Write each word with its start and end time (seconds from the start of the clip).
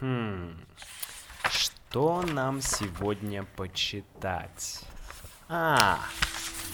Хм. 0.00 0.56
Что 1.50 2.22
нам 2.22 2.60
сегодня 2.62 3.44
почитать? 3.56 4.84
А, 5.48 5.98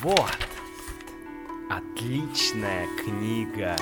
вот. 0.03 0.37
Отличная 1.71 2.87
книга. 2.99 3.77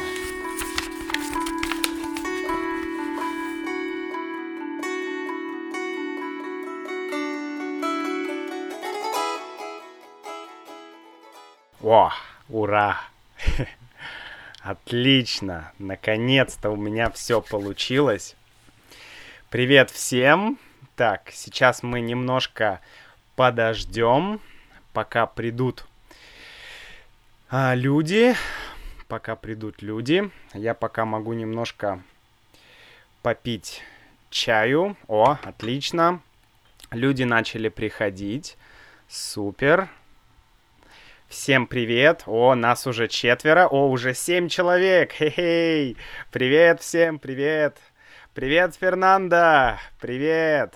О, 11.82 12.12
ура! 12.48 13.00
Отлично! 14.62 15.72
Наконец-то 15.80 16.70
у 16.70 16.76
меня 16.76 17.10
все 17.10 17.40
получилось. 17.40 18.36
Привет 19.52 19.90
всем! 19.90 20.58
Так, 20.96 21.28
сейчас 21.30 21.82
мы 21.82 22.00
немножко 22.00 22.80
подождем, 23.36 24.40
пока 24.94 25.26
придут 25.26 25.84
а, 27.50 27.74
люди. 27.74 28.34
Пока 29.08 29.36
придут 29.36 29.82
люди. 29.82 30.30
Я 30.54 30.72
пока 30.72 31.04
могу 31.04 31.34
немножко 31.34 32.02
попить 33.20 33.82
чаю. 34.30 34.96
О, 35.06 35.36
отлично. 35.42 36.22
Люди 36.90 37.24
начали 37.24 37.68
приходить. 37.68 38.56
Супер. 39.06 39.90
Всем 41.28 41.66
привет! 41.66 42.22
О, 42.24 42.54
нас 42.54 42.86
уже 42.86 43.06
четверо. 43.06 43.66
О, 43.66 43.90
уже 43.90 44.14
семь 44.14 44.48
человек. 44.48 45.12
Хей-хей! 45.12 45.98
Привет 46.30 46.80
всем, 46.80 47.18
привет! 47.18 47.76
Привет, 48.34 48.74
Фернандо! 48.76 49.78
Привет! 50.00 50.74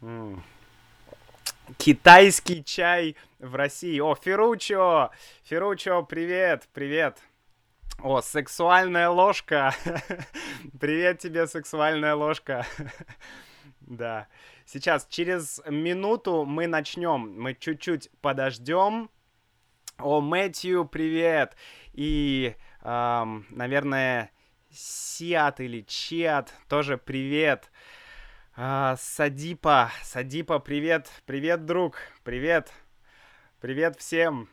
М. 0.00 0.42
Китайский 1.76 2.64
чай 2.64 3.16
в 3.38 3.54
России. 3.54 4.00
О, 4.00 4.14
Ферручо! 4.14 5.10
Ферручо, 5.44 6.00
привет! 6.04 6.70
Привет! 6.72 7.18
О, 8.02 8.22
сексуальная 8.22 9.10
ложка. 9.10 9.74
Привет 10.80 11.18
тебе, 11.18 11.46
сексуальная 11.46 12.14
ложка. 12.14 12.66
Да. 13.80 14.26
Сейчас, 14.64 15.06
через 15.10 15.60
минуту 15.66 16.46
мы 16.46 16.66
начнем. 16.66 17.38
Мы 17.38 17.52
чуть-чуть 17.52 18.10
подождем. 18.22 19.10
О, 19.98 20.22
Мэтью, 20.22 20.86
привет. 20.86 21.54
И, 21.92 22.56
ам, 22.80 23.44
наверное, 23.50 24.30
Сиат 24.76 25.60
или 25.60 25.80
Чиат, 25.80 26.52
тоже 26.68 26.98
привет. 26.98 27.70
А, 28.54 28.96
Садипа, 28.98 29.90
Садипа, 30.02 30.58
привет. 30.58 31.10
Привет, 31.24 31.64
друг. 31.64 31.96
Привет. 32.24 32.70
Привет 33.60 33.98
всем. 33.98 34.50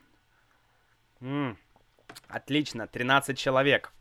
М, 1.20 1.58
Отлично, 2.30 2.88
13 2.88 3.38
человек. 3.38 3.92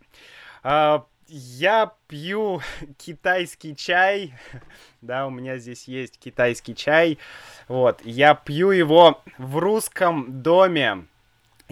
А, 0.62 1.06
я 1.26 1.92
пью 2.06 2.60
китайский 2.98 3.74
чай. 3.74 4.34
Да, 5.00 5.26
у 5.26 5.30
меня 5.30 5.58
здесь 5.58 5.88
есть 5.88 6.20
китайский 6.20 6.76
чай. 6.76 7.18
Вот, 7.66 8.00
я 8.04 8.36
пью 8.36 8.70
его 8.70 9.20
в 9.38 9.56
русском 9.56 10.40
доме. 10.42 11.08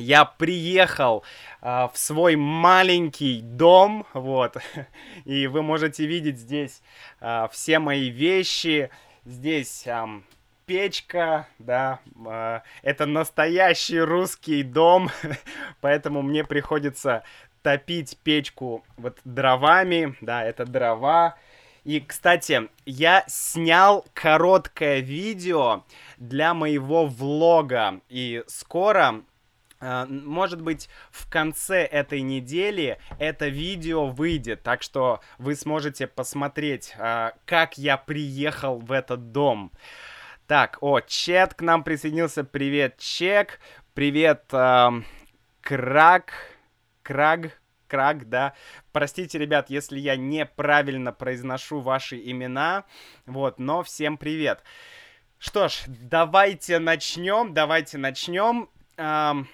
Я 0.00 0.24
приехал 0.24 1.24
а, 1.60 1.88
в 1.88 1.98
свой 1.98 2.34
маленький 2.34 3.42
дом, 3.42 4.06
вот, 4.14 4.56
и 5.26 5.46
вы 5.46 5.62
можете 5.62 6.06
видеть 6.06 6.38
здесь 6.38 6.82
а, 7.20 7.48
все 7.48 7.78
мои 7.78 8.08
вещи. 8.08 8.90
Здесь 9.26 9.86
ам, 9.86 10.24
печка, 10.64 11.46
да, 11.58 12.00
а, 12.26 12.62
это 12.82 13.04
настоящий 13.04 14.00
русский 14.00 14.62
дом, 14.62 15.10
поэтому 15.82 16.22
мне 16.22 16.44
приходится 16.44 17.22
топить 17.62 18.16
печку 18.24 18.82
вот 18.96 19.18
дровами, 19.24 20.16
да, 20.22 20.42
это 20.42 20.64
дрова. 20.64 21.36
И, 21.84 22.00
кстати, 22.00 22.68
я 22.86 23.24
снял 23.26 24.06
короткое 24.14 25.00
видео 25.00 25.84
для 26.16 26.54
моего 26.54 27.06
влога, 27.06 28.00
и 28.08 28.42
скоро 28.46 29.22
может 29.80 30.60
быть, 30.60 30.88
в 31.10 31.28
конце 31.28 31.84
этой 31.84 32.20
недели 32.20 32.98
это 33.18 33.48
видео 33.48 34.06
выйдет, 34.06 34.62
так 34.62 34.82
что 34.82 35.20
вы 35.38 35.54
сможете 35.54 36.06
посмотреть, 36.06 36.94
uh, 36.98 37.32
как 37.46 37.78
я 37.78 37.96
приехал 37.96 38.78
в 38.78 38.92
этот 38.92 39.32
дом. 39.32 39.72
Так, 40.46 40.78
о, 40.80 41.00
Чет 41.00 41.54
к 41.54 41.62
нам 41.62 41.82
присоединился. 41.84 42.44
Привет, 42.44 42.98
Чек. 42.98 43.60
Привет, 43.94 44.44
uh, 44.50 45.02
Крак. 45.62 46.32
Краг. 47.02 47.60
Краг, 47.88 48.28
да. 48.28 48.54
Простите, 48.92 49.38
ребят, 49.38 49.68
если 49.68 49.98
я 49.98 50.16
неправильно 50.16 51.12
произношу 51.12 51.80
ваши 51.80 52.16
имена. 52.18 52.84
Вот, 53.26 53.58
но 53.58 53.82
всем 53.82 54.16
привет. 54.16 54.62
Что 55.38 55.68
ж, 55.68 55.84
давайте 55.86 56.78
начнем. 56.78 57.52
Давайте 57.52 57.98
начнем. 57.98 58.68
Um, 58.96 59.46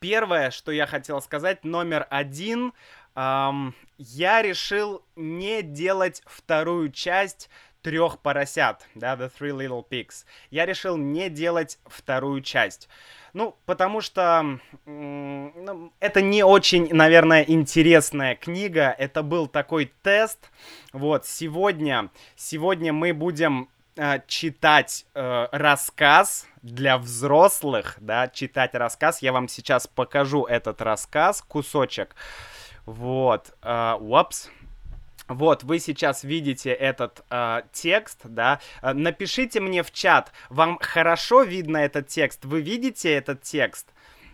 Первое, 0.00 0.50
что 0.50 0.70
я 0.70 0.86
хотел 0.86 1.20
сказать, 1.20 1.64
номер 1.64 2.06
один. 2.08 2.72
Эм, 3.16 3.74
я 3.96 4.42
решил 4.42 5.02
не 5.16 5.62
делать 5.62 6.22
вторую 6.26 6.92
часть 6.92 7.50
трех 7.82 8.18
поросят, 8.20 8.86
да, 8.94 9.16
The 9.16 9.30
Three 9.38 9.50
Little 9.50 9.84
Pigs. 9.88 10.24
Я 10.50 10.66
решил 10.66 10.96
не 10.96 11.28
делать 11.28 11.78
вторую 11.84 12.42
часть. 12.42 12.88
Ну, 13.32 13.56
потому 13.66 14.00
что 14.00 14.60
ну, 14.84 15.92
это 15.98 16.22
не 16.22 16.44
очень, 16.44 16.94
наверное, 16.94 17.42
интересная 17.42 18.36
книга. 18.36 18.94
Это 18.96 19.22
был 19.22 19.48
такой 19.48 19.92
тест. 20.02 20.50
Вот, 20.92 21.26
сегодня, 21.26 22.10
сегодня 22.36 22.92
мы 22.92 23.12
будем 23.12 23.68
э, 23.98 24.20
читать 24.26 25.04
э, 25.14 25.48
рассказ 25.52 26.46
для 26.62 26.96
взрослых, 26.96 27.96
да, 28.00 28.28
читать 28.28 28.74
рассказ. 28.74 29.20
Я 29.20 29.32
вам 29.32 29.48
сейчас 29.48 29.86
покажу 29.86 30.44
этот 30.44 30.80
рассказ, 30.80 31.42
кусочек. 31.46 32.14
Вот, 32.86 33.54
э, 33.62 33.94
упс. 34.00 34.50
Вот, 35.26 35.62
вы 35.62 35.78
сейчас 35.78 36.24
видите 36.24 36.70
этот 36.70 37.22
э, 37.28 37.62
текст, 37.72 38.20
да. 38.24 38.60
Э, 38.80 38.94
напишите 38.94 39.60
мне 39.60 39.82
в 39.82 39.90
чат, 39.92 40.32
вам 40.48 40.78
хорошо 40.80 41.42
видно 41.42 41.76
этот 41.78 42.08
текст? 42.08 42.44
Вы 42.46 42.62
видите 42.62 43.12
этот 43.12 43.42
текст? 43.42 43.88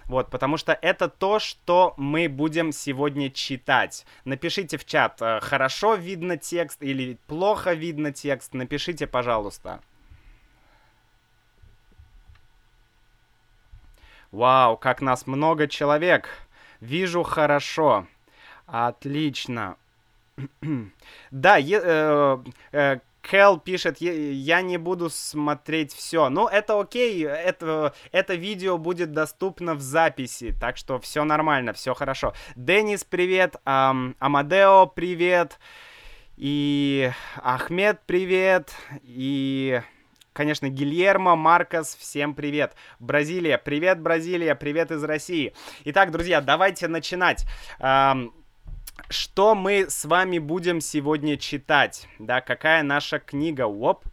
Вот, 0.06 0.30
потому 0.30 0.56
что 0.56 0.78
это 0.80 1.08
то, 1.08 1.38
что 1.38 1.94
мы 1.96 2.28
будем 2.28 2.72
сегодня 2.72 3.30
читать. 3.30 4.04
Напишите 4.24 4.76
в 4.76 4.84
чат, 4.84 5.20
э, 5.22 5.40
хорошо 5.40 5.94
видно 5.94 6.36
текст 6.36 6.82
или 6.82 7.18
плохо 7.26 7.72
видно 7.72 8.12
текст. 8.12 8.52
Напишите, 8.54 9.06
пожалуйста. 9.06 9.80
Вау, 14.30 14.76
как 14.76 15.00
нас 15.00 15.26
много 15.26 15.68
человек. 15.68 16.28
Вижу 16.80 17.22
хорошо. 17.22 18.06
Отлично. 18.66 19.76
да, 21.30 21.58
э, 21.60 22.38
э, 22.72 22.98
Кэл 23.28 23.58
пишет, 23.58 24.00
я 24.00 24.60
не 24.60 24.76
буду 24.76 25.08
смотреть 25.08 25.94
все. 25.94 26.28
Ну, 26.28 26.46
это 26.46 26.78
окей, 26.78 27.24
это, 27.24 27.94
это 28.12 28.34
видео 28.34 28.76
будет 28.76 29.12
доступно 29.12 29.74
в 29.74 29.80
записи, 29.80 30.54
так 30.60 30.76
что 30.76 30.98
все 30.98 31.24
нормально, 31.24 31.72
все 31.72 31.94
хорошо. 31.94 32.34
Денис, 32.54 33.02
привет, 33.02 33.56
ам, 33.64 34.14
Амадео, 34.18 34.86
привет, 34.86 35.58
и 36.36 37.10
Ахмед, 37.36 38.00
привет, 38.04 38.74
и, 39.02 39.80
конечно, 40.34 40.68
Гильермо, 40.68 41.34
Маркос, 41.34 41.96
всем 41.96 42.34
привет. 42.34 42.74
Бразилия, 42.98 43.56
привет, 43.56 44.00
Бразилия, 44.00 44.54
привет 44.54 44.90
из 44.90 45.02
России. 45.02 45.54
Итак, 45.84 46.10
друзья, 46.10 46.42
давайте 46.42 46.88
начинать. 46.88 47.46
Ам, 47.78 48.34
что 49.08 49.54
мы 49.54 49.90
с 49.90 50.04
вами 50.04 50.38
будем 50.38 50.80
сегодня 50.80 51.36
читать? 51.36 52.08
Да, 52.18 52.40
какая 52.40 52.82
наша 52.82 53.18
книга? 53.18 53.66
Оп. 53.66 54.04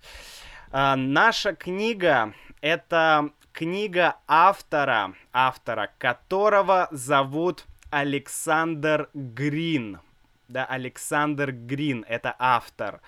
А, 0.72 0.96
наша 0.96 1.54
книга 1.54 2.34
это 2.62 3.32
книга 3.52 4.18
автора, 4.28 5.16
автора 5.34 5.92
которого 5.98 6.88
зовут 6.92 7.66
Александр 7.90 9.10
Грин. 9.14 10.00
Да, 10.48 10.66
Александр 10.66 11.52
Грин, 11.52 12.06
это 12.08 12.36
автор. 12.38 13.02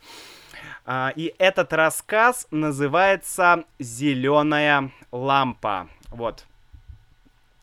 А, 0.92 1.14
и 1.16 1.36
этот 1.38 1.72
рассказ 1.72 2.48
называется 2.50 3.64
«Зеленая 3.78 4.90
лампа». 5.12 5.88
Вот. 6.08 6.48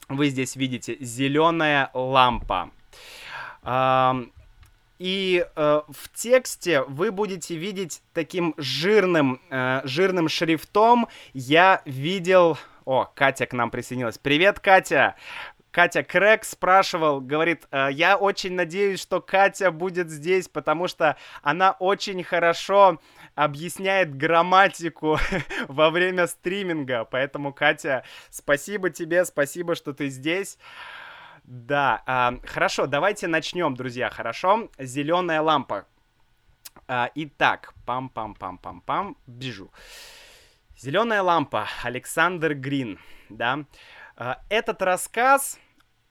Вы 0.09 0.29
здесь 0.29 0.55
видите 0.55 0.97
«Зеленая 1.01 1.91
лампа». 1.93 2.71
И 4.99 5.45
э, 5.45 5.81
в 5.89 6.09
тексте 6.15 6.83
вы 6.83 7.11
будете 7.11 7.57
видеть 7.57 8.01
таким 8.15 8.55
жирным, 8.57 9.43
э, 9.51 9.81
жирным 9.85 10.29
шрифтом. 10.29 11.09
Я 11.35 11.83
видел... 11.85 12.57
О, 12.87 13.05
Катя 13.13 13.47
к 13.47 13.53
нам 13.53 13.71
присоединилась. 13.71 14.17
Привет, 14.17 14.61
Катя! 14.61 15.17
Катя 15.77 16.03
Крэк 16.03 16.45
спрашивал, 16.45 17.21
говорит, 17.21 17.69
э, 17.71 17.89
я 17.93 18.17
очень 18.17 18.55
надеюсь, 18.55 18.99
что 18.99 19.21
Катя 19.21 19.71
будет 19.71 20.09
здесь, 20.09 20.49
потому 20.49 20.89
что 20.89 21.19
она 21.43 21.73
очень 21.73 22.25
хорошо 22.25 22.99
объясняет 23.35 24.17
грамматику 24.17 25.19
во 25.69 25.91
время 25.91 26.29
стриминга. 26.29 27.05
Поэтому, 27.05 27.53
Катя, 27.53 28.05
спасибо 28.31 28.89
тебе, 28.89 29.27
спасибо, 29.27 29.75
что 29.75 29.93
ты 29.93 30.09
здесь. 30.09 30.57
Да, 31.45 32.03
а, 32.07 32.37
хорошо, 32.47 32.87
давайте 32.87 33.27
начнем, 33.27 33.75
друзья, 33.75 34.09
хорошо? 34.09 34.71
Зеленая 34.79 35.43
лампа. 35.43 35.85
А, 36.89 37.11
итак, 37.15 37.75
пам-пам-пам-пам-пам, 37.87 39.19
бежу. 39.27 39.71
Зеленая 40.79 41.21
лампа, 41.21 41.69
Александр 41.83 42.55
Грин, 42.55 42.99
да. 43.29 43.67
А, 44.17 44.41
этот 44.49 44.81
рассказ 44.81 45.59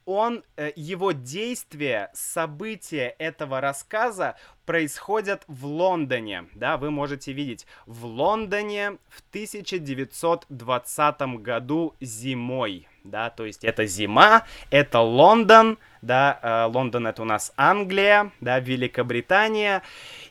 он, 0.05 0.43
э, 0.55 0.71
его 0.75 1.11
действие, 1.11 2.09
события 2.13 3.15
этого 3.17 3.61
рассказа 3.61 4.35
происходят 4.65 5.43
в 5.47 5.65
Лондоне, 5.65 6.45
да, 6.53 6.77
вы 6.77 6.91
можете 6.91 7.33
видеть, 7.33 7.65
в 7.85 8.05
Лондоне 8.05 8.97
в 9.09 9.21
1920 9.29 11.21
году 11.37 11.95
зимой, 12.01 12.87
да, 13.03 13.29
то 13.29 13.45
есть 13.45 13.63
это 13.63 13.85
зима, 13.85 14.45
это 14.69 14.99
Лондон, 14.99 15.77
да, 16.01 16.39
э, 16.41 16.65
Лондон 16.71 17.07
это 17.07 17.21
у 17.21 17.25
нас 17.25 17.51
Англия, 17.57 18.31
да, 18.41 18.59
Великобритания, 18.59 19.81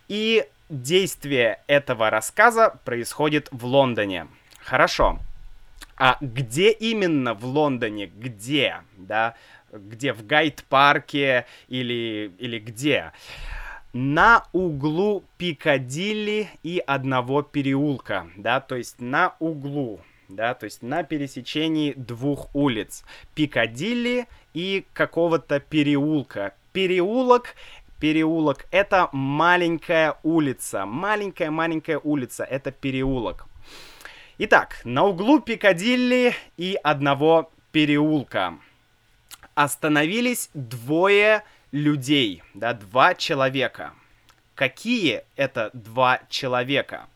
и 0.08 0.46
действие 0.68 1.60
этого 1.66 2.10
рассказа 2.10 2.78
происходит 2.84 3.48
в 3.50 3.64
Лондоне. 3.64 4.28
Хорошо. 4.60 5.18
А 5.96 6.16
где 6.20 6.72
именно 6.72 7.34
в 7.34 7.44
Лондоне? 7.44 8.06
Где? 8.06 8.78
Да? 8.96 9.34
Где 9.74 10.12
в 10.12 10.26
гайд-парке 10.26 11.46
или, 11.68 12.32
или 12.38 12.58
где. 12.58 13.12
На 13.92 14.44
углу 14.52 15.24
Пикадилли 15.38 16.48
и 16.62 16.82
одного 16.84 17.42
переулка, 17.42 18.26
да, 18.36 18.60
то 18.60 18.74
есть 18.74 19.00
на 19.00 19.36
углу, 19.38 20.00
да, 20.28 20.54
то 20.54 20.64
есть 20.64 20.82
на 20.82 21.04
пересечении 21.04 21.92
двух 21.92 22.52
улиц. 22.54 23.04
Пикадилли 23.34 24.26
и 24.52 24.84
какого-то 24.92 25.60
переулка. 25.60 26.54
Переулок 26.72 27.54
переулок 28.00 28.66
это 28.72 29.08
маленькая 29.12 30.16
улица. 30.24 30.84
Маленькая-маленькая 30.84 31.98
улица 31.98 32.44
это 32.44 32.72
переулок. 32.72 33.46
Итак, 34.38 34.80
на 34.84 35.04
углу 35.04 35.38
Пикадилли 35.38 36.34
и 36.56 36.76
одного 36.82 37.50
переулка 37.70 38.58
остановились 39.54 40.50
двое 40.54 41.44
людей, 41.72 42.42
да, 42.54 42.72
два 42.72 43.14
человека. 43.14 43.94
Какие 44.54 45.24
это 45.36 45.70
два 45.72 46.20
человека? 46.28 47.08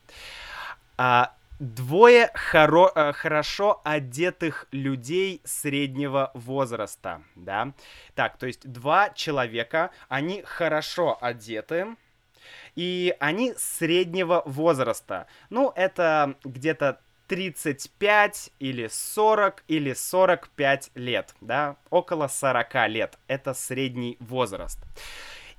А, 0.96 1.34
двое 1.60 2.30
хоро 2.34 2.90
э, 2.94 3.12
хорошо 3.12 3.80
одетых 3.84 4.66
людей 4.72 5.40
среднего 5.44 6.30
возраста, 6.34 7.22
да. 7.36 7.72
Так, 8.14 8.36
то 8.38 8.46
есть 8.46 8.70
два 8.70 9.10
человека, 9.10 9.90
они 10.08 10.42
хорошо 10.42 11.18
одеты, 11.20 11.96
и 12.74 13.14
они 13.18 13.54
среднего 13.56 14.42
возраста. 14.46 15.26
Ну, 15.50 15.72
это 15.74 16.36
где-то 16.44 17.00
35 17.28 18.50
или 18.58 18.88
40 18.88 19.62
или 19.68 19.92
45 19.92 20.90
лет, 20.94 21.34
да, 21.40 21.76
около 21.90 22.26
40 22.26 22.88
лет. 22.88 23.18
Это 23.28 23.54
средний 23.54 24.16
возраст. 24.18 24.78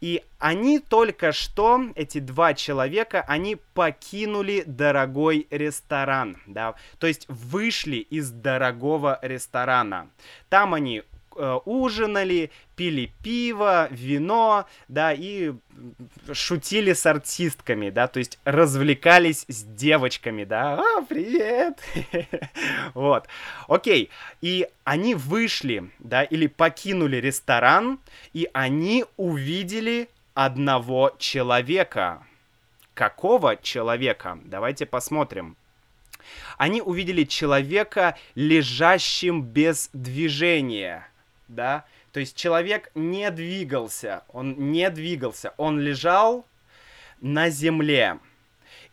И 0.01 0.24
они 0.39 0.80
только 0.80 1.31
что, 1.31 1.81
эти 1.95 2.19
два 2.19 2.54
человека, 2.54 3.24
они 3.27 3.58
покинули 3.74 4.63
дорогой 4.65 5.46
ресторан, 5.50 6.38
да, 6.48 6.75
то 7.00 7.08
есть 7.08 7.25
вышли 7.27 7.98
из 7.98 8.32
дорогого 8.32 9.20
ресторана. 9.22 10.10
Там 10.48 10.74
они 10.74 11.03
ужинали, 11.65 12.51
пили 12.75 13.12
пиво, 13.24 13.88
вино, 13.91 14.65
да, 14.88 15.13
и 15.13 15.53
шутили 16.34 16.93
с 16.93 17.05
артистками, 17.05 17.89
да, 17.89 18.08
то 18.08 18.19
есть 18.19 18.39
развлекались 18.46 19.46
с 19.48 19.63
девочками, 19.63 20.43
да, 20.43 20.79
а, 20.79 21.01
привет, 21.01 21.79
вот, 22.93 23.27
окей, 23.67 24.10
и 24.41 24.67
они 24.84 25.15
вышли, 25.15 25.89
да, 26.00 26.24
или 26.24 26.48
покинули 26.48 27.17
ресторан, 27.17 28.00
и 28.34 28.50
они 28.53 29.05
увидели 29.17 30.10
одного 30.34 31.12
человека. 31.17 32.24
Какого 32.93 33.58
человека? 33.58 34.39
Давайте 34.46 34.86
посмотрим. 34.86 35.58
Они 36.58 36.81
увидели 36.81 37.24
человека 37.24 38.17
лежащим 38.36 39.41
без 39.41 39.89
движения 39.93 41.09
да, 41.50 41.86
то 42.13 42.20
есть 42.20 42.36
человек 42.38 42.91
не 42.96 43.29
двигался, 43.32 44.24
он 44.29 44.72
не 44.72 44.89
двигался, 44.89 45.53
он 45.58 45.79
лежал 45.79 46.46
на 47.20 47.50
земле. 47.50 48.20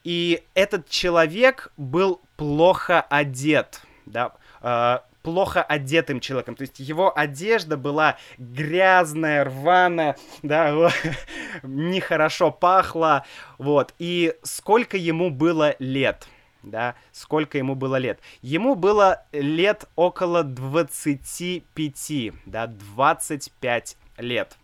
И 0.03 0.43
этот 0.55 0.89
человек 0.89 1.73
был 1.77 2.21
плохо 2.37 3.01
одет, 3.01 3.83
да, 4.07 4.33
э, 4.63 4.99
плохо 5.23 5.63
одетым 5.63 6.21
человеком. 6.21 6.55
То 6.55 6.63
есть 6.63 6.79
его 6.79 7.17
одежда 7.17 7.77
была 7.77 8.17
грязная, 8.39 9.45
рваная, 9.45 10.17
да, 10.43 10.91
нехорошо 11.63 12.51
пахла, 12.53 13.25
вот. 13.59 13.93
И 13.99 14.35
сколько 14.43 14.97
ему 14.97 15.31
было 15.31 15.75
лет? 15.81 16.29
Да, 16.67 16.95
сколько 17.13 17.57
ему 17.57 17.75
было 17.75 17.97
лет. 17.97 18.21
Ему 18.43 18.75
было 18.75 19.25
лет 19.33 19.87
около 19.97 20.43
25, 20.43 22.33
да, 22.45 22.67
25 22.67 23.97
лет. 24.19 24.57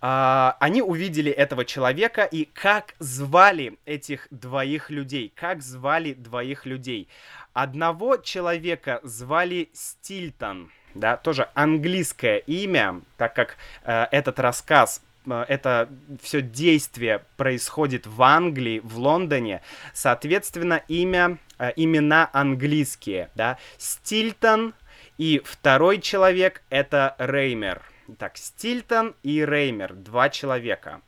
Uh, 0.00 0.54
они 0.58 0.82
увидели 0.82 1.30
этого 1.30 1.64
человека 1.64 2.24
и 2.24 2.44
как 2.44 2.96
звали 2.98 3.78
этих 3.86 4.26
двоих 4.32 4.90
людей, 4.90 5.32
как 5.32 5.62
звали 5.62 6.12
двоих 6.12 6.66
людей. 6.66 7.06
Одного 7.52 8.16
человека 8.16 8.98
звали 9.04 9.70
Стильтон, 9.72 10.72
да, 10.94 11.16
тоже 11.16 11.50
английское 11.54 12.38
имя, 12.38 13.00
так 13.16 13.36
как 13.36 13.56
uh, 13.84 14.08
этот 14.10 14.40
рассказ 14.40 15.02
э, 15.04 15.11
это 15.26 15.88
все 16.20 16.42
действие 16.42 17.24
происходит 17.36 18.06
в 18.06 18.22
Англии, 18.22 18.80
в 18.82 18.98
Лондоне, 18.98 19.62
соответственно, 19.94 20.82
имя, 20.88 21.38
э, 21.58 21.72
имена 21.76 22.28
английские, 22.32 23.30
да, 23.34 23.58
Стильтон 23.78 24.74
и 25.18 25.40
второй 25.44 26.00
человек 26.00 26.62
это 26.70 27.14
Реймер. 27.18 27.82
Так, 28.18 28.36
Стильтон 28.36 29.14
и 29.22 29.44
Реймер, 29.44 29.94
два 29.94 30.28
человека. 30.28 31.00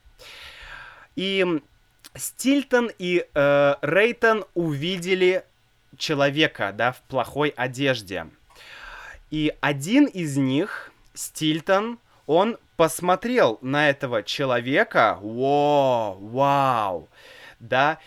И 1.17 1.61
Стильтон 2.15 2.91
и 2.99 3.27
э, 3.35 3.75
Рейтон 3.83 4.45
увидели 4.55 5.45
человека, 5.97 6.73
да, 6.73 6.93
в 6.93 7.01
плохой 7.03 7.49
одежде. 7.51 8.29
И 9.31 9.53
один 9.61 10.07
из 10.07 10.37
них, 10.37 10.93
Стильтон, 11.15 11.99
он 12.27 12.57
посмотрел 12.77 13.59
на 13.61 13.89
этого 13.91 14.23
человека, 14.23 15.19
вау, 15.21 16.19
вау, 16.21 17.09
да, 17.61 17.99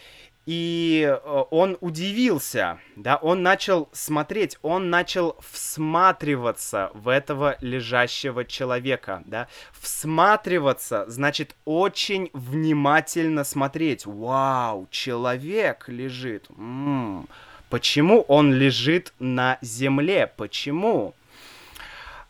и 0.47 1.05
э, 1.05 1.43
он 1.51 1.77
удивился, 1.81 2.79
да, 2.95 3.17
он 3.17 3.43
начал 3.43 3.89
смотреть, 3.91 4.57
он 4.61 4.89
начал 4.89 5.35
всматриваться 5.51 6.89
в 6.93 7.09
этого 7.09 7.57
лежащего 7.59 8.45
человека, 8.45 9.23
да, 9.25 9.49
всматриваться, 9.73 11.03
значит, 11.09 11.53
очень 11.65 12.29
внимательно 12.31 13.43
смотреть, 13.43 14.05
вау, 14.05 14.87
человек 14.89 15.89
лежит, 15.89 16.45
м-м, 16.57 17.27
почему 17.69 18.21
он 18.21 18.53
лежит 18.53 19.13
на 19.19 19.57
земле, 19.61 20.31
почему? 20.37 21.13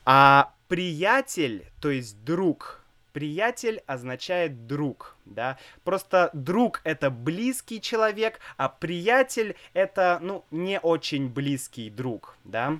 А 0.06 0.54
приятель, 0.68 1.66
то 1.82 1.90
есть 1.90 2.24
друг, 2.24 2.82
приятель 3.14 3.82
означает 3.88 4.68
друг, 4.68 5.16
да. 5.26 5.58
Просто 5.84 6.30
друг 6.34 6.82
это 6.84 7.10
близкий 7.10 7.82
человек, 7.82 8.40
а 8.58 8.70
приятель 8.70 9.56
это, 9.74 10.20
ну, 10.22 10.46
не 10.52 10.80
очень 10.80 11.30
близкий 11.30 11.90
друг, 11.90 12.38
да. 12.44 12.80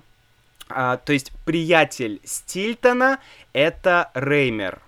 А, 0.68 0.96
то 0.98 1.12
есть 1.12 1.32
приятель 1.44 2.20
Стильтона 2.24 3.20
это 3.52 4.10
Реймер. 4.14 4.80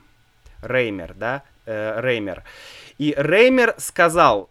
Реймер, 0.62 1.14
да, 1.14 1.42
э, 1.64 2.00
Реймер. 2.00 2.44
И 2.98 3.14
Реймер 3.16 3.74
сказал, 3.78 4.50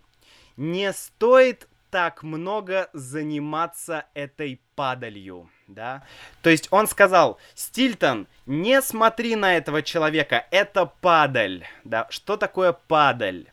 не 0.58 0.92
стоит 0.92 1.68
так 1.92 2.24
много 2.24 2.90
заниматься 2.94 4.06
этой 4.14 4.60
падалью, 4.76 5.50
да. 5.70 6.04
То 6.42 6.50
есть 6.50 6.68
он 6.72 6.88
сказал, 6.88 7.38
Стильтон, 7.56 8.28
не 8.46 8.82
смотри 8.82 9.36
на 9.36 9.56
этого 9.56 9.82
человека, 9.82 10.46
это 10.52 10.86
падаль, 10.86 11.66
да. 11.84 12.08
Что 12.10 12.38
такое 12.38 12.74
падаль? 12.74 13.46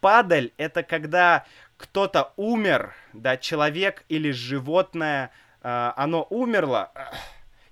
Падаль— 0.00 0.52
это 0.56 0.82
когда 0.82 1.44
кто-то 1.76 2.32
умер, 2.36 2.94
да, 3.12 3.36
человек 3.36 4.04
или 4.08 4.30
животное, 4.30 5.30
э, 5.62 5.92
оно 5.96 6.26
умерло, 6.30 6.92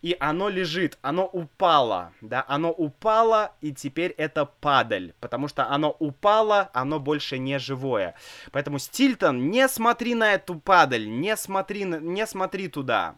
и 0.03 0.17
оно 0.21 0.51
лежит, 0.51 0.99
оно 1.01 1.25
упало, 1.25 2.13
да, 2.21 2.45
оно 2.49 2.71
упало, 2.71 3.53
и 3.63 3.73
теперь 3.73 4.11
это 4.19 4.45
падаль, 4.45 5.15
потому 5.21 5.49
что 5.49 5.71
оно 5.71 5.97
упало, 5.99 6.69
оно 6.75 7.01
больше 7.01 7.39
не 7.39 7.59
живое. 7.59 8.15
Поэтому, 8.53 8.79
Стильтон, 8.79 9.51
не 9.51 9.67
смотри 9.69 10.15
на 10.15 10.35
эту 10.35 10.57
падаль, 10.57 11.09
не 11.09 11.35
смотри, 11.37 11.85
не 11.85 12.27
смотри 12.27 12.69
туда. 12.69 13.17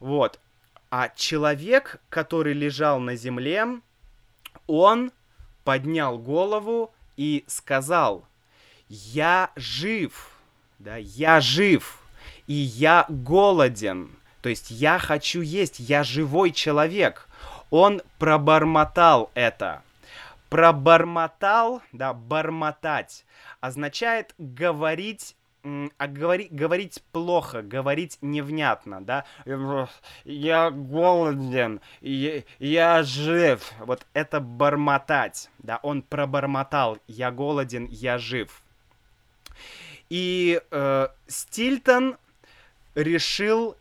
Вот. 0.00 0.40
А 0.90 1.08
человек, 1.10 2.00
который 2.08 2.52
лежал 2.52 2.98
на 2.98 3.14
земле, 3.14 3.66
он 4.66 5.12
поднял 5.62 6.18
голову 6.18 6.92
и 7.16 7.44
сказал, 7.46 8.24
я 8.88 9.50
жив, 9.54 10.32
да, 10.78 10.96
я 10.96 11.40
жив, 11.40 12.00
и 12.46 12.54
я 12.54 13.06
голоден. 13.08 14.10
То 14.42 14.48
есть 14.48 14.70
я 14.70 14.98
хочу 14.98 15.42
есть, 15.42 15.78
я 15.78 16.02
живой 16.02 16.50
человек. 16.50 17.28
Он 17.70 18.02
пробормотал 18.18 19.30
это. 19.34 19.82
Пробормотал, 20.48 21.82
да, 21.92 22.12
бормотать, 22.12 23.24
означает 23.60 24.34
говорить 24.38 25.36
а 25.62 26.06
говори, 26.06 26.48
говорить 26.50 27.02
плохо, 27.12 27.62
говорить 27.62 28.18
невнятно, 28.20 29.00
да, 29.04 29.24
я 30.24 30.70
голоден, 30.70 31.80
я, 32.00 32.42
я 32.58 33.02
жив, 33.02 33.72
вот 33.80 34.06
это 34.14 34.40
бормотать, 34.40 35.50
да, 35.58 35.78
он 35.82 36.02
пробормотал, 36.02 36.98
я 37.06 37.30
голоден, 37.30 37.86
я 37.86 38.18
жив. 38.18 38.62
И 40.08 40.60
э, 40.70 41.08
Стильтон 41.28 42.16
решил 42.96 43.76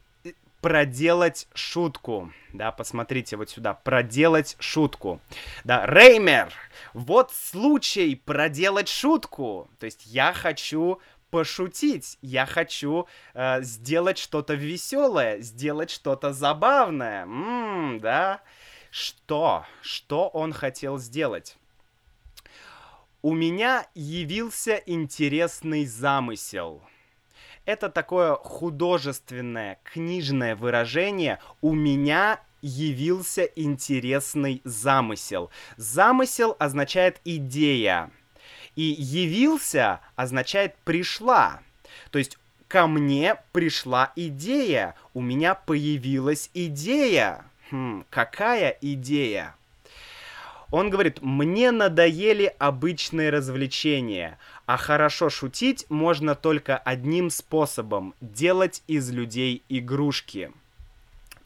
проделать 0.62 1.48
шутку. 1.54 2.32
Да, 2.54 2.72
посмотрите 2.72 3.38
вот 3.38 3.50
сюда, 3.50 3.74
проделать 3.74 4.56
шутку. 4.60 5.22
Да, 5.64 5.86
Реймер, 5.86 6.54
вот 6.94 7.32
случай 7.34 8.16
проделать 8.16 8.90
шутку. 8.90 9.70
То 9.80 9.86
есть 9.86 10.06
я 10.06 10.34
хочу 10.34 11.00
пошутить, 11.30 12.18
я 12.22 12.46
хочу 12.46 13.08
э, 13.34 13.62
сделать 13.62 14.18
что-то 14.18 14.54
веселое, 14.54 15.40
сделать 15.40 15.90
что-то 15.90 16.34
забавное. 16.34 17.24
М-м, 17.24 18.00
да, 18.00 18.42
что? 18.92 19.66
Что 19.82 20.28
он 20.28 20.54
хотел 20.54 20.98
сделать? 20.98 21.58
У 23.22 23.34
меня 23.34 23.86
явился 23.94 24.76
интересный 24.86 25.86
замысел 25.86 26.82
это 27.70 27.90
такое 27.90 28.34
художественное, 28.34 29.80
книжное 29.84 30.56
выражение 30.56 31.40
«у 31.62 31.76
меня 31.76 32.42
явился 32.64 33.44
интересный 33.44 34.62
замысел». 34.64 35.52
Замысел 35.78 36.56
означает 36.58 37.22
идея, 37.26 38.10
и 38.80 38.96
явился 38.98 40.00
означает 40.16 40.74
пришла. 40.86 41.60
То 42.12 42.18
есть 42.18 42.38
ко 42.70 42.88
мне 42.88 43.36
пришла 43.52 44.14
идея, 44.16 44.96
у 45.14 45.20
меня 45.20 45.54
появилась 45.54 46.50
идея. 46.54 47.44
Хм, 47.72 48.06
какая 48.10 48.78
идея? 48.80 49.54
Он 50.72 50.90
говорит, 50.90 51.22
мне 51.22 51.72
надоели 51.72 52.56
обычные 52.58 53.32
развлечения, 53.32 54.40
а 54.66 54.78
хорошо 54.78 55.30
шутить 55.30 55.86
можно 55.90 56.34
только 56.34 56.78
одним 56.78 57.32
способом– 57.32 58.14
делать 58.22 58.82
из 58.88 59.12
людей 59.12 59.62
игрушки. 59.68 60.54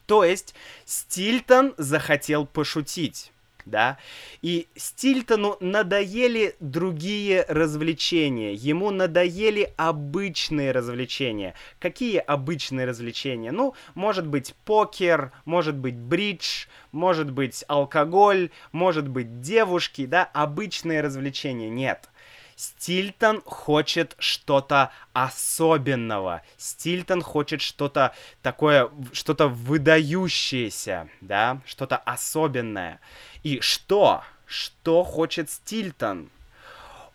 То 0.06 0.22
есть 0.22 0.54
Стильтон 0.84 1.74
захотел 1.78 2.46
пошутить 2.46 3.32
да, 3.66 3.98
и 4.42 4.68
Стильтону 4.76 5.56
надоели 5.60 6.56
другие 6.60 7.44
развлечения, 7.48 8.54
ему 8.54 8.90
надоели 8.90 9.72
обычные 9.76 10.72
развлечения. 10.72 11.54
Какие 11.78 12.18
обычные 12.18 12.86
развлечения? 12.86 13.52
Ну, 13.52 13.74
может 13.94 14.26
быть 14.26 14.54
покер, 14.64 15.32
может 15.44 15.76
быть 15.76 15.96
бридж, 15.96 16.66
может 16.92 17.30
быть 17.30 17.64
алкоголь, 17.68 18.50
может 18.72 19.08
быть 19.08 19.40
девушки, 19.40 20.06
да, 20.06 20.24
обычные 20.24 21.00
развлечения 21.00 21.70
нет. 21.70 22.08
Стильтон 22.56 23.42
хочет 23.44 24.14
что-то 24.18 24.92
особенного. 25.12 26.42
Стильтон 26.56 27.22
хочет 27.22 27.60
что-то 27.60 28.14
такое, 28.42 28.90
что-то 29.12 29.48
выдающееся, 29.48 31.08
да, 31.20 31.60
что-то 31.66 31.96
особенное. 31.96 33.00
И 33.44 33.60
что? 33.60 34.24
Что 34.46 35.04
хочет 35.04 35.50
Стильтон? 35.50 36.30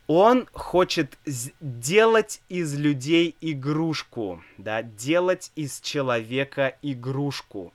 Он 0.07 0.48
хочет 0.53 1.17
делать 1.59 2.41
из 2.50 2.75
людей 2.75 3.36
игрушку, 3.41 4.43
да, 4.57 4.81
делать 4.81 5.51
из 5.55 5.81
человека 5.81 6.77
игрушку. 6.81 7.74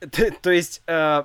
То 0.42 0.50
есть 0.50 0.82
э, 0.86 1.24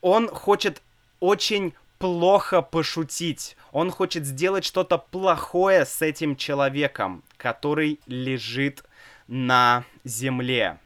он 0.00 0.28
хочет 0.28 0.82
очень 1.20 1.74
плохо 1.98 2.62
пошутить. 2.62 3.56
Он 3.72 3.90
хочет 3.90 4.24
сделать 4.24 4.64
что-то 4.64 4.98
плохое 4.98 5.84
с 5.84 6.00
этим 6.00 6.34
человеком, 6.36 7.22
который 7.36 8.00
лежит 8.06 8.84
на 9.28 9.84
земле. 10.04 10.78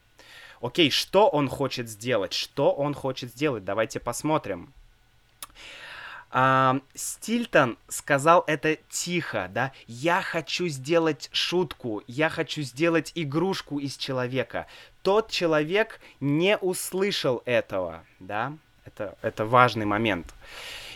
Окей, 0.65 0.91
что 0.91 1.29
он 1.29 1.51
хочет 1.51 1.91
сделать? 1.91 2.33
Что 2.33 2.73
он 2.73 2.95
хочет 2.95 3.31
сделать? 3.31 3.67
Давайте 3.67 4.01
посмотрим. 4.01 4.73
А, 6.31 6.81
Стильтон 6.95 7.77
сказал 7.89 8.45
это 8.47 8.79
тихо, 8.89 9.51
да. 9.53 9.73
Я 9.87 10.23
хочу 10.23 10.69
сделать 10.69 11.29
шутку, 11.33 12.03
я 12.07 12.31
хочу 12.31 12.63
сделать 12.63 13.13
игрушку 13.15 13.79
из 13.79 13.99
человека. 13.99 14.67
Тот 15.03 15.31
человек 15.31 16.01
не 16.21 16.57
услышал 16.57 17.43
этого, 17.45 18.03
да. 18.19 18.55
Это, 18.87 19.19
это 19.21 19.45
важный 19.45 19.85
момент. 19.85 20.33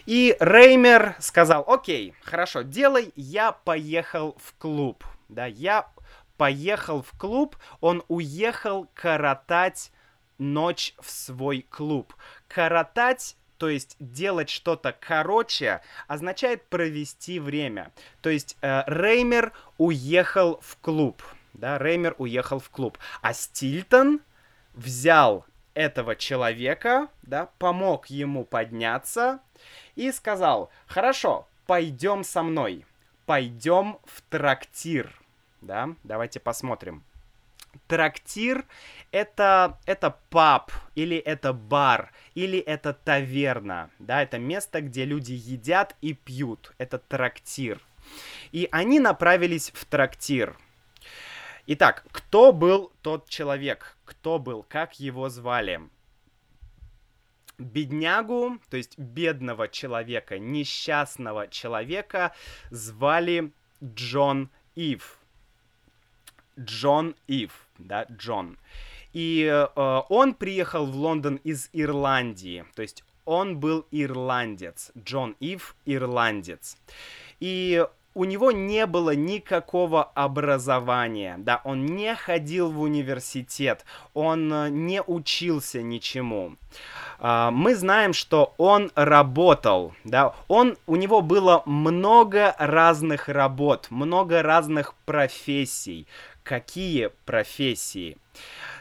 И 0.07 0.35
Реймер 0.41 1.15
сказал, 1.19 1.63
окей, 1.69 2.15
хорошо, 2.23 2.63
делай, 2.63 3.13
я 3.17 3.53
поехал 3.53 4.35
в 4.43 4.55
клуб. 4.59 5.05
Да, 5.29 5.45
я 5.45 5.91
поехал 6.39 7.03
в 7.03 7.11
клуб, 7.19 7.57
он 7.81 8.03
уехал 8.09 8.89
коротать 8.95 9.93
ночь 10.39 10.95
в 10.99 11.11
свой 11.11 11.67
клуб. 11.69 12.15
Коротать 12.49 13.37
то 13.59 13.69
есть 13.69 13.97
делать 13.99 14.49
что-то 14.49 14.97
короче, 14.99 15.83
означает 16.07 16.65
провести 16.69 17.41
время. 17.41 17.91
То 18.23 18.31
есть 18.31 18.57
э, 18.63 18.85
Реймер 18.87 19.53
уехал 19.79 20.61
в 20.63 20.79
клуб. 20.81 21.23
Да, 21.55 21.77
Реймер 21.77 22.15
уехал 22.19 22.61
в 22.61 22.71
клуб. 22.71 22.99
А 23.21 23.35
Стильтон 23.35 24.21
взял 24.75 25.45
этого 25.75 26.15
человека, 26.15 27.09
да, 27.23 27.51
помог 27.59 28.07
ему 28.07 28.45
подняться 28.45 29.41
и 29.97 30.13
сказал, 30.13 30.71
хорошо, 30.87 31.49
пойдем 31.67 32.23
со 32.23 32.45
мной, 32.45 32.85
пойдем 33.27 33.99
в 34.05 34.23
трактир, 34.23 35.13
да, 35.61 35.95
давайте 36.05 36.41
посмотрим. 36.41 37.05
Трактир 37.87 38.67
это, 39.13 39.79
это 39.87 40.17
паб, 40.31 40.73
или 40.95 41.17
это 41.17 41.53
бар, 41.53 42.13
или 42.35 42.59
это 42.59 42.93
таверна, 42.93 43.91
да, 43.99 44.23
это 44.23 44.39
место, 44.39 44.81
где 44.81 45.05
люди 45.05 45.33
едят 45.33 45.97
и 46.01 46.15
пьют, 46.15 46.73
это 46.79 46.99
трактир. 46.99 47.81
И 48.53 48.69
они 48.73 49.01
направились 49.01 49.71
в 49.75 49.85
трактир. 49.85 50.57
Итак, 51.67 52.07
кто 52.11 52.53
был 52.53 52.93
тот 53.03 53.29
человек? 53.29 53.99
Кто 54.07 54.39
был? 54.39 54.65
Как 54.67 54.99
его 54.99 55.29
звали? 55.29 55.83
Беднягу, 57.59 58.59
то 58.71 58.77
есть 58.77 58.97
бедного 58.99 59.69
человека, 59.69 60.39
несчастного 60.39 61.49
человека 61.49 62.33
звали 62.71 63.53
Джон 63.83 64.49
Ив. 64.77 65.19
Джон 66.59 67.15
Ив, 67.27 67.53
да, 67.79 68.07
Джон. 68.11 68.59
И 69.13 69.45
э, 69.45 70.01
он 70.09 70.35
приехал 70.35 70.87
в 70.87 70.95
Лондон 70.95 71.37
из 71.45 71.71
Ирландии, 71.73 72.65
то 72.75 72.83
есть 72.83 73.05
он 73.25 73.59
был 73.59 73.87
ирландец, 73.91 74.91
Джон 74.97 75.37
Ив 75.41 75.77
ирландец. 75.85 76.77
И 77.41 77.85
у 78.15 78.25
него 78.25 78.51
не 78.51 78.87
было 78.87 79.15
никакого 79.15 80.03
образования, 80.03 81.37
да, 81.39 81.61
он 81.63 81.87
не 81.87 82.17
ходил 82.17 82.71
в 82.73 82.81
университет, 82.81 83.85
он 84.13 84.53
э, 84.53 84.71
не 84.71 85.03
учился 85.03 85.83
ничему. 85.83 86.57
Uh, 87.21 87.51
мы 87.51 87.75
знаем, 87.75 88.13
что 88.13 88.55
он 88.59 88.93
работал, 88.95 89.93
да, 90.05 90.35
он, 90.47 90.77
у 90.87 90.95
него 90.95 91.21
было 91.21 91.63
много 91.67 92.55
разных 92.59 93.29
работ, 93.29 93.89
много 93.91 94.41
разных 94.43 94.95
профессий. 95.05 96.07
Какие 96.49 97.11
профессии? 97.27 98.17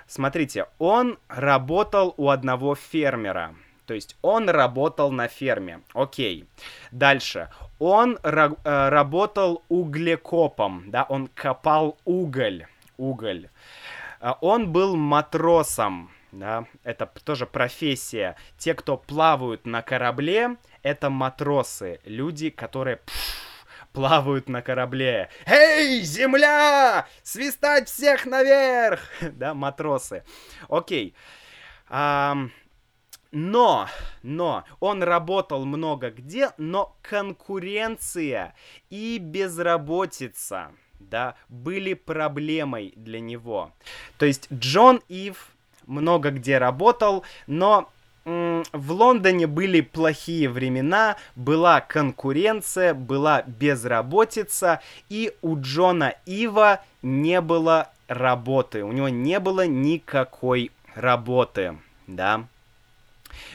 Смотрите, 0.08 0.68
он 0.80 1.20
работал 1.28 2.14
у 2.16 2.30
одного 2.30 2.76
фермера. 2.76 3.56
То 3.86 3.94
есть 3.94 4.16
он 4.22 4.48
работал 4.50 5.12
на 5.12 5.28
ферме. 5.28 5.82
Окей. 5.94 6.48
Дальше. 6.92 7.50
Он 7.78 8.16
ра- 8.24 8.58
э, 8.64 8.88
работал 8.88 9.64
углекопом, 9.68 10.86
да, 10.88 11.04
он 11.04 11.28
копал 11.28 11.98
уголь. 12.06 12.68
Уголь. 12.96 13.50
Э, 14.22 14.32
он 14.40 14.72
был 14.72 14.96
матросом, 14.96 16.10
да, 16.32 16.64
это 16.86 17.06
тоже 17.26 17.46
профессия. 17.46 18.38
Те, 18.58 18.76
кто 18.76 18.96
плавают 18.96 19.66
на 19.66 19.82
корабле, 19.82 20.56
это 20.84 21.10
матросы, 21.10 22.00
люди, 22.06 22.50
которые 22.50 22.96
пфф, 22.96 23.47
плавают 23.98 24.48
на 24.48 24.62
корабле. 24.62 25.28
Эй, 25.48 26.02
земля! 26.02 27.08
Свистать 27.24 27.90
всех 27.90 28.28
наверх! 28.28 29.02
да, 29.22 29.56
матросы. 29.56 30.24
Окей. 30.70 31.16
Но, 31.90 33.88
но, 34.22 34.64
он 34.80 35.02
работал 35.02 35.66
много 35.66 36.12
где, 36.12 36.52
но 36.60 36.96
конкуренция 37.02 38.54
и 38.92 39.18
безработица, 39.18 40.74
да, 41.00 41.34
были 41.50 41.96
проблемой 41.96 42.94
для 42.96 43.20
него. 43.20 43.72
То 44.20 44.28
есть 44.28 44.48
Джон 44.54 45.02
Ив 45.08 45.50
много 45.88 46.30
где 46.30 46.60
работал, 46.60 47.26
но 47.48 47.90
в 48.28 48.92
Лондоне 48.92 49.48
были 49.48 49.80
плохие 49.80 50.50
времена, 50.50 51.16
была 51.38 51.80
конкуренция, 51.80 52.94
была 52.94 53.44
безработица, 53.44 54.82
и 55.08 55.34
у 55.42 55.58
Джона 55.58 56.14
Ива 56.26 56.82
не 57.02 57.40
было 57.40 57.90
работы, 58.10 58.84
у 58.84 58.92
него 58.92 59.08
не 59.08 59.40
было 59.40 59.66
никакой 59.66 60.72
работы, 60.94 61.78
да. 62.06 62.48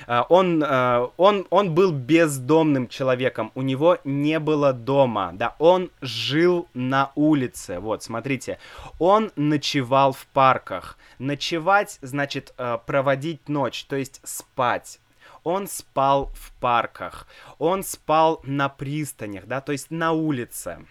А, 0.06 0.26
он, 0.28 0.62
а, 0.64 1.10
он, 1.16 1.46
он 1.50 1.74
был 1.74 1.92
бездомным 1.92 2.88
человеком, 2.88 3.52
у 3.54 3.62
него 3.62 3.98
не 4.04 4.38
было 4.38 4.72
дома, 4.72 5.30
да, 5.34 5.54
он 5.58 5.90
жил 6.00 6.68
на 6.74 7.12
улице, 7.14 7.78
вот, 7.78 8.02
смотрите, 8.02 8.58
он 8.98 9.32
ночевал 9.36 10.12
в 10.12 10.26
парках. 10.26 10.98
Ночевать 11.18 11.98
значит 12.02 12.52
а, 12.58 12.78
проводить 12.78 13.48
ночь, 13.48 13.84
то 13.84 13.96
есть 13.96 14.20
спать. 14.24 14.98
Он 15.44 15.66
спал 15.66 16.30
в 16.34 16.52
парках, 16.60 17.26
он 17.58 17.82
спал 17.82 18.40
на 18.44 18.68
пристанях, 18.68 19.46
да, 19.46 19.60
то 19.60 19.72
есть 19.72 19.90
на 19.90 20.12
улице. 20.12 20.86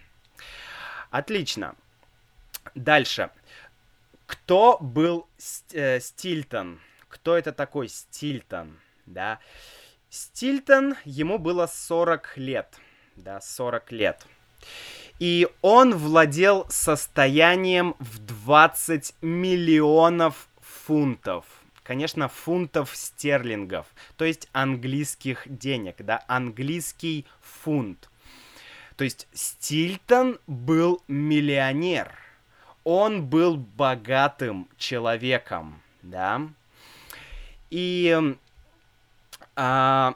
Отлично. 1.09 1.75
Дальше. 2.75 3.29
Кто 4.25 4.77
был 4.79 5.27
э, 5.73 5.99
Стильтон? 5.99 6.79
Кто 7.11 7.37
это 7.37 7.51
такой 7.51 7.89
Стильтон? 7.89 8.79
да. 9.05 9.39
Стильтон, 10.09 10.95
ему 11.05 11.37
было 11.37 11.67
40 11.67 12.37
лет, 12.37 12.67
да, 13.15 13.39
40 13.39 13.91
лет. 13.91 14.25
И 15.19 15.47
он 15.61 15.95
владел 15.95 16.65
состоянием 16.69 17.95
в 17.99 18.19
20 18.19 19.15
миллионов 19.21 20.49
фунтов. 20.59 21.45
Конечно, 21.83 22.27
фунтов 22.27 22.95
стерлингов, 22.95 23.87
то 24.17 24.25
есть 24.25 24.47
английских 24.53 25.43
денег, 25.45 25.95
да, 25.99 26.23
английский 26.27 27.25
фунт. 27.41 28.09
То 28.97 29.03
есть 29.03 29.27
Стильтон 29.33 30.39
был 30.45 31.01
миллионер. 31.07 32.13
Он 32.83 33.25
был 33.25 33.57
богатым 33.57 34.67
человеком, 34.77 35.81
да. 36.01 36.49
И 37.71 38.35
а, 39.55 40.15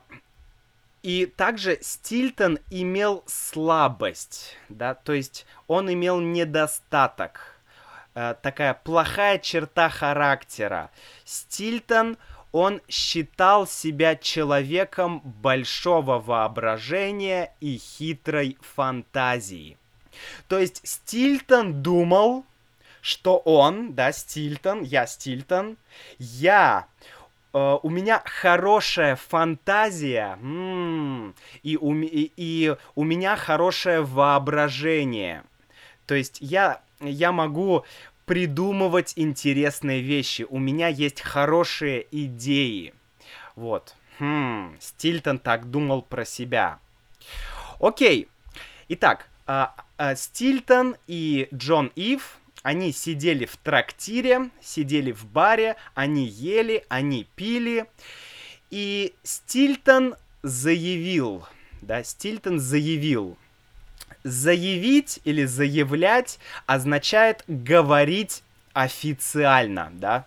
и 1.06 1.28
также 1.28 1.78
Стильтон 1.82 2.58
имел 2.72 3.24
слабость, 3.28 4.58
да, 4.70 4.96
то 4.96 5.14
есть 5.14 5.46
он 5.68 5.94
имел 5.94 6.20
недостаток, 6.20 7.60
э, 8.16 8.34
такая 8.42 8.74
плохая 8.74 9.38
черта 9.38 9.90
характера. 9.90 10.90
Стильтон, 11.24 12.18
он 12.52 12.82
считал 12.90 13.68
себя 13.68 14.16
человеком 14.16 15.20
большого 15.20 16.20
воображения 16.20 17.54
и 17.60 17.78
хитрой 17.78 18.58
фантазии. 18.62 19.78
То 20.48 20.58
есть 20.58 20.82
Стильтон 20.88 21.84
думал, 21.84 22.46
что 23.02 23.38
он, 23.38 23.94
да, 23.94 24.12
Стильтон, 24.12 24.82
я 24.82 25.06
Стильтон, 25.06 25.78
я 26.18 26.88
Uh, 27.56 27.80
у 27.84 27.90
меня 27.90 28.22
хорошая 28.26 29.16
фантазия, 29.16 30.38
и, 31.64 31.78
у, 31.78 31.96
и, 31.96 32.32
и 32.36 32.76
у 32.96 33.04
меня 33.06 33.38
хорошее 33.38 34.02
воображение. 34.02 35.42
То 36.06 36.16
есть 36.16 36.40
я, 36.42 36.82
я 37.00 37.32
могу 37.32 37.86
придумывать 38.26 39.14
интересные 39.16 40.02
вещи. 40.02 40.46
У 40.50 40.60
меня 40.60 40.90
есть 40.90 41.22
хорошие 41.22 42.06
идеи. 42.12 42.94
Вот. 43.56 43.96
Хм, 44.20 44.76
Стильтон 44.82 45.40
так 45.40 45.72
думал 45.72 46.02
про 46.02 46.26
себя. 46.26 46.80
Окей. 47.80 48.28
Итак, 48.90 49.30
э, 49.48 49.68
э, 49.98 50.16
Стильтон 50.18 50.98
и 51.08 51.48
Джон 51.54 51.90
Ив 51.96 52.38
они 52.66 52.92
сидели 52.92 53.46
в 53.46 53.58
трактире, 53.58 54.50
сидели 54.60 55.12
в 55.12 55.24
баре, 55.26 55.76
они 55.94 56.26
ели, 56.26 56.84
они 56.90 57.28
пили. 57.36 57.86
И 58.72 59.14
Стильтон 59.22 60.16
заявил, 60.42 61.46
да, 61.84 62.04
Стильтон 62.04 62.60
заявил, 62.60 63.38
заявить 64.24 65.20
или 65.26 65.46
заявлять 65.46 66.40
означает 66.66 67.44
говорить 67.48 68.42
официально, 68.74 69.92
да. 69.94 70.26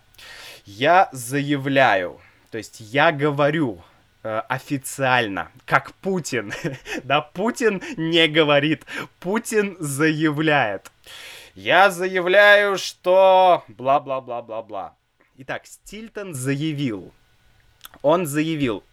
Я 0.64 1.08
заявляю, 1.10 2.20
то 2.52 2.58
есть 2.58 2.76
я 2.78 3.10
говорю, 3.10 3.82
э, 4.22 4.42
официально, 4.48 5.50
как 5.66 5.92
Путин. 5.94 6.52
да, 7.02 7.20
Путин 7.20 7.82
не 7.96 8.28
говорит, 8.28 8.84
Путин 9.18 9.76
заявляет. 9.80 10.92
Я 11.60 11.90
заявляю, 11.90 12.78
что 12.78 13.64
бла-бла-бла-бла-бла. 13.66 14.94
Итак, 15.38 15.66
Стильтон 15.66 16.32
заявил. 16.32 17.12
Он 18.00 18.26
заявил, 18.26 18.84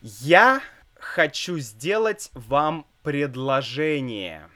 я 0.00 0.62
хочу 0.94 1.58
сделать 1.58 2.30
вам 2.32 2.86
предложение, 3.02 4.48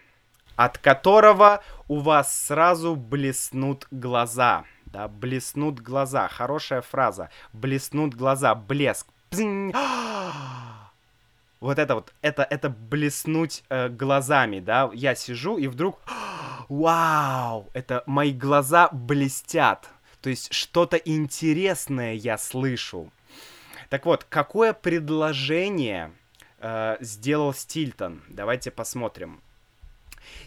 от 0.56 0.78
которого 0.78 1.62
у 1.88 1.98
вас 1.98 2.46
сразу 2.46 2.96
блеснут 2.96 3.86
глаза. 3.90 4.64
Да, 4.86 5.06
блеснут 5.06 5.78
глаза. 5.80 6.28
Хорошая 6.28 6.80
фраза. 6.80 7.28
Блеснут 7.52 8.14
глаза. 8.14 8.54
Блеск. 8.54 9.08
Вот 11.58 11.78
это 11.78 11.94
вот, 11.94 12.12
это, 12.20 12.42
это 12.42 12.68
блеснуть 12.68 13.64
э, 13.70 13.88
глазами, 13.88 14.60
да. 14.60 14.90
Я 14.92 15.14
сижу 15.14 15.56
и 15.56 15.68
вдруг, 15.68 15.98
вау, 16.68 17.68
это 17.72 18.02
мои 18.06 18.32
глаза 18.32 18.88
блестят. 18.92 19.88
То 20.20 20.30
есть 20.30 20.52
что-то 20.52 20.96
интересное 20.96 22.14
я 22.14 22.38
слышу. 22.38 23.12
Так 23.88 24.06
вот, 24.06 24.24
какое 24.24 24.72
предложение 24.72 26.12
э, 26.58 26.96
сделал 27.00 27.54
Стильтон? 27.54 28.22
Давайте 28.28 28.70
посмотрим. 28.70 29.40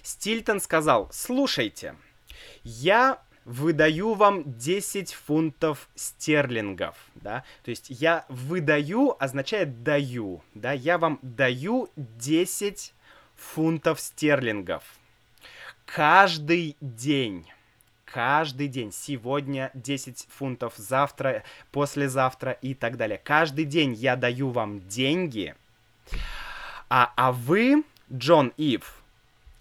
Стильтон 0.03 0.59
сказал, 0.59 1.09
слушайте, 1.13 1.95
я 2.63 3.21
выдаю 3.45 4.13
вам 4.13 4.43
10 4.45 5.13
фунтов 5.13 5.89
стерлингов, 5.95 6.95
да, 7.15 7.43
то 7.63 7.71
есть 7.71 7.87
я 7.89 8.25
выдаю 8.29 9.15
означает 9.17 9.81
даю, 9.81 10.43
да, 10.53 10.71
я 10.73 10.97
вам 10.97 11.19
даю 11.21 11.89
10 11.95 12.93
фунтов 13.35 13.99
стерлингов 13.99 14.83
каждый 15.95 16.77
день 16.81 17.47
каждый 18.05 18.67
день. 18.67 18.91
Сегодня 18.91 19.69
10 19.75 20.27
фунтов, 20.29 20.73
завтра, 20.77 21.43
послезавтра 21.71 22.51
и 22.51 22.73
так 22.73 22.97
далее. 22.97 23.19
Каждый 23.23 23.65
день 23.65 23.93
я 23.93 24.15
даю 24.15 24.49
вам 24.49 24.87
деньги, 24.87 25.55
а, 26.89 27.11
а 27.15 27.31
вы, 27.31 27.83
Джон 28.11 28.51
Ив, 28.57 29.03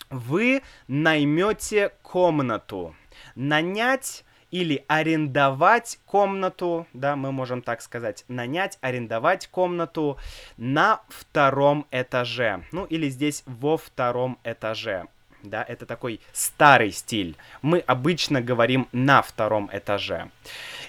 вы 0.09 0.63
наймете 0.87 1.93
комнату. 2.03 2.95
Нанять 3.35 4.25
или 4.51 4.85
арендовать 4.89 5.99
комнату, 6.07 6.87
да, 6.95 7.17
мы 7.17 7.33
можем 7.33 7.61
так 7.61 7.83
сказать, 7.83 8.25
нанять, 8.29 8.79
арендовать 8.81 9.47
комнату 9.49 10.17
на 10.57 11.03
втором 11.09 11.87
этаже, 11.91 12.65
ну 12.73 12.87
или 12.87 13.11
здесь 13.11 13.43
во 13.47 13.77
втором 13.77 14.39
этаже 14.45 15.07
да, 15.43 15.63
это 15.63 15.87
такой 15.87 16.21
старый 16.33 16.93
стиль. 16.93 17.37
Мы 17.63 17.79
обычно 17.81 18.41
говорим 18.41 18.89
на 18.93 19.23
втором 19.23 19.71
этаже. 19.73 20.31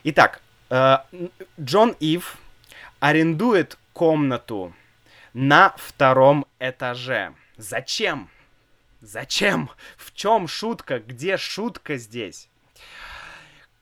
Итак, 0.04 0.42
э, 0.70 0.98
Джон 1.60 1.96
Ив 2.00 2.38
арендует 3.00 3.78
комнату 3.94 4.74
на 5.34 5.74
втором 5.78 6.46
этаже. 6.60 7.34
Зачем? 7.58 8.30
Зачем? 9.02 9.70
В 9.98 10.14
чем 10.14 10.48
шутка? 10.48 11.00
Где 11.00 11.38
шутка 11.38 11.98
здесь? 11.98 12.50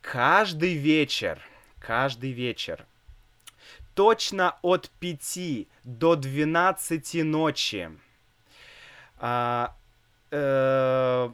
Каждый 0.01 0.75
вечер, 0.75 1.39
каждый 1.79 2.31
вечер, 2.31 2.85
точно 3.93 4.57
от 4.61 4.89
5 4.99 5.67
до 5.83 6.15
12 6.15 7.23
ночи, 7.23 7.91
а, 9.17 9.75
э, 10.31 11.29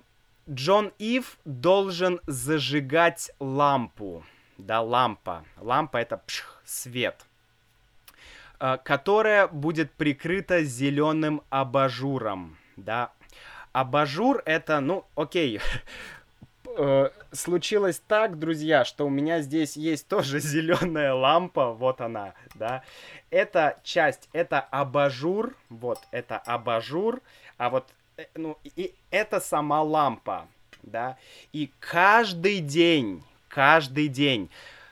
Джон 0.49 0.91
Ив 0.99 1.37
должен 1.45 2.19
зажигать 2.27 3.31
лампу. 3.39 4.23
Да, 4.57 4.81
лампа. 4.81 5.43
Лампа 5.57 5.97
это 5.97 6.17
пшх, 6.17 6.61
свет. 6.65 7.25
Э, 8.59 8.77
которая 8.83 9.47
будет 9.47 9.91
прикрыта 9.91 10.63
зеленым 10.63 11.41
абажуром. 11.49 12.57
Да. 12.77 13.11
Абажур 13.73 14.41
это, 14.45 14.79
ну, 14.79 15.05
окей. 15.15 15.59
Э, 16.77 17.09
случилось 17.31 18.01
так, 18.07 18.39
друзья, 18.39 18.85
что 18.85 19.05
у 19.05 19.09
меня 19.09 19.41
здесь 19.41 19.75
есть 19.75 20.07
тоже 20.07 20.39
зеленая 20.39 21.13
лампа, 21.13 21.73
вот 21.73 22.01
она, 22.01 22.33
да. 22.55 22.83
Эта 23.29 23.79
часть, 23.83 24.29
это 24.33 24.59
абажур, 24.61 25.55
вот, 25.69 25.99
это 26.11 26.37
абажур, 26.37 27.21
а 27.57 27.69
вот 27.69 27.89
ну, 28.35 28.57
и 28.63 28.93
это 29.11 29.39
сама 29.39 29.81
лампа, 29.81 30.47
да, 30.83 31.17
и 31.51 31.71
каждый 31.79 32.59
день, 32.59 33.23
каждый 33.47 34.07
день 34.07 34.49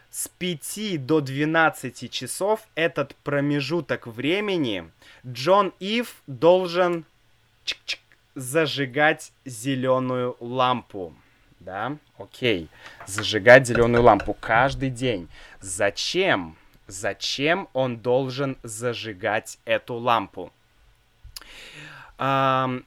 с 0.10 0.27
5 0.27 1.05
до 1.05 1.21
12 1.21 2.12
часов 2.12 2.62
этот 2.75 3.15
промежуток 3.17 4.07
времени 4.07 4.89
Джон 5.25 5.73
Ив 5.79 6.21
должен 6.27 7.05
зажигать 8.36 9.31
зеленую 9.45 10.36
лампу. 10.39 11.13
Да, 11.60 11.97
окей. 12.17 12.69
Зажигать 13.05 13.67
зеленую 13.67 14.03
лампу 14.03 14.34
каждый 14.34 14.89
день. 14.89 15.29
Зачем? 15.60 16.57
Зачем 16.88 17.69
он 17.73 17.97
должен 17.97 18.57
зажигать 18.63 19.60
эту 19.65 19.93
лампу? 19.93 20.51
Um, 22.17 22.84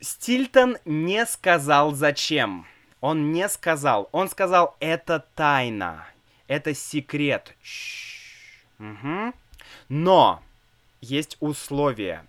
Стильтон 0.00 0.78
не 0.86 1.26
сказал 1.26 1.92
зачем. 1.92 2.66
Он 3.00 3.32
не 3.32 3.48
сказал. 3.48 4.08
Он 4.12 4.30
сказал, 4.30 4.76
это 4.80 5.26
тайна. 5.34 6.06
Это 6.46 6.74
секрет. 6.74 7.54
Угу. 8.78 9.34
Но 9.88 10.42
есть 11.02 11.36
условия. 11.40 12.24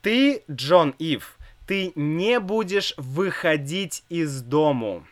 Ты, 0.00 0.42
Джон 0.50 0.94
Ив, 0.98 1.38
ты 1.66 1.92
не 1.94 2.40
будешь 2.40 2.94
выходить 2.96 4.02
из 4.08 4.40
дому. 4.40 5.06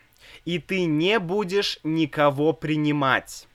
И 0.47 0.59
ты 0.59 0.85
не 0.85 1.19
будешь 1.19 1.79
никого 1.83 2.55
принимать. 2.55 3.47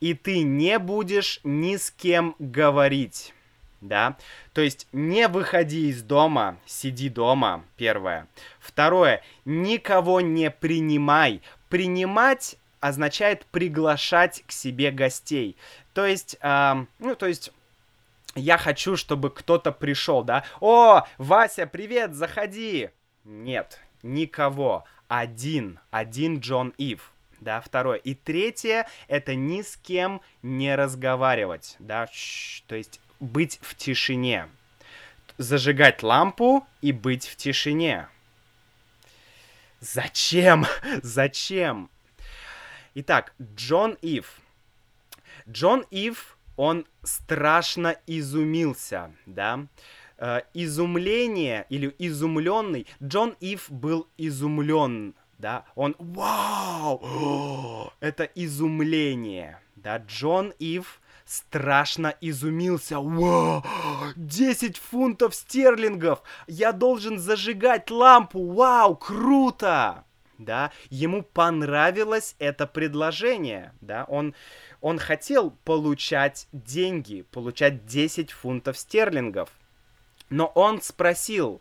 И 0.00 0.14
ты 0.14 0.40
не 0.40 0.78
будешь 0.78 1.40
ни 1.44 1.76
с 1.76 1.90
кем 1.90 2.36
говорить 2.38 3.34
да. 3.80 4.16
То 4.52 4.60
есть 4.60 4.88
не 4.92 5.28
выходи 5.28 5.88
из 5.88 6.02
дома, 6.02 6.58
сиди 6.66 7.08
дома, 7.08 7.64
первое. 7.76 8.28
Второе, 8.60 9.22
никого 9.44 10.20
не 10.20 10.50
принимай. 10.50 11.42
Принимать 11.68 12.56
означает 12.80 13.44
приглашать 13.46 14.44
к 14.46 14.52
себе 14.52 14.90
гостей. 14.90 15.56
То 15.94 16.06
есть, 16.06 16.36
э, 16.40 16.74
ну, 16.98 17.14
то 17.14 17.26
есть 17.26 17.52
я 18.34 18.56
хочу, 18.56 18.96
чтобы 18.96 19.30
кто-то 19.30 19.72
пришел, 19.72 20.22
да. 20.22 20.44
О, 20.60 21.04
Вася, 21.18 21.66
привет, 21.66 22.14
заходи. 22.14 22.90
Нет, 23.24 23.80
никого. 24.02 24.84
Один, 25.08 25.80
один 25.90 26.38
Джон 26.38 26.74
Ив. 26.78 27.12
Да, 27.40 27.60
второе. 27.60 27.98
И 27.98 28.14
третье, 28.14 28.88
это 29.06 29.34
ни 29.34 29.62
с 29.62 29.76
кем 29.76 30.20
не 30.42 30.74
разговаривать, 30.74 31.76
да, 31.78 32.08
то 32.66 32.74
есть 32.74 33.00
быть 33.20 33.58
в 33.62 33.74
тишине. 33.74 34.48
Зажигать 35.36 36.02
лампу 36.02 36.66
и 36.82 36.92
быть 36.92 37.26
в 37.26 37.36
тишине. 37.36 38.08
Зачем? 39.80 40.66
Зачем? 41.02 41.90
Итак, 42.94 43.32
Джон 43.40 43.96
Ив. 44.02 44.40
Джон 45.48 45.84
Ив, 45.90 46.36
он 46.56 46.86
страшно 47.04 47.96
изумился, 48.06 49.12
да. 49.26 49.66
Э, 50.18 50.40
изумление 50.52 51.64
или 51.70 51.94
изумленный. 51.98 52.86
Джон 53.02 53.36
Ив 53.40 53.70
был 53.70 54.08
изумлен, 54.18 55.14
да. 55.38 55.64
Он, 55.76 55.94
вау, 55.98 57.92
это 58.00 58.24
изумление, 58.24 59.60
да. 59.76 59.98
Джон 59.98 60.52
Ив 60.58 61.00
страшно 61.28 62.14
изумился. 62.20 62.98
Вау! 62.98 63.62
10 64.16 64.78
фунтов 64.78 65.34
стерлингов! 65.34 66.22
Я 66.46 66.72
должен 66.72 67.18
зажигать 67.18 67.90
лампу! 67.90 68.52
Вау! 68.52 68.96
Круто! 68.96 70.04
Да, 70.38 70.70
ему 70.88 71.22
понравилось 71.22 72.36
это 72.38 72.68
предложение, 72.68 73.74
да, 73.80 74.04
он, 74.04 74.36
он 74.80 75.00
хотел 75.00 75.50
получать 75.64 76.46
деньги, 76.52 77.22
получать 77.32 77.86
10 77.86 78.30
фунтов 78.30 78.78
стерлингов. 78.78 79.50
Но 80.30 80.46
он 80.54 80.80
спросил, 80.80 81.60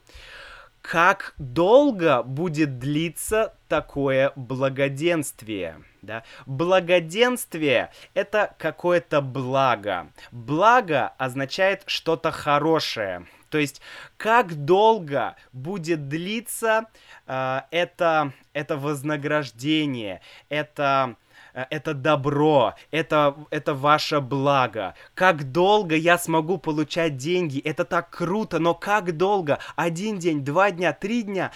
как 0.89 1.33
долго 1.37 2.23
будет 2.23 2.79
длиться 2.79 3.53
такое 3.67 4.31
благоденствие? 4.37 5.83
Да? 6.01 6.23
Благоденствие— 6.45 7.91
это 8.13 8.55
какое-то 8.57 9.19
благо. 9.19 10.07
Благо 10.31 11.09
означает 11.17 11.83
что-то 11.87 12.31
хорошее. 12.31 13.27
То 13.49 13.57
есть, 13.57 13.81
как 14.15 14.63
долго 14.63 15.35
будет 15.51 16.07
длиться 16.07 16.85
э, 17.27 17.61
это, 17.71 18.31
это 18.53 18.77
вознаграждение, 18.77 20.21
это 20.47 21.17
это 21.69 21.93
добро, 21.93 22.75
это, 22.91 23.35
это 23.49 23.73
ваше 23.73 24.21
благо. 24.21 24.93
Как 25.15 25.51
долго 25.51 25.95
я 25.95 26.17
смогу 26.17 26.57
получать 26.57 27.17
деньги? 27.17 27.59
Это 27.59 27.83
так 27.83 28.09
круто, 28.11 28.59
но 28.59 28.75
как 28.75 29.17
долго? 29.17 29.59
Один 29.75 30.19
день, 30.19 30.43
два 30.43 30.69
дня, 30.71 30.93
три 30.93 31.23
дня, 31.23 31.51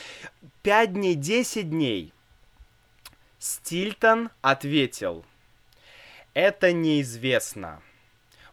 пять 0.63 0.93
дней, 0.93 1.15
десять 1.15 1.69
дней? 1.69 2.13
Стильтон 3.37 4.29
ответил, 4.41 5.25
это 6.33 6.73
неизвестно. 6.73 7.81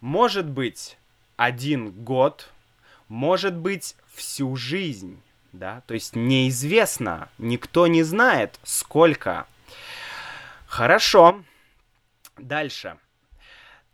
Может 0.01 0.49
быть, 0.49 0.99
один 1.37 1.91
год, 1.91 2.51
может 3.09 3.55
быть, 3.55 3.97
всю 4.15 4.57
жизнь, 4.57 5.21
да, 5.53 5.83
то 5.87 5.95
есть 5.95 6.15
неизвестно, 6.15 7.29
никто 7.39 7.87
не 7.87 8.03
знает, 8.03 8.59
сколько. 8.65 9.47
Хорошо. 10.69 11.45
Дальше. 12.37 12.99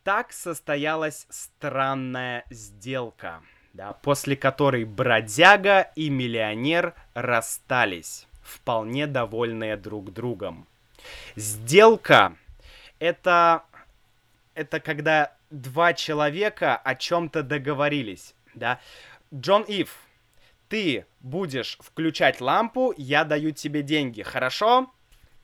Так 0.03 0.33
состоялась 0.33 1.27
странная 1.31 2.45
сделка, 2.51 3.43
да, 3.73 3.93
после 3.93 4.37
которой 4.37 4.85
бродяга 4.85 5.93
и 5.95 6.11
миллионер 6.11 6.95
расстались, 7.15 8.27
вполне 8.43 9.07
довольные 9.07 9.77
друг 9.77 10.13
другом. 10.13 10.67
Сделка 11.37 12.37
это, 12.99 13.63
это 14.55 14.81
когда 14.81 15.33
два 15.51 15.95
человека 15.95 16.77
о 16.77 16.97
чем-то 16.97 17.45
договорились, 17.45 18.35
да. 18.53 18.81
Джон 19.33 19.63
Ив, 19.63 19.97
ты 20.69 21.07
будешь 21.21 21.79
включать 21.81 22.41
лампу, 22.41 22.93
я 22.97 23.25
даю 23.25 23.53
тебе 23.53 23.83
деньги, 23.83 24.23
хорошо? 24.23 24.93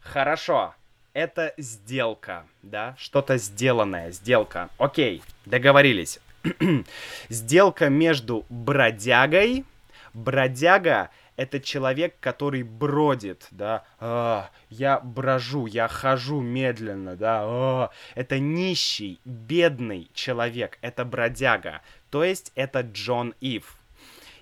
Хорошо 0.01 0.75
это 1.13 1.55
сделка, 1.57 2.47
да, 2.63 2.95
что-то 2.99 3.37
сделанное, 3.39 4.11
сделка. 4.13 4.71
Окей, 4.79 5.23
договорились. 5.47 6.21
сделка 7.29 7.89
между 7.89 8.45
бродягой. 8.49 9.65
Бродяга 10.13 11.11
это 11.41 11.59
человек, 11.59 12.17
который 12.21 12.63
бродит, 12.63 13.49
да, 13.51 13.85
а, 13.99 14.51
я 14.69 15.01
брожу, 15.01 15.65
я 15.65 15.89
хожу 15.89 16.43
медленно, 16.43 17.17
да, 17.17 17.41
а, 17.45 17.91
это 18.15 18.39
нищий, 18.39 19.21
бедный 19.25 20.11
человек, 20.13 20.77
это 20.83 21.07
бродяга, 21.07 21.81
то 22.11 22.25
есть 22.25 22.53
это 22.57 22.83
Джон 22.83 23.35
Ив. 23.41 23.79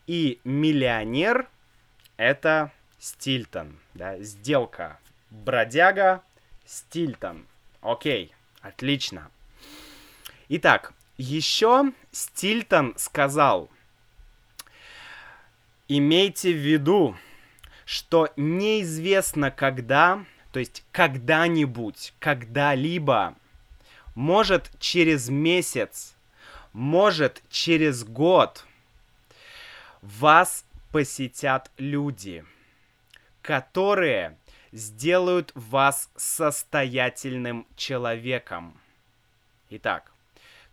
И 0.09 0.41
миллионер 0.43 1.47
это 2.17 2.73
Стильтон, 2.99 3.79
да, 3.95 4.19
сделка, 4.19 4.99
бродяга, 5.31 6.23
Стильтон. 6.69 7.47
Окей, 7.81 8.35
отлично. 8.61 9.31
Итак, 10.51 10.93
еще 11.17 11.95
Стильтон 12.13 12.93
сказал, 12.99 13.71
имейте 15.89 16.53
в 16.53 16.59
виду, 16.59 17.17
что 17.87 18.29
неизвестно 18.37 19.51
когда, 19.51 20.23
то 20.53 20.61
есть 20.61 20.85
когда-нибудь, 20.93 22.13
когда-либо, 22.19 23.35
может 24.15 24.71
через 24.79 25.31
месяц, 25.31 26.15
может 26.75 27.43
через 27.49 28.05
год 28.05 28.67
вас 30.03 30.67
посетят 30.93 31.71
люди, 31.79 32.45
которые 33.41 34.37
сделают 34.73 35.53
вас 35.55 36.11
состоятельным 36.17 37.67
человеком. 37.77 38.79
Итак, 39.71 40.13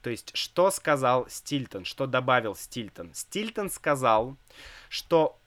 то 0.01 0.09
есть, 0.09 0.31
что 0.35 0.69
сказал 0.71 1.27
Стильтон, 1.29 1.83
что 1.83 2.05
добавил 2.05 2.55
Стильтон? 2.55 3.13
Стильтон 3.13 3.69
сказал, 3.69 4.37
что 4.87 5.37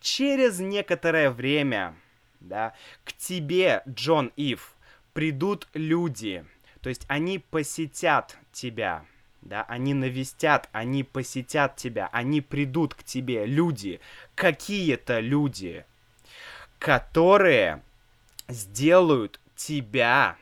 через 0.00 0.58
некоторое 0.58 1.30
время, 1.30 1.96
да, 2.40 2.74
к 3.04 3.12
тебе, 3.14 3.82
Джон 3.88 4.32
Ив, 4.36 4.74
придут 5.14 5.68
люди, 5.72 6.44
то 6.82 6.88
есть 6.88 7.04
они 7.08 7.38
посетят 7.38 8.36
тебя, 8.52 9.06
да, 9.40 9.62
они 9.62 9.94
навестят, 9.94 10.68
они 10.72 11.02
посетят 11.02 11.76
тебя, 11.76 12.08
они 12.12 12.40
придут 12.40 12.94
к 12.94 13.04
тебе, 13.04 13.46
люди, 13.46 14.00
какие-то 14.34 15.20
люди, 15.20 15.86
которые 16.82 17.80
сделают 18.48 19.38
тебя 19.54 20.36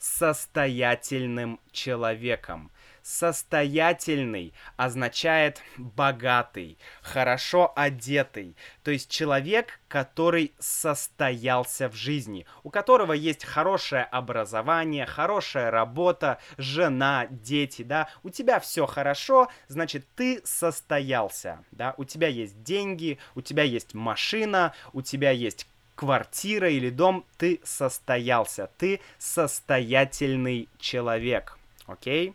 состоятельным 0.00 1.60
человеком. 1.70 2.72
Состоятельный 3.10 4.54
означает 4.76 5.60
богатый, 5.76 6.78
хорошо 7.02 7.72
одетый, 7.74 8.54
то 8.84 8.92
есть 8.92 9.10
человек, 9.10 9.80
который 9.88 10.52
состоялся 10.60 11.88
в 11.88 11.96
жизни, 11.96 12.46
у 12.62 12.70
которого 12.70 13.12
есть 13.12 13.44
хорошее 13.44 14.04
образование, 14.04 15.06
хорошая 15.06 15.72
работа, 15.72 16.38
жена, 16.56 17.26
дети, 17.28 17.82
да, 17.82 18.08
у 18.22 18.30
тебя 18.30 18.60
все 18.60 18.86
хорошо, 18.86 19.48
значит 19.66 20.06
ты 20.14 20.40
состоялся, 20.44 21.64
да, 21.72 21.94
у 21.96 22.04
тебя 22.04 22.28
есть 22.28 22.62
деньги, 22.62 23.18
у 23.34 23.40
тебя 23.40 23.64
есть 23.64 23.92
машина, 23.92 24.72
у 24.92 25.02
тебя 25.02 25.32
есть 25.32 25.66
квартира 25.96 26.70
или 26.70 26.90
дом, 26.90 27.26
ты 27.38 27.60
состоялся, 27.64 28.70
ты 28.78 29.00
состоятельный 29.18 30.68
человек, 30.78 31.58
окей? 31.90 32.30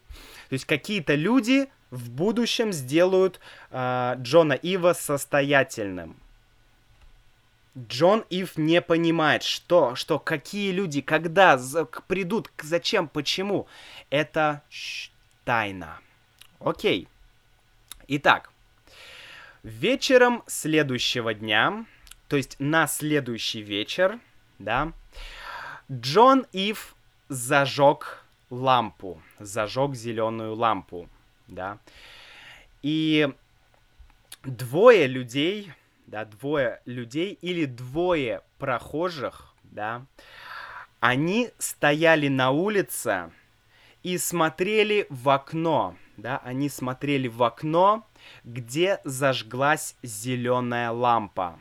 То 0.49 0.53
есть 0.53 0.65
какие-то 0.65 1.15
люди 1.15 1.69
в 1.91 2.09
будущем 2.09 2.73
сделают 2.73 3.39
э, 3.71 4.15
Джона 4.17 4.53
Ива 4.53 4.93
состоятельным. 4.93 6.17
Джон 7.77 8.23
Ив 8.29 8.57
не 8.57 8.81
понимает, 8.81 9.43
что, 9.43 9.95
что, 9.95 10.17
какие 10.17 10.71
люди, 10.71 11.01
когда 11.01 11.57
за, 11.57 11.85
придут, 11.85 12.49
зачем, 12.61 13.07
почему. 13.07 13.67
Это 14.09 14.61
ш, 14.69 15.11
тайна. 15.43 15.99
Окей. 16.59 17.07
Итак, 18.07 18.49
вечером 19.63 20.43
следующего 20.47 21.33
дня 21.33 21.85
то 22.27 22.37
есть 22.37 22.55
на 22.59 22.87
следующий 22.87 23.61
вечер, 23.61 24.19
да, 24.59 24.93
Джон 25.91 26.45
Ив 26.51 26.95
зажег 27.29 28.25
лампу, 28.49 29.21
зажег 29.39 29.95
зеленую 29.95 30.55
лампу, 30.55 31.09
да, 31.47 31.79
и 32.81 33.33
двое 34.43 35.07
людей, 35.07 35.71
да, 36.07 36.25
двое 36.25 36.81
людей 36.85 37.37
или 37.41 37.65
двое 37.65 38.41
прохожих, 38.57 39.53
да, 39.63 40.05
они 40.99 41.51
стояли 41.57 42.27
на 42.27 42.51
улице 42.51 43.31
и 44.03 44.17
смотрели 44.17 45.07
в 45.09 45.29
окно, 45.29 45.95
да, 46.17 46.41
они 46.43 46.69
смотрели 46.69 47.27
в 47.27 47.43
окно, 47.43 48.07
где 48.43 48.99
зажглась 49.03 49.95
зеленая 50.03 50.91
лампа. 50.91 51.59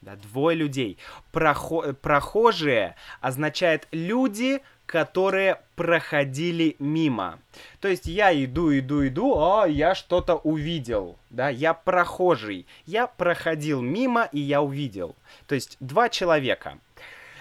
Да, 0.00 0.16
двое 0.16 0.54
людей. 0.54 0.98
Прохо 1.32 1.94
прохожие 1.94 2.94
означает 3.22 3.88
люди, 3.90 4.60
которые 4.86 5.60
проходили 5.76 6.76
мимо. 6.78 7.38
То 7.80 7.88
есть 7.88 8.06
я 8.06 8.32
иду, 8.32 8.76
иду, 8.76 9.06
иду, 9.06 9.38
а 9.38 9.66
я 9.66 9.94
что-то 9.94 10.36
увидел, 10.36 11.18
да, 11.30 11.48
я 11.48 11.74
прохожий, 11.74 12.66
я 12.86 13.06
проходил 13.06 13.80
мимо 13.80 14.28
и 14.32 14.40
я 14.40 14.62
увидел. 14.62 15.16
То 15.46 15.54
есть 15.54 15.76
два 15.80 16.08
человека. 16.08 16.78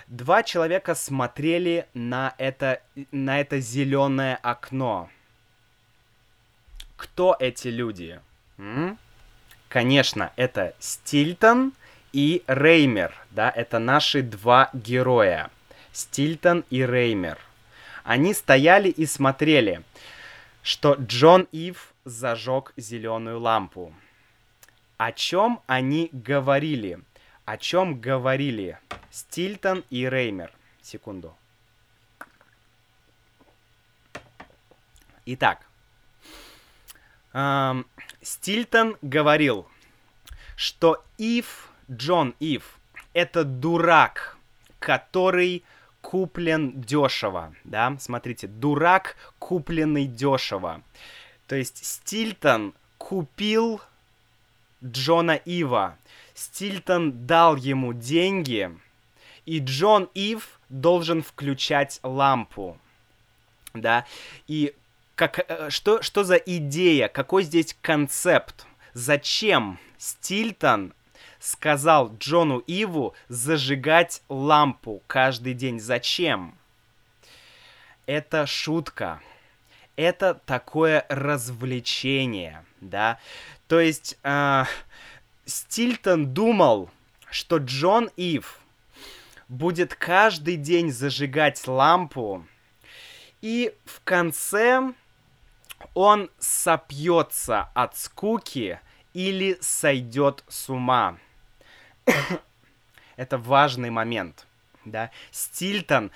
Два 0.08 0.44
человека 0.44 0.96
смотрели 0.96 1.88
на 1.94 2.36
это, 2.38 2.82
на 3.12 3.40
это 3.40 3.60
зеленое 3.60 4.36
окно. 4.36 5.10
Кто 6.98 7.36
эти 7.40 7.70
люди? 7.70 8.20
М? 8.58 8.98
Конечно, 9.70 10.32
это 10.36 10.76
Стильтон 10.80 11.74
и 12.12 12.44
Реймер, 12.46 13.16
да, 13.32 13.50
это 13.50 13.80
наши 13.80 14.22
два 14.22 14.70
героя, 14.74 15.50
Стильтон 15.94 16.66
и 16.72 16.86
Реймер. 16.86 17.38
Они 18.04 18.34
стояли 18.34 18.90
и 18.90 19.06
смотрели, 19.06 19.84
что 20.64 20.96
Джон 20.96 21.48
Ив 21.52 21.94
зажег 22.04 22.74
зеленую 22.76 23.40
лампу. 23.40 23.94
О 24.98 25.12
чем 25.12 25.62
они 25.68 26.10
говорили? 26.12 27.00
О 27.46 27.58
чем 27.58 28.02
говорили 28.02 28.80
Стильтон 29.12 29.84
и 29.90 30.10
Реймер? 30.10 30.52
Секунду. 30.82 31.36
Итак, 35.26 35.66
эм, 37.34 37.86
Стильтон 38.22 38.98
говорил, 39.02 39.68
что 40.56 41.04
Ив, 41.18 41.70
Джон 41.90 42.36
Ив, 42.40 42.78
это 43.14 43.46
дурак, 43.46 44.38
который 44.80 45.64
куплен 46.04 46.82
дешево, 46.82 47.56
да, 47.64 47.96
смотрите, 47.98 48.48
дурак, 48.48 49.16
купленный 49.40 50.06
дешево. 50.06 50.84
То 51.48 51.56
есть 51.56 51.84
Стильтон 51.84 52.74
купил 52.98 53.82
Джона 54.84 55.36
Ива, 55.46 55.98
Стильтон 56.36 57.26
дал 57.26 57.56
ему 57.56 57.94
деньги, 57.94 58.70
и 59.46 59.60
Джон 59.60 60.10
Ив 60.14 60.60
должен 60.68 61.24
включать 61.24 62.00
лампу, 62.04 62.78
да, 63.74 64.06
и 64.48 64.76
как, 65.16 65.40
э, 65.48 65.70
что, 65.70 66.02
что 66.02 66.26
за 66.26 66.36
идея, 66.36 67.08
какой 67.08 67.44
здесь 67.44 67.78
концепт, 67.82 68.68
зачем 68.94 69.80
Стильтон 69.98 70.94
сказал 71.44 72.16
Джону 72.18 72.60
Иву 72.60 73.14
зажигать 73.28 74.22
лампу 74.30 75.04
каждый 75.08 75.54
день. 75.54 75.78
Зачем? 75.80 76.58
Это 78.06 78.48
шутка. 78.48 79.22
Это 79.98 80.36
такое 80.46 81.06
развлечение, 81.10 82.64
да. 82.80 83.20
То 83.68 83.82
есть 83.82 84.18
э, 84.24 84.64
Стильтон 85.46 86.34
думал, 86.34 86.90
что 87.30 87.58
Джон 87.58 88.10
Ив 88.16 88.60
будет 89.50 89.96
каждый 89.96 90.56
день 90.56 90.92
зажигать 90.92 91.68
лампу, 91.68 92.48
и 93.42 93.76
в 93.84 94.02
конце 94.04 94.94
он 95.94 96.32
сопьется 96.40 97.70
от 97.74 97.98
скуки 97.98 98.80
или 99.14 99.58
сойдет 99.60 100.46
с 100.48 100.70
ума. 100.70 101.18
Это 103.16 103.38
важный 103.38 103.90
момент, 103.90 104.48
да. 104.86 105.12
Стильтон 105.32 106.12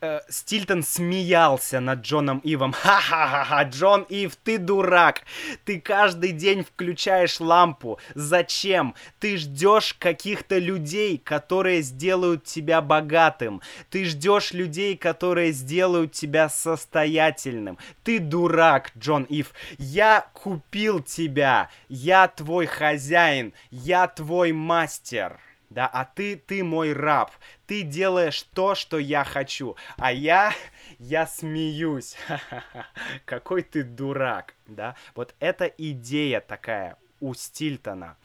э, 0.00 0.20
Стильтон 0.28 0.82
смеялся 0.82 1.80
над 1.80 2.02
Джоном 2.02 2.38
Ивом. 2.38 2.72
Ха-ха-ха, 2.72 3.62
Джон 3.64 4.02
Ив, 4.08 4.36
ты 4.36 4.58
дурак. 4.58 5.22
Ты 5.64 5.80
каждый 5.80 6.32
день 6.32 6.64
включаешь 6.64 7.40
лампу. 7.40 7.98
Зачем? 8.14 8.94
Ты 9.18 9.36
ждешь 9.36 9.94
каких-то 9.94 10.58
людей, 10.58 11.18
которые 11.18 11.82
сделают 11.82 12.44
тебя 12.44 12.80
богатым. 12.80 13.60
Ты 13.90 14.04
ждешь 14.04 14.52
людей, 14.52 14.96
которые 14.96 15.52
сделают 15.52 16.12
тебя 16.12 16.48
состоятельным. 16.48 17.78
Ты 18.04 18.18
дурак, 18.18 18.92
Джон 18.98 19.24
Ив. 19.24 19.52
Я 19.78 20.26
купил 20.32 21.00
тебя. 21.00 21.70
Я 21.88 22.28
твой 22.28 22.66
хозяин. 22.66 23.52
Я 23.70 24.08
твой 24.08 24.52
мастер 24.52 25.38
да, 25.72 25.86
а 25.86 26.04
ты, 26.04 26.36
ты 26.36 26.62
мой 26.62 26.92
раб, 26.92 27.32
ты 27.72 27.84
делаешь 27.84 28.42
то, 28.52 28.74
что 28.74 28.98
я 28.98 29.24
хочу, 29.24 29.76
а 29.96 30.12
я, 30.12 30.52
я 30.98 31.26
смеюсь, 31.26 32.16
какой 33.24 33.62
ты 33.62 33.82
дурак, 33.82 34.52
да, 34.66 34.94
вот 35.14 35.34
эта 35.40 35.64
идея 35.78 36.42
такая 36.42 36.98
у 37.20 37.32
Стильтона, 37.32 38.18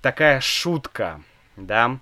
такая 0.00 0.40
шутка, 0.40 1.22
да, 1.54 2.00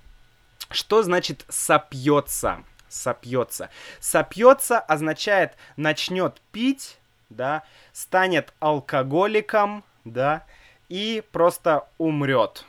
что 0.71 1.03
значит 1.03 1.45
сопьется, 1.51 2.65
сопьется, 2.89 3.69
сопьется 3.99 4.81
означает 4.81 5.59
начнет 5.77 6.41
пить, 6.51 6.99
да, 7.29 7.63
станет 7.93 8.55
алкоголиком, 8.59 9.85
да, 10.07 10.47
и 10.89 11.23
просто 11.31 11.87
умрет, 11.99 12.65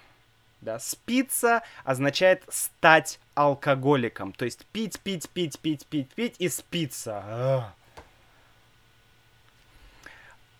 да, 0.59 0.79
спиться 0.79 1.63
означает 1.85 2.43
стать 2.49 3.20
алкоголиком. 3.35 4.33
То 4.33 4.45
есть 4.45 4.65
пить, 4.67 4.99
пить, 4.99 5.29
пить, 5.29 5.59
пить, 5.59 5.85
пить, 5.87 6.13
пить 6.13 6.35
и 6.39 6.49
спиться. 6.49 7.23
А. 7.25 7.73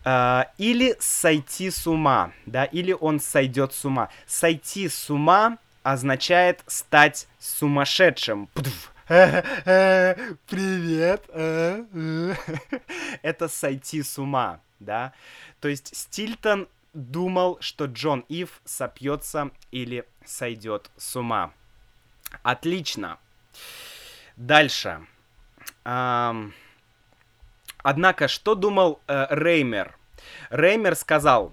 А, 0.04 0.50
или 0.58 0.96
сойти 0.98 1.70
с 1.70 1.86
ума, 1.86 2.32
да, 2.46 2.64
или 2.64 2.92
он 2.92 3.20
сойдет 3.20 3.72
с 3.72 3.84
ума. 3.84 4.08
Сойти 4.26 4.88
с 4.88 5.10
ума 5.10 5.58
означает 5.84 6.64
стать 6.66 7.28
сумасшедшим. 7.38 8.48
Привет. 9.06 11.24
Это 13.22 13.48
сойти 13.48 14.02
с 14.02 14.18
ума, 14.18 14.60
да. 14.80 15.12
То 15.60 15.68
есть 15.68 15.94
Стильтон 15.94 16.66
думал, 16.94 17.58
что 17.60 17.86
Джон 17.86 18.24
Ив 18.28 18.60
сопьется 18.64 19.50
или 19.70 20.04
сойдет 20.24 20.90
с 20.96 21.16
ума. 21.16 21.52
Отлично. 22.42 23.18
Дальше. 24.36 25.06
Эм... 25.84 26.54
Однако, 27.82 28.28
что 28.28 28.54
думал 28.54 29.00
э, 29.08 29.26
Реймер? 29.30 29.96
Реймер 30.50 30.94
сказал, 30.94 31.52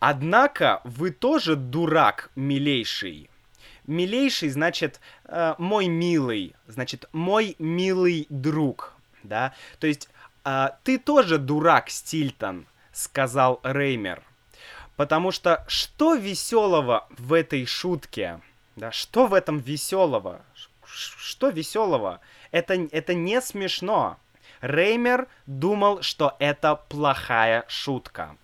однако 0.00 0.80
вы 0.84 1.10
тоже 1.10 1.56
дурак, 1.56 2.30
милейший. 2.36 3.30
Милейший 3.86 4.50
значит 4.50 5.00
э, 5.24 5.54
мой 5.58 5.86
милый, 5.86 6.54
значит 6.66 7.06
мой 7.12 7.56
милый 7.58 8.26
друг, 8.28 8.94
да. 9.22 9.54
То 9.80 9.86
есть 9.86 10.08
э, 10.44 10.68
ты 10.84 10.98
тоже 10.98 11.38
дурак, 11.38 11.88
Стильтон, 11.88 12.66
сказал 12.92 13.60
Реймер. 13.62 14.22
Потому 14.96 15.32
что 15.32 15.64
что 15.68 16.14
веселого 16.14 17.08
в 17.10 17.32
этой 17.32 17.64
шутке? 17.64 18.40
Да, 18.76 18.90
что 18.90 19.26
в 19.26 19.34
этом 19.34 19.58
веселого? 19.58 20.42
Что 20.84 21.48
веселого? 21.48 22.20
Это, 22.50 22.74
это 22.90 23.14
не 23.14 23.40
смешно. 23.40 24.18
Реймер 24.60 25.28
думал, 25.46 26.02
что 26.02 26.36
это 26.38 26.76
плохая 26.76 27.64
шутка. 27.68 28.36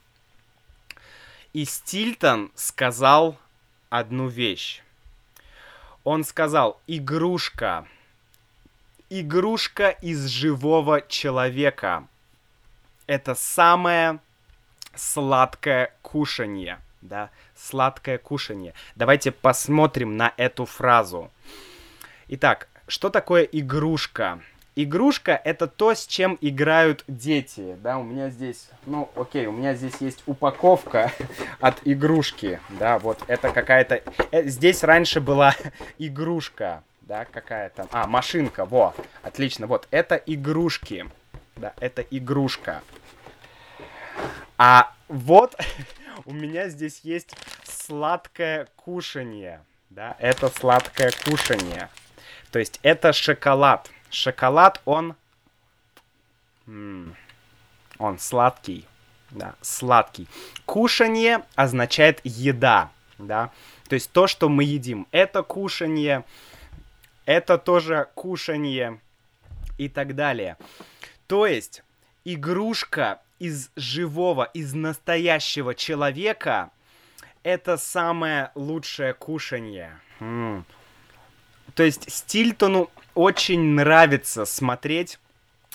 И 1.53 1.65
Стильтон 1.65 2.51
сказал 2.55 3.37
одну 3.89 4.29
вещь. 4.29 4.83
Он 6.05 6.25
сказал, 6.25 6.81
игрушка. 6.87 7.87
Игрушка 9.11 9.91
из 9.91 10.27
живого 10.27 11.01
человека. 11.03 12.07
Это 13.07 13.35
самое 13.35 14.21
сладкое 14.95 15.95
кушанье, 16.03 16.81
да, 17.01 17.31
сладкое 17.55 18.19
кушанье. 18.19 18.75
Давайте 18.97 19.33
посмотрим 19.33 20.17
на 20.17 20.33
эту 20.37 20.65
фразу. 20.65 21.31
Итак, 22.29 22.69
что 22.87 23.11
такое 23.11 23.43
игрушка? 23.43 24.41
Игрушка 24.77 25.33
это 25.45 25.67
то, 25.67 25.93
с 25.93 26.07
чем 26.07 26.39
играют 26.41 27.03
дети, 27.09 27.77
да, 27.83 27.99
у 27.99 28.05
меня 28.05 28.31
здесь, 28.31 28.69
ну, 28.87 29.11
окей, 29.17 29.47
у 29.47 29.53
меня 29.53 29.75
здесь 29.75 29.97
есть 29.99 30.23
упаковка 30.27 31.11
от 31.61 31.81
игрушки, 31.85 32.61
да, 32.79 33.01
вот 33.01 33.19
это 33.27 33.51
какая-то, 33.51 34.03
э, 34.31 34.45
здесь 34.45 34.85
раньше 34.85 35.21
была 35.21 35.53
игрушка, 35.99 36.85
да, 37.01 37.25
какая-то, 37.25 37.89
а, 37.91 38.07
машинка, 38.07 38.67
во, 38.67 38.95
отлично, 39.23 39.67
вот, 39.67 39.89
это 39.91 40.15
игрушки, 40.15 41.07
да, 41.57 41.73
это 41.81 42.03
игрушка. 42.03 42.83
А 44.59 44.93
вот 45.09 45.57
у 46.25 46.33
меня 46.33 46.69
здесь 46.69 47.01
есть 47.03 47.35
сладкое 47.65 48.69
кушанье. 48.77 49.65
Да, 49.91 50.17
это 50.19 50.49
сладкое 50.49 51.13
кушанье. 51.25 51.89
То 52.51 52.59
есть 52.59 52.81
это 52.83 53.13
шоколад. 53.13 53.91
Шоколад, 54.11 54.81
он... 54.85 55.15
он 56.67 58.19
сладкий. 58.19 58.87
Да, 59.31 59.55
сладкий. 59.61 60.27
Кушанье 60.65 61.45
означает 61.55 62.21
еда. 62.25 62.91
Да, 63.19 63.51
то 63.89 63.95
есть 63.95 64.11
то, 64.13 64.27
что 64.27 64.49
мы 64.49 64.65
едим. 64.65 65.07
Это 65.11 65.43
кушанье. 65.43 66.25
Это 67.25 67.59
тоже 67.59 68.09
кушанье. 68.15 69.01
И 69.77 69.89
так 69.89 70.15
далее. 70.15 70.57
То 71.27 71.47
есть 71.47 71.83
игрушка 72.25 73.21
из 73.39 73.71
живого, 73.77 74.45
из 74.45 74.75
настоящего 74.75 75.75
человека, 75.75 76.71
это 77.43 77.77
самое 77.77 78.51
лучшее 78.55 79.15
кушанье. 79.15 80.01
М-м. 80.21 80.65
То 81.75 81.83
есть 81.83 82.11
Стильтону 82.11 82.91
очень 83.15 83.61
нравится 83.61 84.45
смотреть 84.45 85.19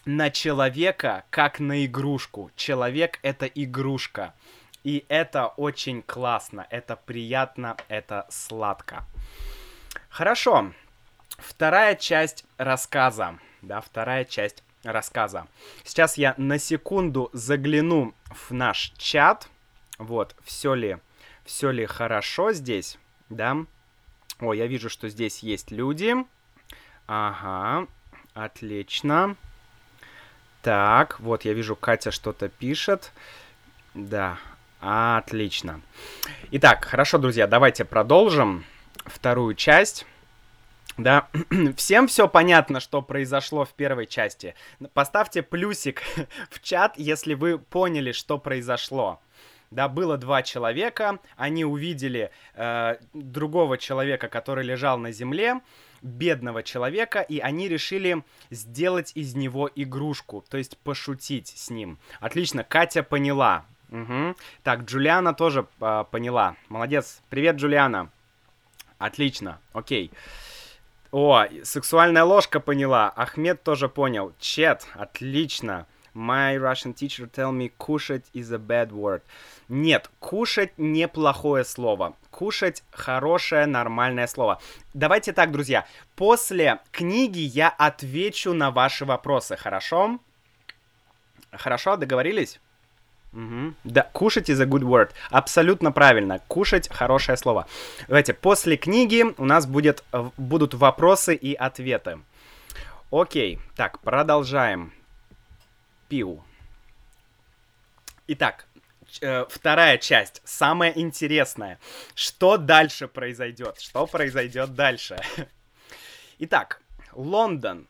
на 0.06 0.30
человека 0.30 1.24
как 1.30 1.60
на 1.60 1.86
игрушку. 1.86 2.52
Человек 2.56 3.20
это 3.22 3.46
игрушка. 3.46 4.34
И 4.84 5.06
это 5.08 5.48
очень 5.48 6.02
классно, 6.02 6.68
это 6.70 6.98
приятно, 6.98 7.78
это 7.88 8.28
сладко. 8.30 9.06
Хорошо. 10.10 10.74
Вторая 11.38 11.96
часть 11.96 12.46
рассказа. 12.58 13.40
Да, 13.62 13.80
вторая 13.80 14.26
часть 14.26 14.62
рассказа. 14.84 15.48
Сейчас 15.84 16.18
я 16.18 16.34
на 16.38 16.60
секунду 16.60 17.30
загляну 17.34 18.14
в 18.30 18.52
наш 18.52 18.94
чат. 18.98 19.48
Вот, 19.98 20.36
все 20.44 20.74
ли, 20.74 20.98
все 21.46 21.72
ли 21.72 21.86
хорошо 21.86 22.52
здесь, 22.54 22.98
да? 23.30 23.58
О, 24.40 24.54
я 24.54 24.68
вижу, 24.68 24.90
что 24.90 25.10
здесь 25.10 25.40
есть 25.40 25.72
люди. 25.72 26.16
Ага, 27.08 27.88
отлично. 28.34 29.36
Так, 30.62 31.20
вот 31.20 31.46
я 31.46 31.54
вижу, 31.54 31.76
Катя 31.76 32.12
что-то 32.12 32.50
пишет. 32.50 33.12
Да, 33.94 34.38
отлично. 34.80 35.82
Итак, 36.52 36.86
хорошо, 36.86 37.18
друзья, 37.18 37.48
давайте 37.48 37.86
продолжим 37.86 38.66
вторую 39.06 39.56
часть. 39.56 40.06
Да, 40.98 41.28
всем 41.76 42.08
все 42.08 42.28
понятно, 42.28 42.80
что 42.80 43.02
произошло 43.02 43.66
в 43.66 43.74
первой 43.74 44.06
части. 44.06 44.56
Поставьте 44.94 45.42
плюсик 45.42 46.04
в 46.50 46.62
чат, 46.62 46.94
если 46.98 47.34
вы 47.34 47.58
поняли, 47.58 48.12
что 48.12 48.38
произошло. 48.38 49.20
Да, 49.72 49.88
было 49.88 50.18
два 50.18 50.44
человека, 50.44 51.18
они 51.36 51.66
увидели 51.66 52.30
э, 52.54 52.98
другого 53.14 53.80
человека, 53.80 54.28
который 54.28 54.64
лежал 54.64 55.00
на 55.00 55.12
земле, 55.12 55.62
бедного 56.04 56.62
человека, 56.62 57.22
и 57.22 57.40
они 57.40 57.68
решили 57.68 58.24
сделать 58.52 59.14
из 59.16 59.34
него 59.34 59.72
игрушку, 59.74 60.46
то 60.48 60.58
есть 60.58 60.78
пошутить 60.78 61.48
с 61.48 61.72
ним. 61.72 61.98
Отлично, 62.20 62.64
Катя 62.64 63.02
поняла. 63.02 63.66
Угу. 63.90 64.36
Так, 64.62 64.82
Джулиана 64.82 65.34
тоже 65.34 65.66
э, 65.82 66.06
поняла. 66.12 66.56
Молодец. 66.70 67.22
Привет, 67.30 67.56
Джулиана. 67.56 68.12
Отлично, 69.00 69.60
окей. 69.74 70.12
О, 71.14 71.46
сексуальная 71.62 72.24
ложка 72.24 72.60
поняла. 72.60 73.14
Ахмед 73.16 73.62
тоже 73.62 73.88
понял. 73.88 74.34
Чет, 74.40 74.88
отлично. 74.96 75.86
My 76.16 76.58
Russian 76.58 76.96
teacher 76.96 77.30
tell 77.30 77.52
me 77.52 77.72
кушать 77.78 78.26
is 78.34 78.52
a 78.52 78.58
bad 78.58 78.90
word. 78.90 79.22
Нет, 79.70 80.10
кушать 80.20 80.72
неплохое 80.78 81.66
слово. 81.66 82.16
Кушать 82.32 82.84
хорошее, 82.90 83.68
нормальное 83.68 84.26
слово. 84.26 84.60
Давайте 84.96 85.34
так, 85.34 85.52
друзья. 85.52 85.86
После 86.16 86.80
книги 86.92 87.42
я 87.42 87.70
отвечу 87.70 88.54
на 88.54 88.72
ваши 88.72 89.06
вопросы, 89.06 89.56
хорошо? 89.56 90.20
Хорошо, 91.52 91.96
договорились? 91.96 92.60
Угу. 93.34 93.74
Да, 93.84 94.04
кушать 94.14 94.50
is 94.50 94.62
a 94.62 94.66
good 94.66 94.84
word. 94.84 95.12
Абсолютно 95.32 95.92
правильно. 95.92 96.40
Кушать 96.48 96.88
хорошее 96.90 97.38
слово. 97.38 97.68
Давайте, 98.08 98.34
после 98.34 98.78
книги 98.78 99.26
у 99.38 99.46
нас 99.46 99.66
будет, 99.66 100.04
э, 100.12 100.30
будут 100.38 100.76
вопросы 100.76 101.36
и 101.36 101.54
ответы. 101.54 102.20
Окей, 103.12 103.60
так, 103.76 104.00
продолжаем. 104.00 104.94
Пиу. 106.10 106.44
Итак, 108.28 108.66
э, 109.22 109.46
вторая 109.50 109.98
часть, 109.98 110.42
самая 110.46 110.92
интересная. 110.96 111.80
Что 112.14 112.58
дальше 112.58 113.08
произойдет? 113.08 113.80
Что 113.80 114.06
произойдет 114.06 114.76
дальше? 114.76 115.18
Итак, 116.40 116.82
Лондон, 117.14 117.88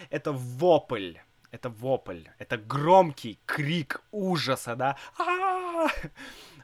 это 0.10 0.32
вопль, 0.32 1.18
это 1.52 1.70
вопль, 1.70 2.24
это 2.38 2.58
громкий 2.58 3.40
крик 3.46 4.02
ужаса, 4.12 4.76
да, 4.76 4.98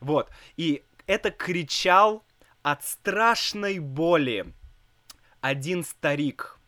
вот, 0.01 0.32
и 0.57 0.84
это 1.08 1.32
кричал 1.32 2.24
от 2.64 2.84
страшной 2.84 3.80
боли 3.80 4.53
один 5.41 5.84
старик, 5.84 6.60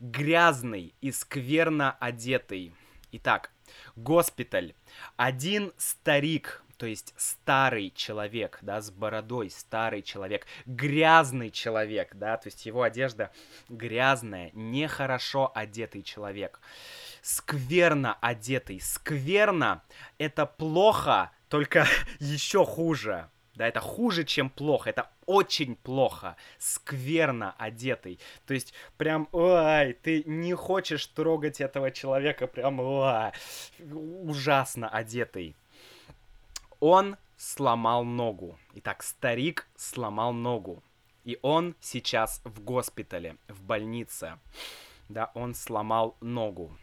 грязный 0.00 0.94
и 1.00 1.12
скверно 1.12 1.92
одетый. 2.00 2.74
Итак, 3.12 3.52
госпиталь. 3.94 4.74
Один 5.16 5.72
старик, 5.76 6.64
то 6.76 6.86
есть 6.86 7.14
старый 7.16 7.92
человек, 7.94 8.58
да, 8.62 8.80
с 8.80 8.90
бородой, 8.90 9.50
старый 9.50 10.02
человек, 10.02 10.46
грязный 10.66 11.50
человек, 11.50 12.16
да, 12.16 12.36
то 12.36 12.48
есть 12.48 12.66
его 12.66 12.82
одежда 12.82 13.30
грязная, 13.68 14.50
нехорошо 14.52 15.52
одетый 15.54 16.02
человек, 16.02 16.60
скверно 17.22 18.14
одетый, 18.20 18.80
скверно— 18.80 19.84
это 20.18 20.44
плохо, 20.44 21.30
только 21.48 21.86
еще 22.18 22.64
хуже, 22.66 23.30
да, 23.54 23.68
это 23.68 23.80
хуже, 23.80 24.24
чем 24.24 24.50
плохо, 24.50 24.90
это 24.90 25.10
очень 25.26 25.76
плохо, 25.76 26.36
скверно 26.58 27.54
одетый. 27.58 28.18
То 28.46 28.54
есть, 28.54 28.74
прям, 28.96 29.28
ой, 29.32 29.92
ты 29.94 30.24
не 30.24 30.54
хочешь 30.54 31.06
трогать 31.06 31.60
этого 31.60 31.90
человека, 31.90 32.46
прям, 32.46 32.80
ой, 32.80 33.32
ужасно 33.80 34.88
одетый. 34.88 35.54
Он 36.80 37.16
сломал 37.36 38.04
ногу. 38.04 38.58
Итак, 38.74 39.02
старик 39.02 39.68
сломал 39.76 40.32
ногу. 40.32 40.82
И 41.24 41.38
он 41.40 41.74
сейчас 41.80 42.42
в 42.44 42.60
госпитале, 42.60 43.36
в 43.48 43.62
больнице. 43.62 44.38
Да, 45.08 45.30
он 45.34 45.54
сломал 45.54 46.16
ногу. 46.20 46.76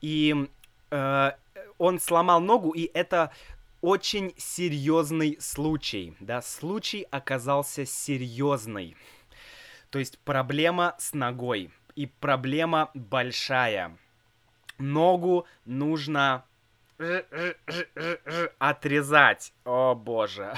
И 0.00 0.48
э, 0.90 1.30
он 1.78 1.98
сломал 1.98 2.40
ногу, 2.40 2.70
и 2.70 2.90
это 2.92 3.32
очень 3.86 4.34
серьезный 4.36 5.36
случай, 5.38 6.16
да, 6.18 6.42
случай 6.42 7.06
оказался 7.12 7.86
серьезный. 7.86 8.96
То 9.90 10.00
есть 10.00 10.18
проблема 10.18 10.96
с 10.98 11.14
ногой, 11.14 11.70
и 11.94 12.06
проблема 12.06 12.90
большая. 12.94 13.96
Ногу 14.78 15.46
нужно 15.66 16.44
отрезать. 18.58 19.52
О 19.64 19.94
боже. 19.94 20.52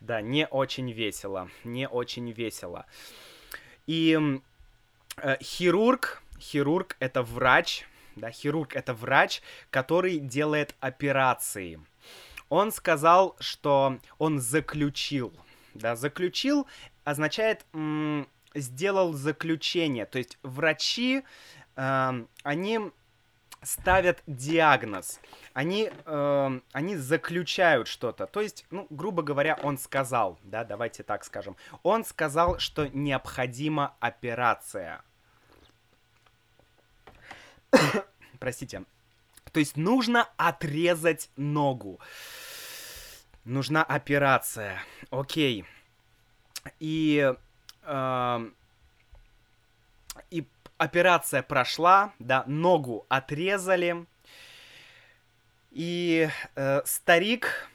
Да, 0.00 0.20
не 0.20 0.48
очень 0.48 0.90
весело, 0.90 1.48
не 1.62 1.86
очень 1.86 2.32
весело. 2.32 2.86
И 3.86 4.18
э, 5.18 5.36
хирург, 5.40 6.20
хирург 6.40 6.96
это 6.98 7.22
врач, 7.22 7.86
да, 8.16 8.32
хирург 8.32 8.74
это 8.74 8.92
врач, 8.92 9.40
который 9.70 10.18
делает 10.18 10.74
операции. 10.80 11.80
Он 12.48 12.72
сказал, 12.72 13.36
что 13.40 13.98
он 14.18 14.40
заключил. 14.40 15.32
Да, 15.74 15.96
заключил 15.96 16.66
означает 17.04 17.64
м- 17.72 18.28
сделал 18.54 19.12
заключение. 19.12 20.06
То 20.06 20.18
есть 20.18 20.38
врачи, 20.42 21.22
э, 21.76 22.24
они 22.42 22.80
ставят 23.62 24.22
диагноз, 24.26 25.20
они, 25.52 25.90
э, 26.04 26.60
они 26.72 26.96
заключают 26.96 27.88
что-то. 27.88 28.26
То 28.26 28.40
есть, 28.40 28.64
ну, 28.70 28.86
грубо 28.90 29.22
говоря, 29.22 29.58
он 29.62 29.78
сказал, 29.78 30.38
да, 30.42 30.64
давайте 30.64 31.02
так 31.02 31.24
скажем, 31.24 31.56
он 31.82 32.04
сказал, 32.04 32.58
что 32.58 32.88
необходима 32.88 33.94
операция. 34.00 35.02
Простите. 38.38 38.84
То 39.56 39.60
есть 39.60 39.78
нужно 39.78 40.28
отрезать 40.36 41.30
ногу. 41.36 41.98
Нужна 43.46 43.82
операция. 43.82 44.82
Окей. 45.08 45.64
И 46.78 47.32
э, 47.82 48.50
и 50.28 50.46
операция 50.76 51.42
прошла, 51.42 52.12
да, 52.18 52.44
ногу 52.46 53.06
отрезали, 53.08 54.04
и 55.70 56.28
э, 56.54 56.82
старик, 56.84 57.70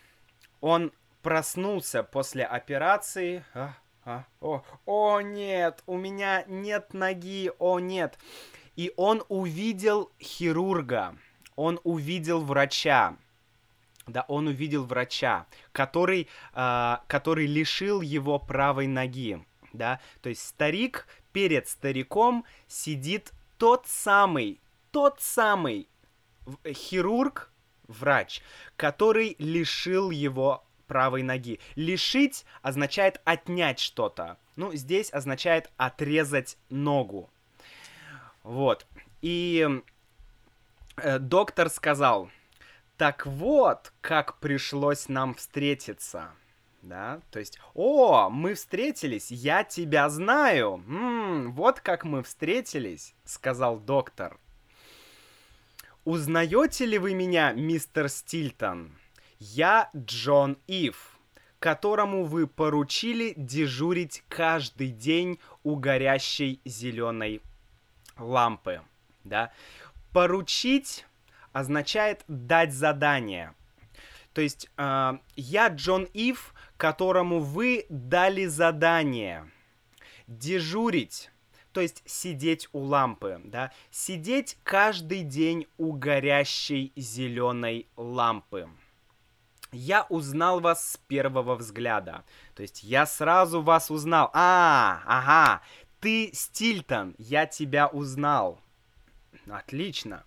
он 0.59 0.93
проснулся 1.23 2.03
после 2.03 2.45
операции. 2.45 3.43
А, 3.55 3.73
а, 4.05 4.25
о, 4.39 4.63
о 4.86 5.21
нет, 5.21 5.82
у 5.88 5.97
меня 5.97 6.43
нет 6.45 6.93
ноги, 6.93 7.51
о 7.57 7.79
нет. 7.79 8.19
И 8.75 8.93
он 8.97 9.23
увидел 9.29 10.11
хирурга, 10.19 11.17
он 11.62 11.80
увидел 11.84 12.41
врача. 12.41 13.16
Да, 14.07 14.26
он 14.28 14.47
увидел 14.47 14.84
врача, 14.84 15.45
который, 15.72 16.28
э, 16.53 16.97
который 17.07 17.45
лишил 17.45 18.01
его 18.01 18.39
правой 18.39 18.88
ноги. 18.88 19.45
Да, 19.74 20.01
то 20.22 20.30
есть 20.30 20.45
старик 20.45 21.07
перед 21.32 21.68
стариком 21.68 22.45
сидит 22.68 23.32
тот 23.57 23.88
самый, 23.88 24.59
тот 24.91 25.22
самый 25.22 25.88
хирург, 26.68 27.51
врач, 27.88 28.41
который 28.76 29.36
лишил 29.38 30.09
его 30.09 30.66
правой 30.88 31.22
ноги. 31.22 31.59
Лишить 31.76 32.43
означает 32.64 33.22
отнять 33.24 33.80
что-то. 33.80 34.38
Ну, 34.55 34.74
здесь 34.74 35.14
означает 35.14 35.70
отрезать 35.78 36.57
ногу. 36.70 37.30
Вот. 38.43 38.88
И 39.22 39.66
э, 39.70 39.82
доктор 41.20 41.70
сказал, 41.70 42.30
так 42.97 43.26
вот, 43.26 43.93
как 44.02 44.39
пришлось 44.39 45.10
нам 45.10 45.34
встретиться. 45.36 46.32
Да, 46.82 47.22
то 47.30 47.39
есть, 47.39 47.60
о, 47.76 48.30
мы 48.30 48.56
встретились, 48.56 49.30
я 49.30 49.64
тебя 49.64 50.10
знаю. 50.10 50.84
М-м, 50.88 51.52
вот 51.52 51.80
как 51.80 52.04
мы 52.04 52.24
встретились, 52.24 53.14
сказал 53.24 53.80
доктор. 53.80 54.39
Узнаете 56.06 56.88
ли 56.88 56.97
вы 56.97 57.14
меня, 57.14 57.54
мистер 57.54 58.10
Стильтон? 58.10 58.95
Я 59.38 59.91
Джон 59.95 60.58
Ив, 60.66 61.20
которому 61.60 62.24
вы 62.26 62.47
поручили 62.47 63.34
дежурить 63.38 64.24
каждый 64.28 64.89
день 64.89 65.39
у 65.64 65.76
горящей 65.76 66.60
зеленой 66.66 67.41
лампы. 68.18 68.82
Да? 69.24 69.52
Поручить 70.14 71.05
означает 71.53 72.24
дать 72.28 72.74
задание. 72.74 73.53
То 74.34 74.41
есть 74.41 74.70
э, 74.78 75.18
я 75.36 75.68
Джон 75.68 76.05
Ив, 76.14 76.53
которому 76.78 77.39
вы 77.39 77.86
дали 77.89 78.45
задание 78.45 79.49
дежурить 80.28 81.32
то 81.72 81.82
есть 81.82 82.03
сидеть 82.05 82.68
у 82.74 82.80
лампы, 82.80 83.39
да, 83.43 83.72
сидеть 83.91 84.57
каждый 84.64 85.24
день 85.24 85.68
у 85.78 85.93
горящей 85.93 86.91
зеленой 86.95 87.88
лампы. 87.95 88.70
Я 89.72 90.05
узнал 90.09 90.59
вас 90.59 90.91
с 90.91 90.97
первого 90.97 91.55
взгляда. 91.55 92.26
То 92.55 92.62
есть 92.62 92.84
я 92.84 93.05
сразу 93.05 93.62
вас 93.62 93.89
узнал. 93.89 94.30
А, 94.34 95.01
ага, 95.05 95.62
ты 96.01 96.32
Стильтон, 96.34 97.16
я 97.18 97.45
тебя 97.45 97.88
узнал. 97.88 98.59
Отлично. 99.50 100.24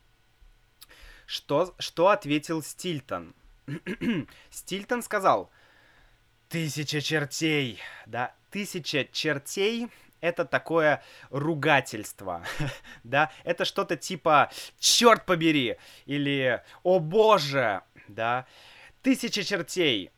Что, 1.26 1.74
что 1.78 2.08
ответил 2.08 2.62
Стильтон? 2.62 3.34
Стильтон 4.50 5.02
сказал, 5.02 5.50
тысяча 6.48 7.00
чертей, 7.00 7.80
да, 8.06 8.34
тысяча 8.50 9.08
чертей 9.10 9.90
это 10.20 10.44
такое 10.44 11.02
ругательство, 11.30 12.44
да, 13.04 13.30
это 13.44 13.64
что-то 13.64 13.96
типа 13.96 14.50
«черт 14.78 15.26
побери» 15.26 15.76
или 16.06 16.62
«о 16.82 16.98
боже», 16.98 17.82
да, 18.08 18.46
«тысяча 19.02 19.42
чертей». 19.42 20.10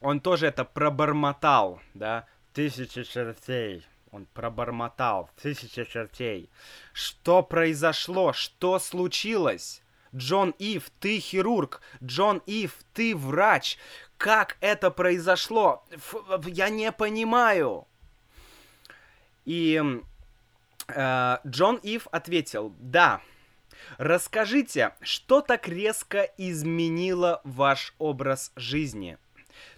Он 0.00 0.20
тоже 0.20 0.46
это 0.46 0.64
пробормотал, 0.64 1.80
да, 1.94 2.26
«тысяча 2.52 3.04
чертей». 3.04 3.86
Он 4.14 4.26
пробормотал, 4.26 5.28
«тысяча 5.42 5.84
чертей». 5.84 6.48
Что 6.92 7.42
произошло? 7.42 8.32
Что 8.32 8.78
случилось? 8.78 9.82
Джон 10.14 10.54
Ив, 10.60 10.88
ты 11.00 11.18
хирург. 11.18 11.80
Джон 12.00 12.40
Ив, 12.46 12.78
ты 12.92 13.16
врач. 13.16 13.76
Как 14.16 14.56
это 14.60 14.92
произошло? 14.92 15.84
Ф 15.90 16.14
я 16.46 16.68
не 16.68 16.92
понимаю. 16.92 17.88
И 19.44 19.82
э, 20.86 21.38
Джон 21.44 21.80
Ив 21.82 22.06
ответил, 22.12 22.72
да, 22.78 23.20
расскажите, 23.98 24.94
что 25.00 25.40
так 25.40 25.66
резко 25.66 26.30
изменило 26.38 27.40
ваш 27.42 27.94
образ 27.98 28.52
жизни? 28.54 29.18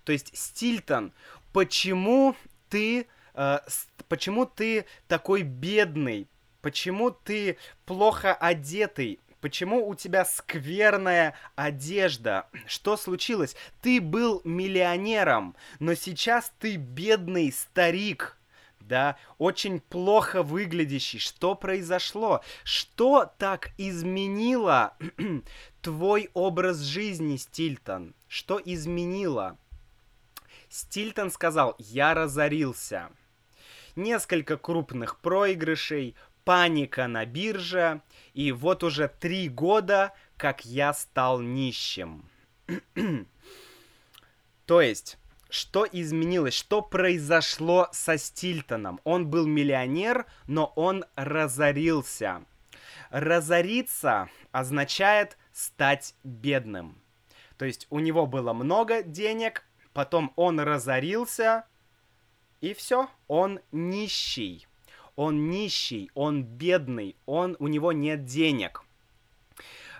То 0.04 0.12
есть, 0.12 0.36
Стильтон, 0.36 1.14
почему 1.54 2.36
ты, 2.68 3.06
э, 3.32 3.60
почему 4.08 4.46
ты 4.46 4.86
такой 5.08 5.42
бедный? 5.42 6.28
Почему 6.62 7.10
ты 7.10 7.58
плохо 7.84 8.34
одетый? 8.34 9.20
Почему 9.40 9.86
у 9.86 9.94
тебя 9.94 10.24
скверная 10.24 11.34
одежда? 11.54 12.48
Что 12.66 12.96
случилось? 12.96 13.54
Ты 13.82 14.00
был 14.00 14.40
миллионером, 14.44 15.54
но 15.78 15.94
сейчас 15.94 16.52
ты 16.58 16.76
бедный 16.76 17.52
старик 17.52 18.36
да, 18.86 19.16
очень 19.38 19.80
плохо 19.80 20.42
выглядящий. 20.42 21.18
Что 21.18 21.54
произошло? 21.54 22.42
Что 22.64 23.30
так 23.38 23.70
изменило 23.78 24.96
твой 25.82 26.30
образ 26.34 26.80
жизни, 26.80 27.36
Стильтон? 27.36 28.14
Что 28.28 28.60
изменило? 28.64 29.58
Стильтон 30.68 31.30
сказал, 31.30 31.74
я 31.78 32.14
разорился. 32.14 33.10
Несколько 33.96 34.56
крупных 34.56 35.18
проигрышей, 35.20 36.14
паника 36.44 37.08
на 37.08 37.26
бирже, 37.26 38.02
и 38.34 38.52
вот 38.52 38.84
уже 38.84 39.08
три 39.08 39.48
года, 39.48 40.12
как 40.36 40.64
я 40.64 40.94
стал 40.94 41.40
нищим. 41.40 42.28
То 44.66 44.80
есть, 44.80 45.18
что 45.48 45.86
изменилось, 45.90 46.54
что 46.54 46.82
произошло 46.82 47.88
со 47.92 48.18
Стильтоном. 48.18 49.00
Он 49.04 49.28
был 49.28 49.46
миллионер, 49.46 50.26
но 50.46 50.72
он 50.76 51.04
разорился. 51.14 52.44
Разориться 53.10 54.28
означает 54.52 55.36
стать 55.52 56.14
бедным. 56.22 57.00
То 57.56 57.64
есть 57.64 57.86
у 57.90 58.00
него 58.00 58.26
было 58.26 58.52
много 58.52 59.02
денег, 59.02 59.64
потом 59.92 60.32
он 60.36 60.60
разорился, 60.60 61.64
и 62.70 62.74
все, 62.74 63.08
он 63.28 63.60
нищий. 63.72 64.66
Он 65.14 65.48
нищий, 65.48 66.10
он 66.14 66.42
бедный, 66.44 67.16
он, 67.24 67.56
у 67.58 67.68
него 67.68 67.92
нет 67.92 68.24
денег. 68.24 68.82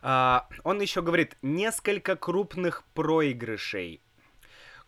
Uh, 0.02 0.42
он 0.62 0.80
еще 0.80 1.00
говорит, 1.00 1.36
несколько 1.40 2.16
крупных 2.16 2.84
проигрышей 2.94 4.02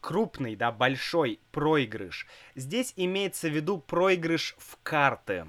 крупный, 0.01 0.57
да, 0.57 0.71
большой 0.71 1.41
проигрыш. 1.51 2.27
Здесь 2.55 2.93
имеется 2.97 3.49
в 3.49 3.53
виду 3.53 3.79
проигрыш 3.79 4.55
в 4.59 4.79
карты. 4.83 5.47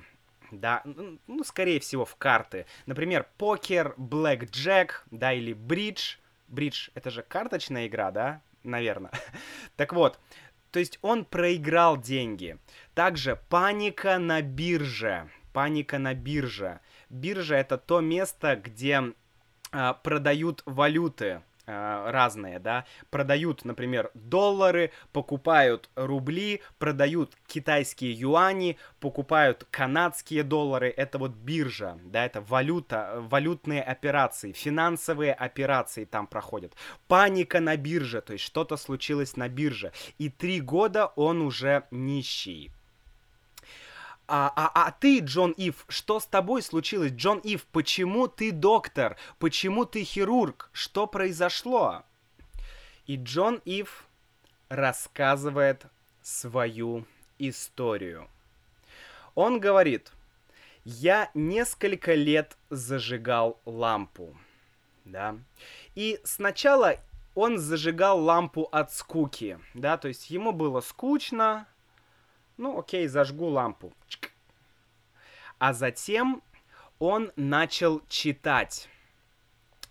Да, 0.51 0.81
ну, 1.27 1.43
скорее 1.43 1.79
всего, 1.79 2.05
в 2.05 2.15
карты. 2.15 2.65
Например, 2.87 3.27
покер, 3.37 3.93
блэк 3.97 4.49
джек, 4.49 5.05
да, 5.11 5.33
или 5.33 5.53
бридж. 5.53 6.15
Бридж— 6.47 6.89
это 6.95 7.11
же 7.11 7.21
карточная 7.21 7.85
игра, 7.85 8.09
да? 8.09 8.41
Наверное. 8.63 9.11
так 9.75 9.93
вот, 9.93 10.19
то 10.71 10.79
есть 10.79 10.99
он 11.01 11.25
проиграл 11.25 11.97
деньги. 11.97 12.57
Также 12.93 13.39
паника 13.49 14.17
на 14.19 14.41
бирже. 14.41 15.29
Паника 15.53 15.99
на 15.99 16.13
бирже. 16.13 16.79
Биржа— 17.09 17.55
это 17.57 17.77
то 17.77 18.01
место, 18.01 18.55
где 18.55 19.13
а, 19.71 19.93
продают 19.93 20.61
валюты 20.65 21.41
Э, 21.41 21.48
разные, 21.69 22.59
да, 22.59 22.85
продают, 23.09 23.65
например, 23.65 24.11
доллары, 24.13 24.91
покупают 25.11 25.89
рубли, 25.95 26.61
продают 26.77 27.35
китайские 27.47 28.11
юани, 28.13 28.77
покупают 28.99 29.67
канадские 29.69 30.43
доллары, 30.43 30.93
это 30.95 31.17
вот 31.17 31.31
биржа, 31.31 31.99
да, 32.03 32.25
это 32.25 32.41
валюта, 32.41 33.15
валютные 33.29 33.81
операции, 33.81 34.51
финансовые 34.51 35.33
операции 35.33 36.05
там 36.05 36.27
проходят. 36.27 36.73
Паника 37.07 37.59
на 37.59 37.77
бирже, 37.77 38.21
то 38.21 38.33
есть 38.33 38.45
что-то 38.45 38.77
случилось 38.77 39.37
на 39.37 39.47
бирже, 39.47 39.91
и 40.17 40.29
три 40.29 40.61
года 40.61 41.07
он 41.15 41.41
уже 41.41 41.83
нищий. 41.91 42.71
А, 44.31 44.53
а, 44.55 44.71
а 44.87 44.91
ты, 44.91 45.19
Джон 45.21 45.51
Ив, 45.57 45.85
что 45.87 46.19
с 46.19 46.27
тобой 46.27 46.61
случилось? 46.61 47.11
Джон 47.13 47.39
Ив, 47.39 47.65
почему 47.65 48.27
ты 48.27 48.51
доктор? 48.51 49.17
Почему 49.39 49.85
ты 49.85 50.03
хирург? 50.03 50.69
Что 50.71 51.07
произошло? 51.07 52.03
И 53.07 53.15
Джон 53.15 53.59
Ив 53.65 54.05
рассказывает 54.69 55.83
свою 56.21 57.05
историю. 57.39 58.29
Он 59.33 59.59
говорит, 59.59 60.11
Я 60.83 61.31
несколько 61.33 62.13
лет 62.13 62.55
зажигал 62.69 63.59
лампу, 63.65 64.37
да. 65.05 65.37
И 65.95 66.19
сначала 66.23 66.97
он 67.33 67.57
зажигал 67.57 68.19
лампу 68.19 68.69
от 68.71 68.93
скуки, 68.93 69.59
да, 69.73 69.97
то 69.97 70.07
есть 70.07 70.29
ему 70.29 70.51
было 70.51 70.81
скучно, 70.81 71.65
ну 72.59 72.77
окей, 72.77 73.07
зажгу 73.07 73.47
лампу. 73.47 73.93
А 75.57 75.73
затем 75.73 76.43
он 76.99 77.31
начал 77.35 78.01
читать. 78.07 78.89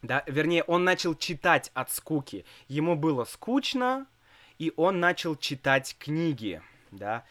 Да, 0.03 0.23
вернее, 0.27 0.63
он 0.65 0.85
начал 0.85 1.15
читать 1.15 1.71
от 1.75 1.91
скуки. 1.91 2.45
Ему 2.69 2.95
было 2.95 3.25
скучно, 3.25 4.07
и 4.59 4.73
он 4.77 5.01
начал 5.01 5.35
читать 5.35 5.97
книги, 5.99 6.63
да. 6.91 7.25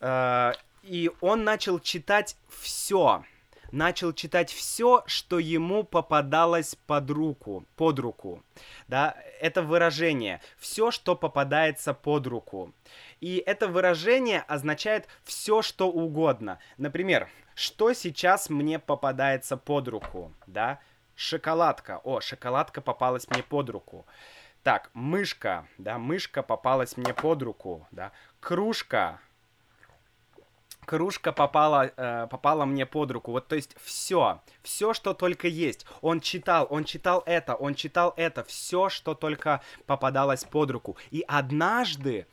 Э, 0.00 0.52
и 0.82 1.10
он 1.20 1.44
начал 1.44 1.78
читать 1.78 2.36
все. 2.48 3.24
Начал 3.72 4.12
читать 4.12 4.52
все, 4.52 5.02
что 5.06 5.38
ему 5.38 5.82
попадалось 5.82 6.76
под 6.86 7.10
руку, 7.10 7.64
под 7.74 7.98
руку. 7.98 8.44
Да, 8.86 9.16
это 9.40 9.62
выражение. 9.62 10.42
Все, 10.58 10.90
что 10.90 11.16
попадается 11.16 11.94
под 11.94 12.26
руку. 12.26 12.74
И 13.20 13.42
это 13.46 13.68
выражение 13.68 14.42
означает 14.42 15.08
все, 15.24 15.62
что 15.62 15.90
угодно. 15.90 16.58
Например, 16.76 17.30
что 17.54 17.94
сейчас 17.94 18.50
мне 18.50 18.78
попадается 18.78 19.56
под 19.56 19.88
руку, 19.88 20.34
да? 20.46 20.78
Шоколадка. 21.16 21.98
О, 22.04 22.20
шоколадка 22.20 22.82
попалась 22.82 23.26
мне 23.30 23.42
под 23.42 23.70
руку. 23.70 24.06
Так, 24.62 24.90
мышка, 24.92 25.66
да, 25.78 25.98
мышка 25.98 26.42
попалась 26.42 26.98
мне 26.98 27.14
под 27.14 27.42
руку, 27.42 27.88
да. 27.90 28.12
Кружка, 28.38 29.18
кружка 30.84 31.32
попала, 31.32 31.92
э, 31.96 32.26
попала 32.30 32.64
мне 32.64 32.86
под 32.86 33.10
руку. 33.10 33.32
Вот, 33.32 33.48
то 33.48 33.56
есть, 33.56 33.76
все, 33.82 34.40
все, 34.62 34.94
что 34.94 35.14
только 35.14 35.48
есть. 35.48 35.86
Он 36.00 36.20
читал, 36.20 36.66
он 36.70 36.84
читал 36.84 37.22
это, 37.26 37.54
он 37.54 37.74
читал 37.74 38.14
это, 38.16 38.44
все, 38.44 38.88
что 38.88 39.14
только 39.14 39.62
попадалось 39.86 40.44
под 40.44 40.70
руку. 40.70 40.96
И 41.10 41.24
однажды 41.26 42.26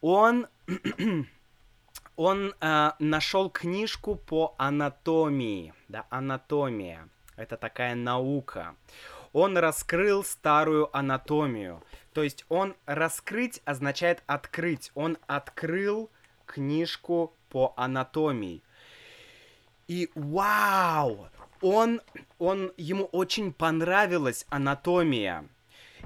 он 0.00 0.46
он 2.16 2.54
э, 2.60 2.90
нашел 2.98 3.50
книжку 3.50 4.16
по 4.16 4.54
анатомии, 4.58 5.74
да, 5.88 6.06
анатомия. 6.10 7.08
Это 7.36 7.56
такая 7.56 7.94
наука. 7.94 8.74
Он 9.32 9.58
раскрыл 9.58 10.24
старую 10.24 10.96
анатомию. 10.96 11.82
То 12.14 12.22
есть 12.22 12.46
он 12.48 12.74
раскрыть 12.86 13.60
означает 13.66 14.22
открыть. 14.26 14.90
Он 14.94 15.18
открыл 15.26 16.10
книжку 16.46 17.35
по 17.48 17.72
анатомии. 17.76 18.62
И 19.88 20.10
вау! 20.14 21.28
Он, 21.60 22.00
он, 22.38 22.72
ему 22.76 23.04
очень 23.06 23.52
понравилась 23.52 24.46
анатомия. 24.50 25.48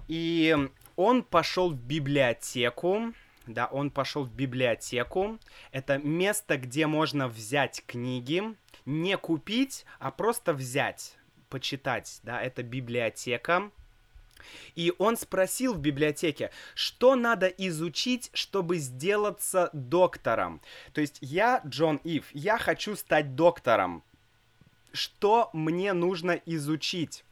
И 0.07 0.57
он 0.97 1.23
пошел 1.23 1.71
в 1.71 1.77
библиотеку, 1.77 3.15
да, 3.47 3.67
он 3.67 3.91
пошел 3.91 4.25
в 4.25 4.33
библиотеку. 4.33 5.39
Это 5.73 5.99
место, 5.99 6.57
где 6.57 6.87
можно 6.87 7.29
взять 7.29 7.83
книги, 7.87 8.43
не 8.87 9.17
купить, 9.17 9.85
а 9.99 10.11
просто 10.11 10.53
взять, 10.53 11.17
почитать, 11.49 12.21
да, 12.23 12.41
это 12.41 12.63
библиотека. 12.63 13.71
И 14.75 14.93
он 14.99 15.17
спросил 15.17 15.75
в 15.75 15.79
библиотеке, 15.79 16.51
что 16.75 17.15
надо 17.15 17.47
изучить, 17.47 18.31
чтобы 18.33 18.79
сделаться 18.79 19.71
доктором. 19.73 20.61
То 20.93 21.01
есть 21.01 21.19
я, 21.21 21.63
Джон 21.67 22.01
Ив, 22.05 22.27
я 22.33 22.59
хочу 22.59 22.97
стать 22.97 23.35
доктором. 23.35 24.03
Что 24.93 25.51
мне 25.53 25.93
нужно 25.93 26.33
изучить? 26.45 27.25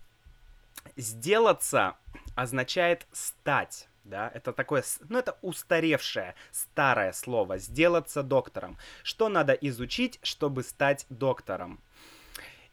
Сделаться 0.97 1.97
означает 2.37 3.07
стать 3.13 3.89
да, 4.09 4.31
это 4.35 4.53
такое, 4.53 4.83
ну, 5.09 5.19
это 5.19 5.37
устаревшее, 5.43 6.35
старое 6.51 7.13
слово, 7.13 7.59
сделаться 7.59 8.23
доктором. 8.23 8.79
Что 9.03 9.29
надо 9.29 9.53
изучить, 9.53 10.19
чтобы 10.23 10.63
стать 10.63 11.07
доктором? 11.11 11.81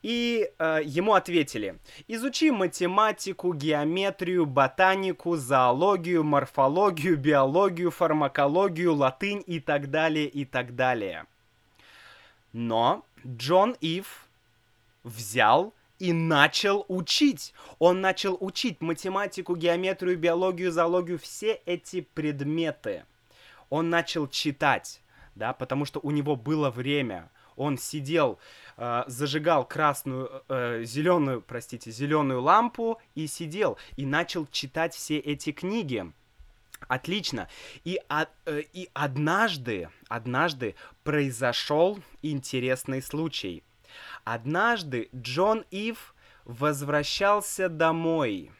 И 0.01 0.51
э, 0.59 0.81
ему 0.83 1.13
ответили, 1.15 1.79
изучи 2.07 2.51
математику, 2.51 3.53
геометрию, 3.53 4.45
ботанику, 4.45 5.35
зоологию, 5.35 6.23
морфологию, 6.23 7.17
биологию, 7.17 7.89
фармакологию, 7.89 8.93
латынь 8.93 9.43
и 9.47 9.59
так 9.59 9.89
далее, 9.89 10.27
и 10.27 10.45
так 10.45 10.75
далее. 10.75 11.25
Но 12.53 13.03
Джон 13.25 13.75
Ив 13.81 14.27
взял 15.03 15.73
и 15.99 16.13
начал 16.13 16.85
учить. 16.87 17.53
Он 17.79 18.01
начал 18.01 18.37
учить 18.39 18.81
математику, 18.81 19.55
геометрию, 19.55 20.17
биологию, 20.17 20.71
зоологию, 20.71 21.17
все 21.17 21.61
эти 21.65 22.01
предметы. 22.01 23.05
Он 23.69 23.89
начал 23.89 24.27
читать, 24.27 25.01
да, 25.35 25.53
потому 25.53 25.85
что 25.85 25.99
у 26.01 26.11
него 26.11 26.35
было 26.35 26.69
время. 26.69 27.29
Он 27.55 27.77
сидел, 27.77 28.39
э, 28.77 29.03
зажигал 29.07 29.65
красную, 29.65 30.43
э, 30.49 30.83
зеленую, 30.83 31.41
простите, 31.41 31.91
зеленую 31.91 32.41
лампу 32.41 32.99
и 33.15 33.27
сидел 33.27 33.77
и 33.95 34.05
начал 34.05 34.47
читать 34.47 34.93
все 34.93 35.17
эти 35.17 35.51
книги. 35.51 36.11
Отлично. 36.87 37.47
И, 37.83 37.99
а, 38.09 38.27
э, 38.45 38.61
и 38.73 38.89
однажды, 38.93 39.89
однажды 40.07 40.75
произошел 41.03 41.99
интересный 42.21 43.01
случай. 43.01 43.63
Однажды 44.23 45.09
Джон 45.15 45.65
Ив 45.71 46.13
возвращался 46.43 47.69
домой, 47.69 48.51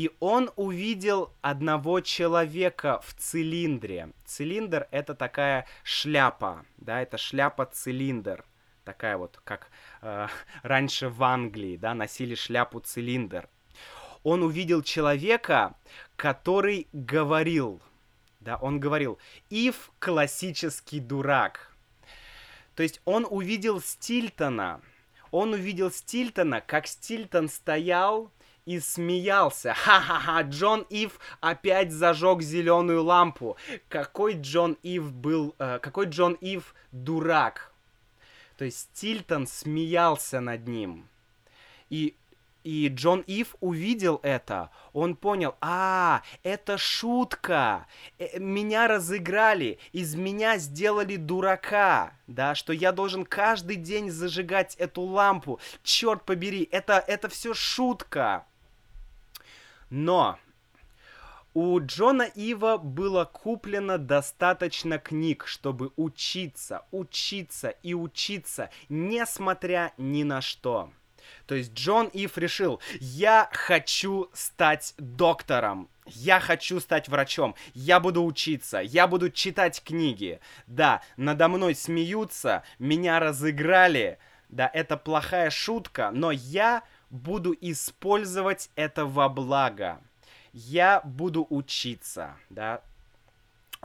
и 0.00 0.10
он 0.18 0.50
увидел 0.56 1.30
одного 1.42 2.00
человека 2.00 3.02
в 3.04 3.12
цилиндре. 3.12 4.08
Цилиндр— 4.24 4.88
это 4.90 5.14
такая 5.14 5.66
шляпа, 5.82 6.64
да, 6.78 7.02
это 7.02 7.18
шляпа-цилиндр. 7.18 8.42
Такая 8.86 9.18
вот, 9.18 9.38
как 9.44 9.68
э, 10.00 10.28
раньше 10.62 11.10
в 11.10 11.22
Англии, 11.22 11.76
да, 11.76 11.92
носили 11.92 12.34
шляпу-цилиндр. 12.34 13.46
Он 14.22 14.42
увидел 14.42 14.80
человека, 14.80 15.74
который 16.16 16.88
говорил, 16.94 17.82
да, 18.40 18.56
он 18.56 18.80
говорил, 18.80 19.18
Ив 19.50 19.90
классический 19.98 21.00
дурак, 21.00 21.76
то 22.74 22.82
есть 22.82 23.02
он 23.04 23.26
увидел 23.28 23.82
Стильтона. 23.82 24.80
Он 25.30 25.52
увидел 25.52 25.90
Стильтона, 25.90 26.62
как 26.62 26.86
Стильтон 26.86 27.50
стоял 27.50 28.32
и 28.70 28.78
смеялся. 28.78 29.74
Ха-ха-ха, 29.76 30.42
Джон 30.42 30.86
Ив 30.90 31.18
опять 31.40 31.90
зажег 31.90 32.40
зеленую 32.40 33.02
лампу. 33.02 33.56
Какой 33.88 34.34
Джон 34.34 34.76
Ив 34.84 35.12
был, 35.12 35.56
э, 35.58 35.80
какой 35.82 36.06
Джон 36.06 36.34
Ив 36.34 36.72
дурак. 36.92 37.72
То 38.56 38.64
есть 38.64 38.78
Стильтон 38.78 39.48
смеялся 39.48 40.40
над 40.40 40.68
ним. 40.68 41.08
И 41.88 42.14
и 42.62 42.88
Джон 42.88 43.24
Ив 43.26 43.56
увидел 43.60 44.20
это, 44.22 44.68
он 44.92 45.16
понял, 45.16 45.54
а, 45.62 46.20
это 46.42 46.76
шутка, 46.76 47.86
э, 48.18 48.38
меня 48.38 48.86
разыграли, 48.86 49.78
из 49.92 50.14
меня 50.14 50.58
сделали 50.58 51.16
дурака, 51.16 52.12
да, 52.26 52.54
что 52.54 52.74
я 52.74 52.92
должен 52.92 53.24
каждый 53.24 53.76
день 53.76 54.10
зажигать 54.10 54.74
эту 54.76 55.00
лампу, 55.00 55.58
черт 55.82 56.26
побери, 56.26 56.68
это, 56.70 57.02
это 57.06 57.30
все 57.30 57.54
шутка. 57.54 58.44
Но 59.90 60.38
у 61.52 61.80
Джона 61.80 62.22
Ива 62.22 62.78
было 62.78 63.24
куплено 63.24 63.98
достаточно 63.98 64.98
книг, 64.98 65.46
чтобы 65.46 65.92
учиться, 65.96 66.86
учиться 66.92 67.70
и 67.82 67.92
учиться, 67.92 68.70
несмотря 68.88 69.92
ни 69.98 70.22
на 70.22 70.40
что. 70.40 70.92
То 71.46 71.54
есть 71.56 71.72
Джон 71.74 72.06
Ив 72.08 72.38
решил, 72.38 72.80
я 73.00 73.48
хочу 73.52 74.30
стать 74.32 74.94
доктором, 74.98 75.88
я 76.06 76.38
хочу 76.38 76.78
стать 76.80 77.08
врачом, 77.08 77.56
я 77.74 77.98
буду 77.98 78.24
учиться, 78.24 78.78
я 78.78 79.06
буду 79.06 79.30
читать 79.30 79.82
книги. 79.82 80.40
Да, 80.66 81.02
надо 81.16 81.48
мной 81.48 81.74
смеются, 81.74 82.62
меня 82.78 83.18
разыграли, 83.18 84.18
да, 84.48 84.70
это 84.72 84.96
плохая 84.96 85.50
шутка, 85.50 86.10
но 86.12 86.30
я 86.30 86.82
буду 87.10 87.56
использовать 87.60 88.70
это 88.76 89.04
во 89.04 89.28
благо. 89.28 90.00
Я 90.52 91.00
буду 91.04 91.46
учиться, 91.50 92.36
да. 92.48 92.82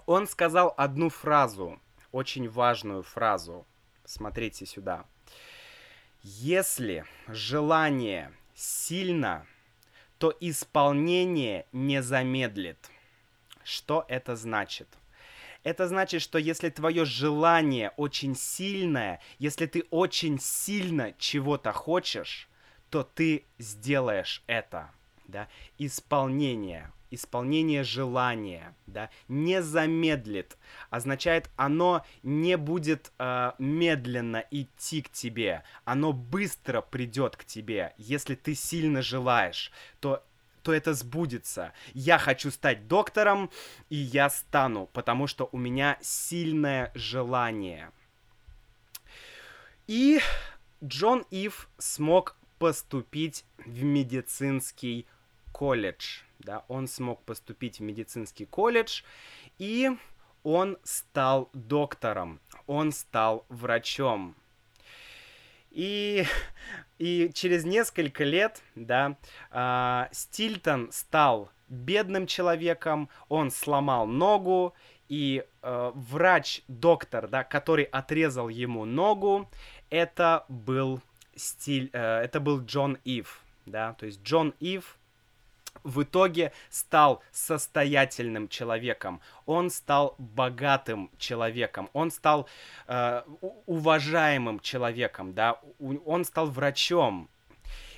Он 0.05 0.28
сказал 0.28 0.73
одну 0.78 1.09
фразу, 1.09 1.80
очень 2.11 2.49
важную 2.49 3.03
фразу. 3.03 3.65
Смотрите 4.03 4.65
сюда. 4.65 5.05
Если 6.21 7.05
желание 7.28 8.32
сильно, 8.55 9.45
то 10.17 10.36
исполнение 10.39 11.65
не 11.71 12.01
замедлит. 12.01 12.89
Что 13.63 14.05
это 14.07 14.36
значит? 14.36 14.88
Это 15.63 15.88
значит, 15.88 16.21
что 16.21 16.38
если 16.38 16.69
твое 16.69 17.05
желание 17.05 17.89
очень 17.97 18.36
сильное, 18.36 19.19
если 19.39 19.65
ты 19.65 19.86
очень 19.89 20.39
сильно 20.39 21.13
чего-то 21.17 21.71
хочешь, 21.71 22.47
то 22.96 23.04
ты 23.04 23.43
сделаешь 23.58 24.41
это, 24.48 24.89
да, 25.28 25.50
исполнение, 25.78 26.93
исполнение 27.12 27.84
желания, 27.84 28.74
да, 28.88 29.10
не 29.28 29.62
замедлит, 29.62 30.56
означает, 30.89 31.50
оно 31.58 32.06
не 32.24 32.56
будет 32.56 33.12
э, 33.20 33.52
медленно 33.60 34.46
идти 34.50 35.02
к 35.02 35.10
тебе, 35.10 35.64
оно 35.84 36.14
быстро 36.14 36.80
придет 36.80 37.36
к 37.36 37.43
тебе. 37.43 37.93
Если 37.98 38.36
ты 38.36 38.56
сильно 38.56 39.02
желаешь, 39.02 39.74
то 40.00 40.24
то 40.64 40.74
это 40.74 40.93
сбудется. 40.93 41.74
Я 41.93 42.18
хочу 42.18 42.50
стать 42.50 42.88
доктором, 42.88 43.52
и 43.89 43.98
я 43.98 44.30
стану, 44.30 44.89
потому 44.93 45.28
что 45.28 45.50
у 45.52 45.58
меня 45.58 45.98
сильное 46.02 46.93
желание. 46.96 47.91
И 49.86 50.22
Джон 50.84 51.26
Ив 51.30 51.70
смог 51.78 52.38
поступить 52.58 53.45
в 53.58 53.84
медицинский 53.84 55.08
колледж. 55.51 56.22
Да, 56.39 56.64
он 56.68 56.88
смог 56.88 57.24
поступить 57.24 57.80
в 57.80 57.84
медицинский 57.84 58.45
колледж, 58.45 59.03
и 59.58 59.89
он 60.43 60.78
стал 60.84 61.49
доктором, 61.53 62.39
он 62.68 62.91
стал 62.91 63.45
врачом. 63.49 64.36
И, 65.72 66.26
и 66.99 67.32
через 67.34 67.66
несколько 67.66 68.24
лет, 68.24 68.62
да, 68.76 69.18
э, 69.51 70.08
Стильтон 70.14 70.91
стал 70.91 71.49
бедным 71.68 72.28
человеком, 72.28 73.10
он 73.28 73.51
сломал 73.51 74.08
ногу, 74.08 74.74
и 75.10 75.43
э, 75.62 75.91
врач-доктор, 75.93 77.28
да, 77.28 77.43
который 77.43 77.86
отрезал 77.86 78.49
ему 78.49 78.86
ногу, 78.86 79.49
это 79.89 80.45
был 80.47 81.01
стиль, 81.36 81.89
э, 81.93 82.21
это 82.21 82.39
был 82.39 82.63
Джон 82.63 82.97
Ив, 83.03 83.41
да, 83.65 83.93
то 83.93 84.05
есть 84.05 84.21
Джон 84.23 84.53
Ив 84.59 84.97
в 85.83 86.03
итоге 86.03 86.51
стал 86.69 87.21
состоятельным 87.31 88.47
человеком, 88.47 89.21
он 89.45 89.69
стал 89.69 90.15
богатым 90.17 91.11
человеком, 91.17 91.89
он 91.93 92.11
стал 92.11 92.47
э, 92.88 93.21
уважаемым 93.65 94.59
человеком, 94.59 95.33
да, 95.33 95.59
он 95.79 96.25
стал 96.25 96.47
врачом. 96.47 97.29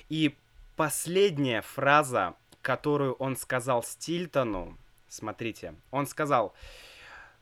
И 0.08 0.36
последняя 0.76 1.62
фраза, 1.62 2.34
которую 2.62 3.14
он 3.14 3.36
сказал 3.36 3.82
Стильтону, 3.82 4.76
смотрите, 5.08 5.74
он 5.90 6.06
сказал, 6.06 6.54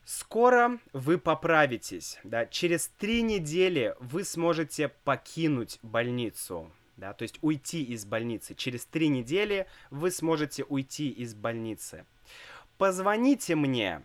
Скоро 0.06 0.78
вы 0.94 1.18
поправитесь, 1.18 2.18
да, 2.24 2.46
через 2.46 2.88
три 2.88 3.20
недели 3.20 3.94
вы 4.00 4.24
сможете 4.24 4.88
покинуть 4.88 5.78
больницу 5.82 6.72
да, 6.96 7.12
то 7.12 7.22
есть 7.22 7.38
уйти 7.42 7.82
из 7.82 8.04
больницы. 8.04 8.54
Через 8.54 8.86
три 8.86 9.08
недели 9.08 9.66
вы 9.90 10.10
сможете 10.10 10.64
уйти 10.64 11.10
из 11.10 11.34
больницы. 11.34 12.06
Позвоните 12.78 13.54
мне, 13.54 14.02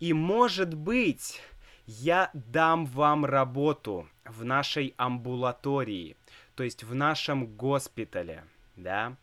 и, 0.00 0.12
может 0.12 0.74
быть, 0.74 1.40
я 1.86 2.30
дам 2.34 2.86
вам 2.86 3.24
работу 3.24 4.08
в 4.24 4.44
нашей 4.44 4.94
амбулатории, 4.96 6.16
то 6.54 6.62
есть 6.62 6.84
в 6.84 6.94
нашем 6.94 7.46
госпитале, 7.46 8.44
да. 8.76 9.16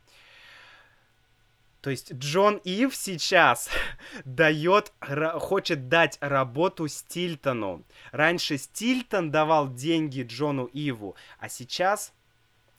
То 1.85 1.91
есть 1.91 2.13
Джон 2.13 2.59
Ив 2.63 2.95
сейчас 2.95 3.69
дает, 4.25 4.91
хочет 5.35 5.87
дать 5.87 6.17
работу 6.19 6.87
Стильтону. 6.87 7.83
Раньше 8.11 8.57
Стильтон 8.57 9.29
давал 9.29 9.71
деньги 9.71 10.23
Джону 10.23 10.65
Иву, 10.65 11.15
а 11.37 11.47
сейчас 11.47 12.11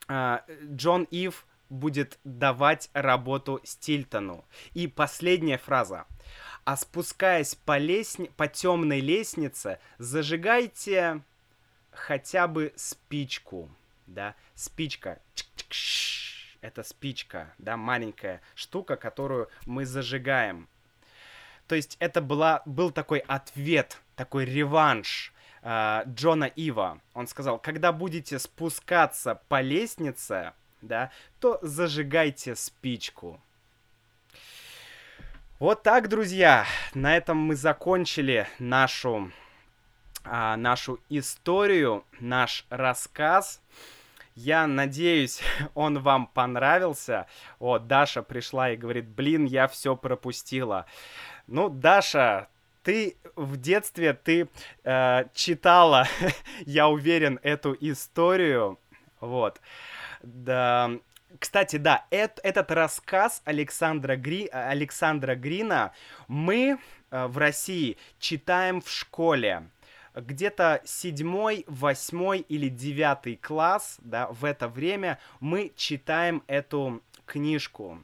а, 0.08 0.42
Джон 0.74 1.04
Ив 1.12 1.46
будет 1.70 2.18
давать 2.24 2.90
работу 2.94 3.60
Стильтону. 3.62 4.44
И 4.74 4.88
последняя 4.88 5.58
фраза. 5.58 6.06
А 6.64 6.76
спускаясь 6.76 7.54
по, 7.54 7.78
лестни... 7.78 8.32
по 8.36 8.48
темной 8.48 8.98
лестнице, 8.98 9.78
зажигайте 9.98 11.22
хотя 11.92 12.48
бы 12.48 12.72
спичку, 12.74 13.70
да, 14.08 14.34
спичка. 14.56 15.20
Это 16.66 16.82
спичка, 16.82 17.54
да, 17.58 17.76
маленькая 17.76 18.40
штука, 18.56 18.96
которую 18.96 19.48
мы 19.66 19.86
зажигаем. 19.86 20.68
То 21.68 21.76
есть 21.76 21.96
это 22.00 22.20
была, 22.20 22.62
был 22.66 22.90
такой 22.90 23.20
ответ, 23.20 24.00
такой 24.16 24.46
реванш 24.46 25.32
э, 25.62 26.02
Джона 26.08 26.46
Ива. 26.46 27.00
Он 27.14 27.28
сказал, 27.28 27.60
когда 27.60 27.92
будете 27.92 28.40
спускаться 28.40 29.40
по 29.46 29.60
лестнице, 29.60 30.54
да, 30.82 31.12
то 31.38 31.60
зажигайте 31.62 32.56
спичку. 32.56 33.40
Вот 35.60 35.84
так, 35.84 36.08
друзья, 36.08 36.66
на 36.94 37.16
этом 37.16 37.36
мы 37.38 37.54
закончили 37.54 38.48
нашу, 38.58 39.30
а, 40.24 40.56
нашу 40.56 40.98
историю, 41.10 42.04
наш 42.18 42.66
рассказ. 42.70 43.62
Я 44.36 44.66
надеюсь, 44.66 45.40
он 45.74 45.98
вам 45.98 46.26
понравился. 46.26 47.26
О, 47.58 47.78
Даша 47.78 48.22
пришла 48.22 48.70
и 48.70 48.76
говорит, 48.76 49.08
блин, 49.08 49.46
я 49.46 49.66
все 49.66 49.96
пропустила. 49.96 50.84
Ну, 51.46 51.70
Даша, 51.70 52.48
ты 52.82 53.16
в 53.34 53.56
детстве 53.56 54.12
ты 54.12 54.48
э, 54.84 55.24
читала, 55.32 56.06
я 56.66 56.88
уверен, 56.88 57.40
эту 57.42 57.76
историю, 57.80 58.78
вот. 59.20 59.60
Да, 60.22 60.90
кстати, 61.38 61.76
да, 61.76 62.04
эт, 62.10 62.38
этот 62.42 62.70
рассказ 62.70 63.42
Александра, 63.44 64.16
Гри, 64.16 64.48
Александра 64.52 65.34
Грина 65.34 65.92
мы 66.28 66.78
э, 67.10 67.26
в 67.26 67.38
России 67.38 67.96
читаем 68.18 68.80
в 68.80 68.90
школе. 68.90 69.68
Где-то 70.16 70.80
седьмой, 70.86 71.64
восьмой 71.66 72.40
или 72.40 72.70
девятый 72.70 73.36
класс, 73.36 73.98
да, 74.00 74.28
в 74.28 74.46
это 74.46 74.66
время 74.66 75.18
мы 75.40 75.72
читаем 75.76 76.42
эту 76.46 77.02
книжку. 77.26 78.00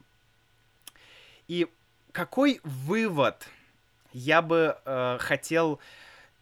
И 1.47 1.67
какой 2.11 2.61
вывод 2.63 3.49
я 4.11 4.43
бы 4.43 4.77
э, 4.85 5.17
хотел 5.19 5.79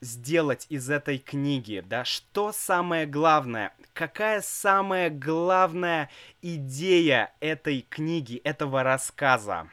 сделать 0.02 0.66
из 0.68 0.90
этой 0.90 1.20
книги, 1.20 1.82
да, 1.88 2.04
что 2.04 2.52
самое 2.52 3.06
главное, 3.06 3.74
какая 3.94 4.42
самая 4.42 5.10
главная 5.10 6.10
идея 6.42 7.32
этой 7.40 7.86
книги, 7.90 8.42
этого 8.44 8.84
рассказа 8.84 9.70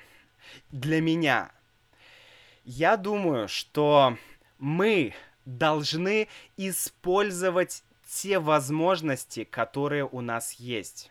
для 0.71 1.01
меня? 1.01 1.51
Я 2.65 2.97
думаю, 2.97 3.49
что 3.49 4.17
мы 4.59 5.15
должны 5.57 6.29
использовать 6.57 7.83
те 8.09 8.39
возможности, 8.39 9.45
которые 9.45 10.07
у 10.07 10.21
нас 10.21 10.55
есть 10.55 11.11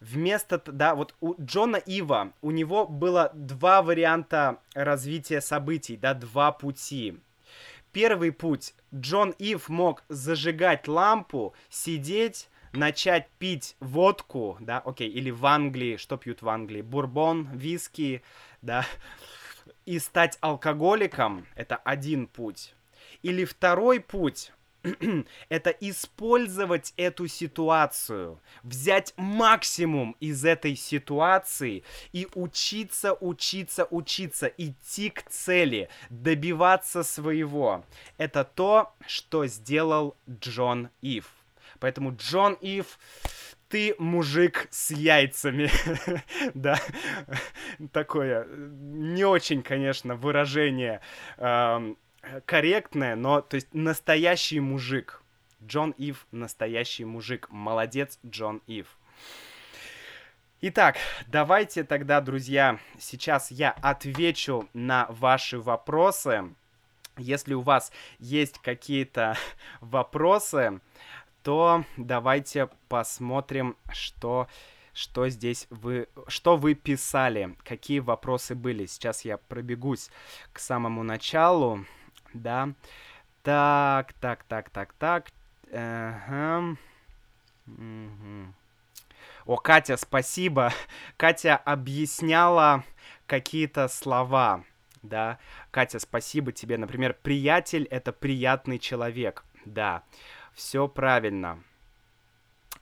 вместо, 0.00 0.58
да, 0.66 0.94
вот 0.94 1.14
у 1.20 1.34
Джона 1.40 1.76
Ива, 1.76 2.32
у 2.40 2.50
него 2.50 2.86
было 2.86 3.30
два 3.34 3.82
варианта 3.82 4.58
развития 4.74 5.40
событий, 5.40 5.96
да, 5.96 6.14
два 6.14 6.52
пути. 6.52 7.18
Первый 7.92 8.32
путь. 8.32 8.74
Джон 8.94 9.34
Ив 9.38 9.68
мог 9.68 10.04
зажигать 10.08 10.88
лампу, 10.88 11.54
сидеть, 11.68 12.48
начать 12.72 13.28
пить 13.38 13.76
водку, 13.80 14.56
да, 14.60 14.78
окей, 14.78 15.08
или 15.08 15.30
в 15.30 15.44
Англии, 15.44 15.96
что 15.96 16.16
пьют 16.16 16.42
в 16.42 16.48
Англии? 16.48 16.82
Бурбон, 16.82 17.48
виски, 17.52 18.22
да, 18.62 18.86
и 19.86 19.98
стать 19.98 20.38
алкоголиком, 20.40 21.46
это 21.56 21.76
один 21.76 22.26
путь. 22.26 22.74
Или 23.22 23.44
второй 23.44 24.00
путь, 24.00 24.52
это 25.48 25.70
использовать 25.70 26.94
эту 26.96 27.26
ситуацию, 27.26 28.40
взять 28.62 29.12
максимум 29.16 30.16
из 30.20 30.44
этой 30.44 30.74
ситуации 30.74 31.84
и 32.12 32.26
учиться, 32.34 33.12
учиться, 33.12 33.86
учиться, 33.90 34.46
идти 34.46 35.10
к 35.10 35.28
цели, 35.28 35.88
добиваться 36.08 37.02
своего. 37.02 37.84
Это 38.16 38.44
то, 38.44 38.94
что 39.06 39.46
сделал 39.46 40.16
Джон 40.28 40.88
Ив. 41.02 41.26
Поэтому 41.78 42.14
Джон 42.16 42.54
Ив, 42.60 42.98
ты 43.68 43.94
мужик 43.98 44.66
с 44.70 44.90
яйцами. 44.90 45.70
да, 46.54 46.78
такое 47.92 48.46
не 48.46 49.24
очень, 49.24 49.62
конечно, 49.62 50.16
выражение 50.16 51.00
корректное, 52.46 53.16
но, 53.16 53.40
то 53.40 53.56
есть, 53.56 53.72
настоящий 53.72 54.60
мужик. 54.60 55.22
Джон 55.64 55.90
Ив 55.98 56.26
настоящий 56.32 57.04
мужик. 57.04 57.48
Молодец, 57.50 58.18
Джон 58.24 58.62
Ив. 58.66 58.96
Итак, 60.62 60.96
давайте 61.26 61.84
тогда, 61.84 62.20
друзья, 62.20 62.78
сейчас 62.98 63.50
я 63.50 63.70
отвечу 63.70 64.68
на 64.74 65.06
ваши 65.08 65.58
вопросы. 65.58 66.54
Если 67.16 67.54
у 67.54 67.60
вас 67.60 67.92
есть 68.18 68.58
какие-то 68.58 69.36
вопросы, 69.80 70.80
то 71.42 71.84
давайте 71.96 72.68
посмотрим, 72.88 73.76
что, 73.90 74.48
что 74.92 75.28
здесь 75.28 75.66
вы, 75.70 76.08
что 76.28 76.56
вы 76.56 76.74
писали, 76.74 77.56
какие 77.64 78.00
вопросы 78.00 78.54
были. 78.54 78.86
Сейчас 78.86 79.24
я 79.24 79.38
пробегусь 79.38 80.10
к 80.52 80.58
самому 80.58 81.02
началу, 81.02 81.86
да. 82.34 82.74
Так, 83.42 84.12
так, 84.14 84.44
так, 84.44 84.70
так, 84.70 84.92
так. 84.94 85.28
Ага. 85.72 86.76
Угу. 87.66 88.54
О, 89.46 89.56
Катя, 89.56 89.96
спасибо. 89.96 90.72
Катя 91.16 91.56
объясняла 91.56 92.84
какие-то 93.26 93.88
слова, 93.88 94.64
да. 95.02 95.38
Катя, 95.70 95.98
спасибо 95.98 96.52
тебе. 96.52 96.76
Например, 96.76 97.16
приятель— 97.22 97.84
это 97.90 98.12
приятный 98.12 98.78
человек, 98.78 99.44
да. 99.64 100.02
Все 100.52 100.88
правильно. 100.88 101.62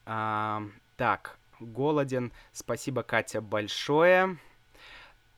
А, 0.04 0.62
так, 0.96 1.38
голоден. 1.60 2.32
Спасибо, 2.52 3.02
Катя, 3.02 3.40
большое. 3.40 4.38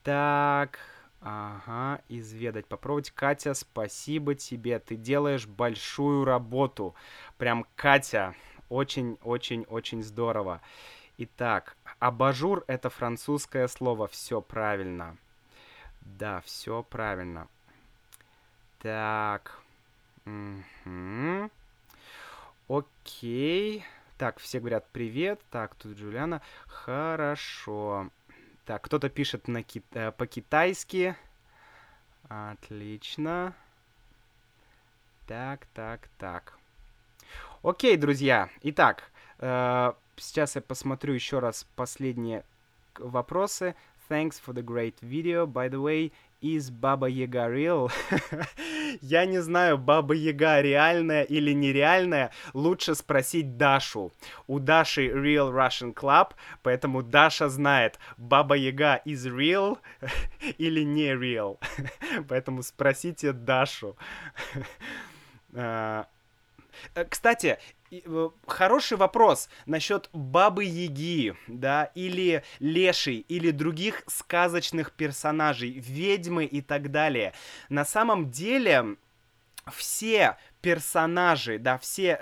Так, 0.03 0.79
ага, 1.21 2.01
изведать, 2.09 2.65
попробовать. 2.67 3.11
Катя, 3.11 3.53
спасибо 3.53 4.35
тебе. 4.35 4.79
Ты 4.79 4.95
делаешь 4.95 5.47
большую 5.47 6.25
работу. 6.25 6.95
Прям, 7.37 7.65
Катя, 7.75 8.35
очень-очень-очень 8.69 10.03
здорово. 10.03 10.61
Итак, 11.17 11.77
абажур— 11.99 12.63
это 12.67 12.89
французское 12.89 13.67
слово. 13.67 14.07
Все 14.07 14.41
правильно. 14.41 15.17
Да, 16.01 16.41
все 16.41 16.83
правильно. 16.83 17.47
Так. 18.79 19.59
Угу. 20.25 21.49
Окей. 22.67 23.85
Так, 24.17 24.39
все 24.39 24.59
говорят 24.59 24.87
привет. 24.91 25.41
Так, 25.51 25.75
тут 25.75 25.97
Джулиана. 25.97 26.41
Хорошо. 26.67 28.09
Так, 28.71 28.83
кто-то 28.83 29.09
пишет 29.09 29.49
на 29.49 29.63
ки- 29.63 29.83
э, 29.91 30.13
по-китайски. 30.13 31.17
Отлично. 32.29 33.53
Так, 35.27 35.65
так, 35.73 36.07
так. 36.17 36.53
Окей, 37.63 37.97
друзья. 37.97 38.49
Итак, 38.61 39.11
э, 39.39 39.91
сейчас 40.15 40.55
я 40.55 40.61
посмотрю 40.61 41.13
еще 41.13 41.39
раз 41.39 41.67
последние 41.75 42.45
вопросы. 42.97 43.75
Thanks 44.09 44.35
for 44.41 44.53
the 44.53 44.63
great 44.63 44.95
video. 45.01 45.45
By 45.45 45.67
the 45.69 45.83
way, 45.83 46.13
is 46.41 46.71
Baba 46.71 47.09
Yaga 47.09 47.49
real? 47.49 47.91
Я 49.01 49.25
не 49.25 49.41
знаю, 49.41 49.77
Баба 49.77 50.13
Яга 50.13 50.61
реальная 50.61 51.23
или 51.23 51.51
нереальная. 51.53 52.31
Лучше 52.53 52.95
спросить 52.95 53.57
Дашу. 53.57 54.11
У 54.47 54.59
Даши 54.59 55.07
Real 55.07 55.51
Russian 55.51 55.93
Club, 55.93 56.31
поэтому 56.63 57.03
Даша 57.03 57.49
знает, 57.49 57.99
Баба 58.17 58.55
Яга 58.55 59.01
is 59.05 59.25
real 59.25 59.77
или 60.57 60.83
не 60.83 61.13
real. 61.13 61.57
поэтому 62.27 62.63
спросите 62.63 63.33
Дашу. 63.33 63.95
А, 65.53 66.07
Э, 67.91 68.29
хороший 68.47 68.97
вопрос 68.97 69.49
насчет 69.65 70.09
Бабы 70.13 70.63
Яги, 70.63 71.35
да, 71.47 71.91
или 71.93 72.43
Лешей, 72.59 73.25
или 73.27 73.51
других 73.51 74.03
сказочных 74.07 74.93
персонажей, 74.93 75.71
ведьмы 75.71 76.45
и 76.45 76.61
так 76.61 76.91
далее. 76.91 77.33
На 77.67 77.83
самом 77.83 78.31
деле 78.31 78.95
все 79.73 80.37
персонажи, 80.61 81.59
да, 81.59 81.77
все, 81.77 82.17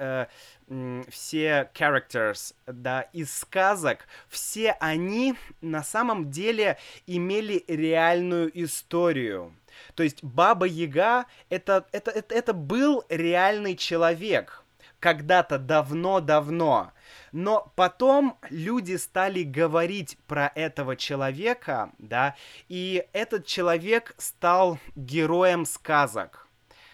э, 0.68 1.04
все 1.10 1.70
characters, 1.76 2.56
да, 2.66 3.02
из 3.14 3.38
сказок, 3.38 4.08
все 4.28 4.72
они 4.80 5.36
на 5.62 5.84
самом 5.84 6.32
деле 6.32 6.80
имели 7.06 7.64
реальную 7.68 8.52
историю. 8.64 9.54
То 9.94 10.02
есть 10.02 10.24
Баба 10.24 10.66
Яга 10.66 11.26
это, 11.50 11.86
это, 11.92 12.10
это, 12.10 12.34
это 12.34 12.54
был 12.54 13.06
реальный 13.10 13.76
человек 13.76 14.59
когда-то 15.00 15.58
давно-давно. 15.58 16.92
Но 17.32 17.72
потом 17.76 18.38
люди 18.50 18.96
стали 18.96 19.44
говорить 19.44 20.18
про 20.28 20.52
этого 20.56 20.96
человека, 20.96 21.92
да, 21.98 22.36
и 22.68 23.06
этот 23.14 23.46
человек 23.46 24.16
стал 24.18 24.80
героем 24.96 25.66
сказок. 25.66 26.48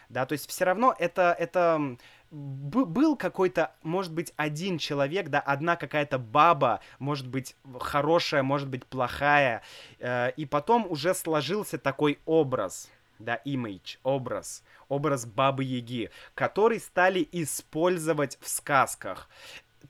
Да, 0.10 0.26
то 0.26 0.34
есть 0.34 0.48
все 0.48 0.66
равно 0.66 0.96
это, 1.00 1.36
это 1.38 1.98
был 2.32 3.16
какой-то, 3.16 3.72
может 3.82 4.14
быть, 4.14 4.34
один 4.36 4.78
человек, 4.78 5.30
да, 5.30 5.40
одна 5.40 5.76
какая-то 5.76 6.20
баба, 6.20 6.82
может 7.00 7.28
быть, 7.28 7.56
хорошая, 7.80 8.44
может 8.44 8.68
быть, 8.68 8.86
плохая, 8.86 9.64
э, 10.00 10.32
и 10.32 10.46
потом 10.46 10.86
уже 10.90 11.14
сложился 11.14 11.78
такой 11.78 12.20
образ, 12.26 12.90
да, 13.20 13.42
image, 13.46 13.98
образ, 14.04 14.64
образ 14.90 15.26
Бабы-Яги, 15.26 16.10
который 16.34 16.80
стали 16.80 17.28
использовать 17.32 18.38
в 18.42 18.48
сказках 18.48 19.30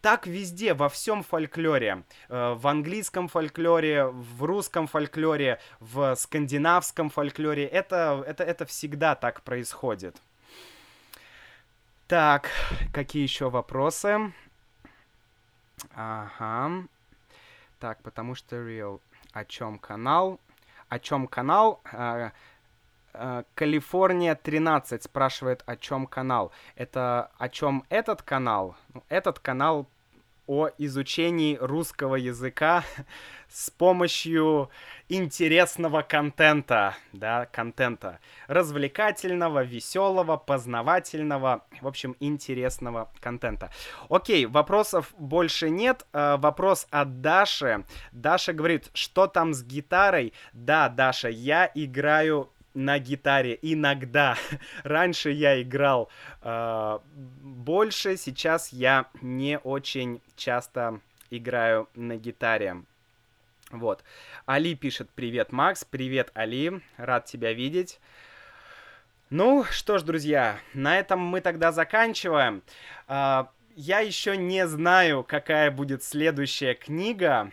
так 0.01 0.27
везде, 0.27 0.75
во 0.75 0.87
всем 0.87 1.23
фольклоре. 1.23 2.03
Э, 2.29 2.53
в 2.53 2.67
английском 2.67 3.27
фольклоре, 3.27 4.05
в 4.05 4.43
русском 4.43 4.85
фольклоре, 4.85 5.59
в 5.79 6.15
скандинавском 6.15 7.09
фольклоре. 7.09 7.65
Это, 7.65 8.23
это, 8.27 8.43
это 8.43 8.65
всегда 8.67 9.15
так 9.15 9.41
происходит. 9.41 10.15
Так, 12.07 12.51
какие 12.93 13.23
еще 13.23 13.49
вопросы? 13.49 14.31
Ага. 15.95 16.83
Так, 17.79 18.01
потому 18.03 18.35
что 18.35 18.57
Real. 18.57 19.01
О 19.33 19.43
чем 19.43 19.79
канал? 19.79 20.39
О 20.87 20.99
чем 20.99 21.27
канал? 21.27 21.81
А, 23.17 23.43
Калифорния 23.55 24.35
13 24.35 25.03
спрашивает, 25.03 25.63
о 25.65 25.75
чем 25.75 26.07
канал. 26.07 26.51
Это 26.75 27.31
о 27.37 27.49
чем 27.49 27.83
этот 27.89 28.21
канал? 28.21 28.75
Ну, 28.93 29.03
этот 29.09 29.39
канал 29.39 29.87
о 30.47 30.69
изучении 30.77 31.57
русского 31.59 32.15
языка 32.15 32.83
с 33.49 33.69
помощью 33.69 34.69
интересного 35.09 36.01
контента, 36.01 36.95
да, 37.13 37.45
контента. 37.45 38.19
Развлекательного, 38.47 39.63
веселого, 39.63 40.37
познавательного, 40.37 41.63
в 41.81 41.87
общем, 41.87 42.15
интересного 42.19 43.11
контента. 43.21 43.71
Окей, 44.09 44.45
вопросов 44.45 45.13
больше 45.17 45.69
нет. 45.69 46.05
Э, 46.13 46.37
вопрос 46.37 46.87
от 46.91 47.21
Даши. 47.21 47.85
Даша 48.11 48.53
говорит, 48.53 48.89
что 48.93 49.27
там 49.27 49.53
с 49.53 49.63
гитарой? 49.63 50.33
Да, 50.53 50.89
Даша, 50.89 51.29
я 51.29 51.71
играю 51.73 52.49
на 52.75 52.99
гитаре 52.99 53.57
иногда. 53.61 54.37
Раньше 54.83 55.31
я 55.31 55.61
играл 55.61 56.09
э, 56.41 56.99
больше, 57.41 58.17
сейчас 58.17 58.71
я 58.71 59.07
не 59.21 59.57
очень 59.59 60.21
часто 60.35 60.99
играю 61.31 61.89
на 61.95 62.17
гитаре. 62.17 62.83
Вот. 63.71 64.03
Али 64.45 64.75
пишет 64.75 65.09
«Привет, 65.15 65.51
Макс». 65.51 65.83
Привет, 65.83 66.29
Али. 66.35 66.81
Рад 66.97 67.25
тебя 67.25 67.51
видеть. 67.51 67.99
Ну 69.31 69.63
что 69.63 69.97
ж, 69.97 70.03
друзья, 70.03 70.59
на 70.73 70.99
этом 70.99 71.19
мы 71.19 71.41
тогда 71.41 71.71
заканчиваем. 71.71 72.61
Uh, 73.07 73.47
я 73.75 73.99
еще 73.99 74.37
не 74.37 74.67
знаю, 74.67 75.23
какая 75.23 75.71
будет 75.71 76.03
следующая 76.03 76.75
книга, 76.75 77.51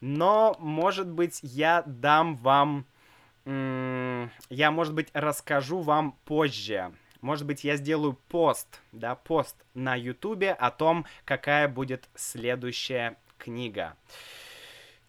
но, 0.00 0.56
может 0.58 1.08
быть, 1.08 1.38
я 1.42 1.84
дам 1.86 2.36
вам 2.38 2.86
я, 3.44 4.70
может 4.70 4.94
быть, 4.94 5.08
расскажу 5.12 5.80
вам 5.80 6.12
позже. 6.24 6.92
Может 7.20 7.46
быть, 7.46 7.64
я 7.64 7.76
сделаю 7.76 8.14
пост, 8.28 8.80
да, 8.92 9.14
пост 9.14 9.56
на 9.74 9.94
Ютубе 9.94 10.52
о 10.52 10.70
том, 10.70 11.04
какая 11.24 11.68
будет 11.68 12.08
следующая 12.14 13.16
книга. 13.38 13.96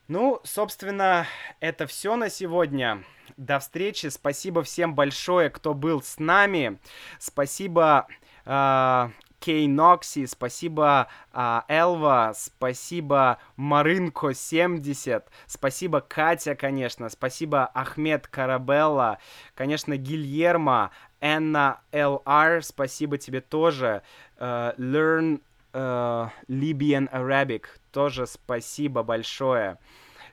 Ну, 0.08 0.42
собственно, 0.44 1.26
это 1.62 1.88
все 1.88 2.18
на 2.18 2.30
сегодня. 2.30 3.04
До 3.38 3.60
встречи. 3.60 4.08
Спасибо 4.08 4.62
всем 4.62 4.94
большое, 4.94 5.50
кто 5.50 5.74
был 5.74 6.02
с 6.02 6.20
нами. 6.20 6.80
Спасибо 7.18 8.08
э, 8.46 9.10
Кей 9.42 9.68
Нокси, 9.68 10.28
спасибо 10.28 11.08
а, 11.34 11.66
Элва, 11.68 12.32
спасибо 12.36 13.40
Марынко 13.56 14.36
70, 14.36 15.26
спасибо 15.48 16.00
Катя, 16.00 16.54
конечно, 16.54 17.10
спасибо 17.10 17.66
Ахмед 17.74 18.28
Карабелла, 18.28 19.18
конечно, 19.56 19.98
Гильермо, 19.98 20.92
Энна 21.22 21.80
ЛР, 21.92 22.64
спасибо 22.64 23.18
тебе 23.18 23.42
тоже, 23.42 24.04
uh, 24.38 24.76
Learn 24.78 25.42
uh, 25.74 26.30
Libyan 26.48 27.12
Arabic, 27.12 27.64
тоже 27.92 28.28
спасибо 28.28 29.02
большое 29.02 29.80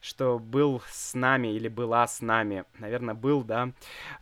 что 0.01 0.39
был 0.39 0.81
с 0.89 1.15
нами 1.15 1.49
или 1.49 1.67
была 1.67 2.07
с 2.07 2.21
нами. 2.21 2.65
Наверное, 2.79 3.17
был, 3.17 3.43
да. 3.43 3.73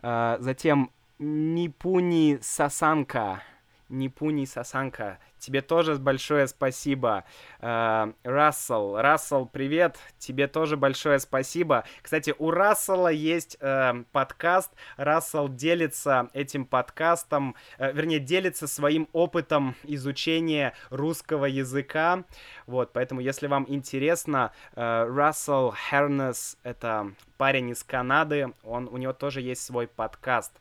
Uh, 0.01 0.41
затем 0.41 0.91
Нипуни 1.19 2.39
Сасанка. 2.41 3.43
Нипуни 3.89 4.47
Сасанка. 4.47 5.19
Тебе 5.39 5.63
тоже 5.63 5.97
большое 5.97 6.49
спасибо. 6.49 7.25
Э, 7.61 8.13
Рассел, 8.25 8.97
Рассел, 9.01 9.47
привет. 9.47 9.97
Тебе 10.19 10.49
тоже 10.49 10.77
большое 10.77 11.19
спасибо. 11.19 11.85
Кстати, 12.03 12.35
у 12.39 12.51
Рассела 12.51 13.09
есть 13.09 13.57
э, 13.61 14.05
подкаст. 14.13 14.73
Рассел 14.97 15.49
делится 15.49 16.31
этим 16.33 16.65
подкастом, 16.65 17.55
э, 17.79 17.93
вернее, 17.93 18.19
делится 18.19 18.67
своим 18.67 19.09
опытом 19.13 19.77
изучения 19.85 20.75
русского 20.91 21.45
языка. 21.45 22.25
Вот, 22.67 22.93
поэтому, 22.93 23.21
если 23.21 23.47
вам 23.47 23.67
интересно, 23.69 24.53
Рассел 24.75 25.73
Хернес— 25.73 26.59
это 26.63 27.13
парень 27.37 27.71
из 27.71 27.85
Канады. 27.85 28.53
Он, 28.65 28.89
у 28.89 28.97
него 28.97 29.13
тоже 29.13 29.41
есть 29.41 29.65
свой 29.65 29.87
подкаст. 29.87 30.53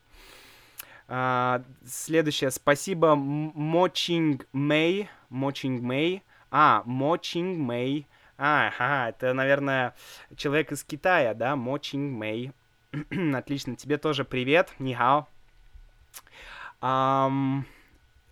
А, 1.07 1.61
следующее. 1.85 2.51
Спасибо 2.51 3.15
Мочинг 3.15 4.47
Мэй. 4.53 5.09
Мочинг 5.29 5.81
Мэй. 5.81 6.23
А, 6.51 6.83
Мочинг 6.85 7.59
Мэй. 7.59 8.07
А, 8.37 8.67
ага, 8.67 9.09
это, 9.09 9.33
наверное, 9.33 9.95
человек 10.35 10.71
из 10.71 10.83
Китая, 10.83 11.33
да? 11.33 11.55
Мочинг 11.55 12.17
Мэй. 12.17 12.51
Отлично. 13.33 13.75
Тебе 13.75 13.97
тоже 13.97 14.25
привет. 14.25 14.73
Нихао. 14.79 15.27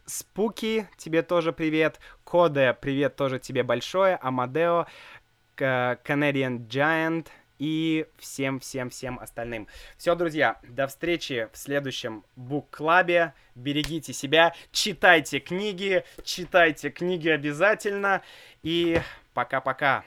Спуки, 0.05 0.87
тебе 0.97 1.21
тоже 1.21 1.53
привет. 1.53 1.99
Коде, 2.23 2.77
привет 2.79 3.15
тоже 3.15 3.39
тебе 3.39 3.63
большое. 3.63 4.17
Амадео, 4.17 4.85
Canadian 5.57 6.67
Giant, 6.67 7.27
и 7.63 8.07
всем-всем-всем 8.17 9.17
остальным. 9.19 9.69
Все, 9.97 10.15
друзья, 10.15 10.59
до 10.63 10.85
встречи 10.87 11.47
в 11.53 11.57
следующем 11.57 12.25
бук-клабе. 12.35 13.33
Берегите 13.55 14.11
себя, 14.11 14.53
читайте 14.73 15.39
книги, 15.39 16.03
читайте 16.25 16.89
книги 16.89 17.29
обязательно. 17.29 18.21
И 18.63 18.99
пока-пока. 19.33 20.03